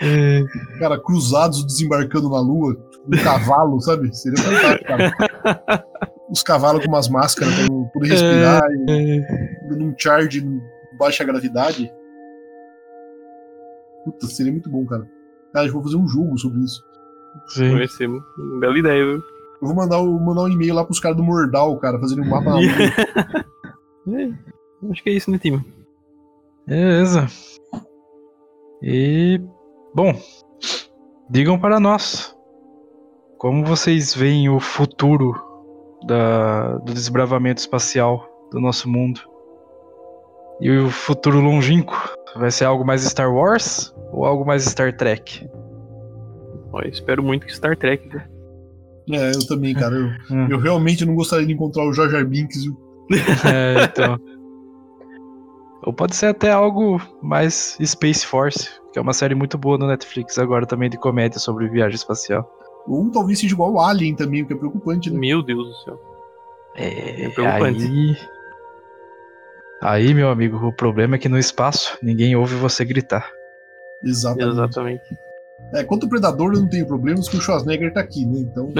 É, 0.00 0.44
cara, 0.78 1.00
cruzados 1.00 1.64
desembarcando 1.64 2.30
na 2.30 2.40
lua, 2.40 2.76
um 3.06 3.22
cavalo, 3.22 3.80
sabe? 3.80 4.14
Seria 4.14 4.42
fantástico, 4.42 4.86
cara. 4.86 5.84
Os 6.30 6.42
cavalos 6.42 6.84
com 6.84 6.90
umas 6.90 7.08
máscaras 7.08 7.54
pra 7.54 7.66
não 7.68 7.84
poder 7.88 8.08
respirar, 8.08 8.62
é, 8.88 9.68
dando 9.68 9.84
um 9.84 9.94
charge 9.96 10.40
em 10.44 10.60
baixa 10.98 11.22
gravidade. 11.22 11.92
Puta, 14.04 14.26
seria 14.26 14.50
muito 14.50 14.70
bom, 14.70 14.84
cara. 14.86 15.06
Cara, 15.52 15.66
eu 15.66 15.72
vou 15.72 15.82
fazer 15.82 15.96
um 15.96 16.08
jogo 16.08 16.36
sobre 16.38 16.60
isso. 16.60 16.82
Sim. 17.48 17.72
Vai 17.76 17.88
ser 17.88 18.06
uma 18.08 18.60
bela 18.60 18.78
ideia, 18.78 19.04
viu? 19.04 19.22
Eu 19.62 19.68
vou 19.68 19.74
mandar, 19.74 19.98
o- 20.00 20.20
mandar 20.20 20.42
um 20.42 20.48
e-mail 20.48 20.74
lá 20.74 20.84
pros 20.84 21.00
caras 21.00 21.16
do 21.16 21.22
Mordal, 21.22 21.76
cara, 21.78 21.98
fazendo 21.98 22.22
um 22.22 22.28
mapa. 22.28 22.50
É, 24.06 24.30
acho 24.90 25.02
que 25.02 25.08
é 25.08 25.12
isso, 25.14 25.30
né, 25.30 25.38
time? 25.38 25.64
Beleza. 26.66 27.26
E 28.82 29.40
bom, 29.94 30.12
digam 31.30 31.58
para 31.58 31.80
nós 31.80 32.36
como 33.38 33.64
vocês 33.64 34.14
veem 34.14 34.50
o 34.50 34.60
futuro 34.60 35.34
da, 36.06 36.76
do 36.78 36.92
desbravamento 36.92 37.60
espacial 37.62 38.28
do 38.52 38.60
nosso 38.60 38.88
mundo 38.90 39.20
e 40.60 40.70
o 40.70 40.90
futuro 40.90 41.40
longínquo. 41.40 41.96
Vai 42.36 42.50
ser 42.50 42.64
algo 42.66 42.84
mais 42.84 43.02
Star 43.04 43.32
Wars 43.34 43.94
ou 44.12 44.24
algo 44.26 44.44
mais 44.44 44.64
Star 44.64 44.94
Trek? 44.96 45.48
Ó, 46.74 46.80
espero 46.82 47.22
muito 47.22 47.46
que 47.46 47.54
Star 47.54 47.76
Trek. 47.76 48.08
viu? 48.08 48.20
É, 49.12 49.30
eu 49.30 49.46
também, 49.46 49.74
cara. 49.74 49.94
Eu, 49.94 50.06
Hum. 50.30 50.48
eu 50.50 50.58
realmente 50.58 51.04
não 51.04 51.14
gostaria 51.14 51.46
de 51.46 51.52
encontrar 51.52 51.84
o 51.84 51.92
Jar 51.92 52.08
Jar 52.08 52.26
Binks, 52.26 52.64
viu? 52.64 52.76
É, 53.46 53.84
então. 53.84 54.18
Ou 55.86 55.92
pode 55.92 56.16
ser 56.16 56.26
até 56.26 56.50
algo 56.50 56.98
mais 57.22 57.76
Space 57.84 58.24
Force, 58.26 58.70
que 58.92 58.98
é 58.98 59.02
uma 59.02 59.12
série 59.12 59.34
muito 59.34 59.58
boa 59.58 59.76
no 59.76 59.86
Netflix 59.86 60.38
agora 60.38 60.66
também 60.66 60.88
de 60.88 60.96
comédia 60.98 61.38
sobre 61.38 61.68
viagem 61.68 61.94
espacial. 61.96 62.50
Ou 62.88 63.10
talvez 63.10 63.38
seja 63.38 63.54
igual 63.54 63.74
o 63.74 63.80
Alien 63.80 64.16
também, 64.16 64.42
o 64.42 64.46
que 64.46 64.54
é 64.54 64.56
preocupante, 64.56 65.10
né? 65.10 65.18
Meu 65.18 65.42
Deus 65.42 65.68
do 65.68 65.74
céu. 65.84 66.00
É, 66.76 67.24
É 67.26 67.28
preocupante. 67.28 67.84
aí... 67.84 68.16
aí, 69.82 70.14
meu 70.14 70.30
amigo, 70.30 70.56
o 70.56 70.72
problema 70.72 71.16
é 71.16 71.18
que 71.18 71.28
no 71.28 71.38
espaço 71.38 71.98
ninguém 72.02 72.34
ouve 72.34 72.54
você 72.56 72.82
gritar. 72.84 73.30
Exatamente. 74.02 74.52
Exatamente. 74.52 75.04
É, 75.72 75.82
quanto 75.82 76.04
ao 76.04 76.10
Predador 76.10 76.52
eu 76.54 76.60
não 76.60 76.68
tenho 76.68 76.86
problemas, 76.86 77.28
que 77.28 77.36
o 77.36 77.40
Schwarzenegger 77.40 77.92
tá 77.92 77.98
aqui, 78.00 78.24
né? 78.26 78.38
Então 78.40 78.72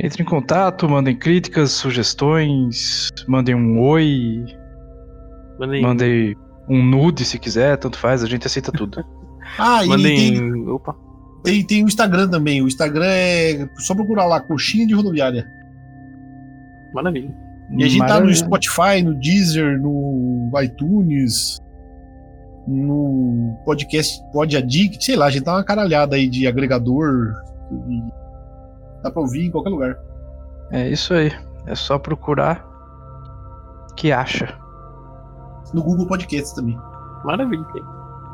Entre 0.00 0.22
em 0.22 0.26
contato, 0.26 0.88
mandem 0.88 1.16
críticas, 1.16 1.70
sugestões, 1.70 3.08
mandem 3.28 3.54
um 3.54 3.80
oi, 3.80 4.44
Mandem. 5.60 5.80
mandem 5.80 6.34
um 6.68 6.84
nude 6.84 7.24
se 7.24 7.38
quiser, 7.38 7.76
tanto 7.76 7.96
faz, 7.96 8.24
a 8.24 8.26
gente 8.26 8.48
aceita 8.48 8.72
tudo. 8.72 9.00
Ah, 9.60 9.84
e 9.84 9.88
tem, 9.88 9.96
Mandem. 10.40 10.68
Opa. 10.70 10.92
tem, 11.44 11.64
tem 11.64 11.84
o 11.84 11.86
Instagram 11.86 12.28
também. 12.28 12.60
O 12.60 12.66
Instagram 12.66 13.06
é 13.06 13.68
só 13.78 13.94
procurar 13.94 14.26
lá, 14.26 14.40
coxinha 14.40 14.84
de 14.84 14.92
rodoviária. 14.92 15.46
Maravilha. 16.92 17.32
E 17.78 17.84
a 17.84 17.86
gente 17.86 18.00
tá 18.00 18.18
no 18.18 18.26
Maravilha. 18.26 18.34
Spotify, 18.34 19.02
no 19.04 19.14
Deezer, 19.14 19.80
no 19.80 20.50
iTunes, 20.60 21.60
no 22.66 23.56
podcast 23.64 24.20
Pod 24.32 24.56
Addict, 24.56 25.04
sei 25.04 25.16
lá, 25.16 25.26
a 25.26 25.30
gente 25.30 25.44
tá 25.44 25.52
uma 25.52 25.64
caralhada 25.64 26.16
aí 26.16 26.28
de 26.28 26.46
agregador. 26.46 27.34
dá 29.02 29.10
pra 29.10 29.22
ouvir 29.22 29.46
em 29.46 29.50
qualquer 29.50 29.70
lugar. 29.70 29.98
É 30.70 30.88
isso 30.88 31.14
aí. 31.14 31.32
É 31.66 31.74
só 31.74 31.98
procurar 31.98 32.64
que 33.96 34.12
acha. 34.12 34.54
No 35.72 35.82
Google 35.82 36.06
Podcasts 36.06 36.52
também. 36.52 36.78
Maravilha. 37.24 37.64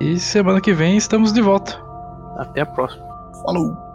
E 0.01 0.19
semana 0.19 0.61
que 0.61 0.73
vem 0.73 0.97
estamos 0.97 1.33
de 1.33 1.41
volta. 1.41 1.79
Até 2.37 2.63
a 2.63 2.67
próxima. 2.67 3.05
Falou! 3.45 3.92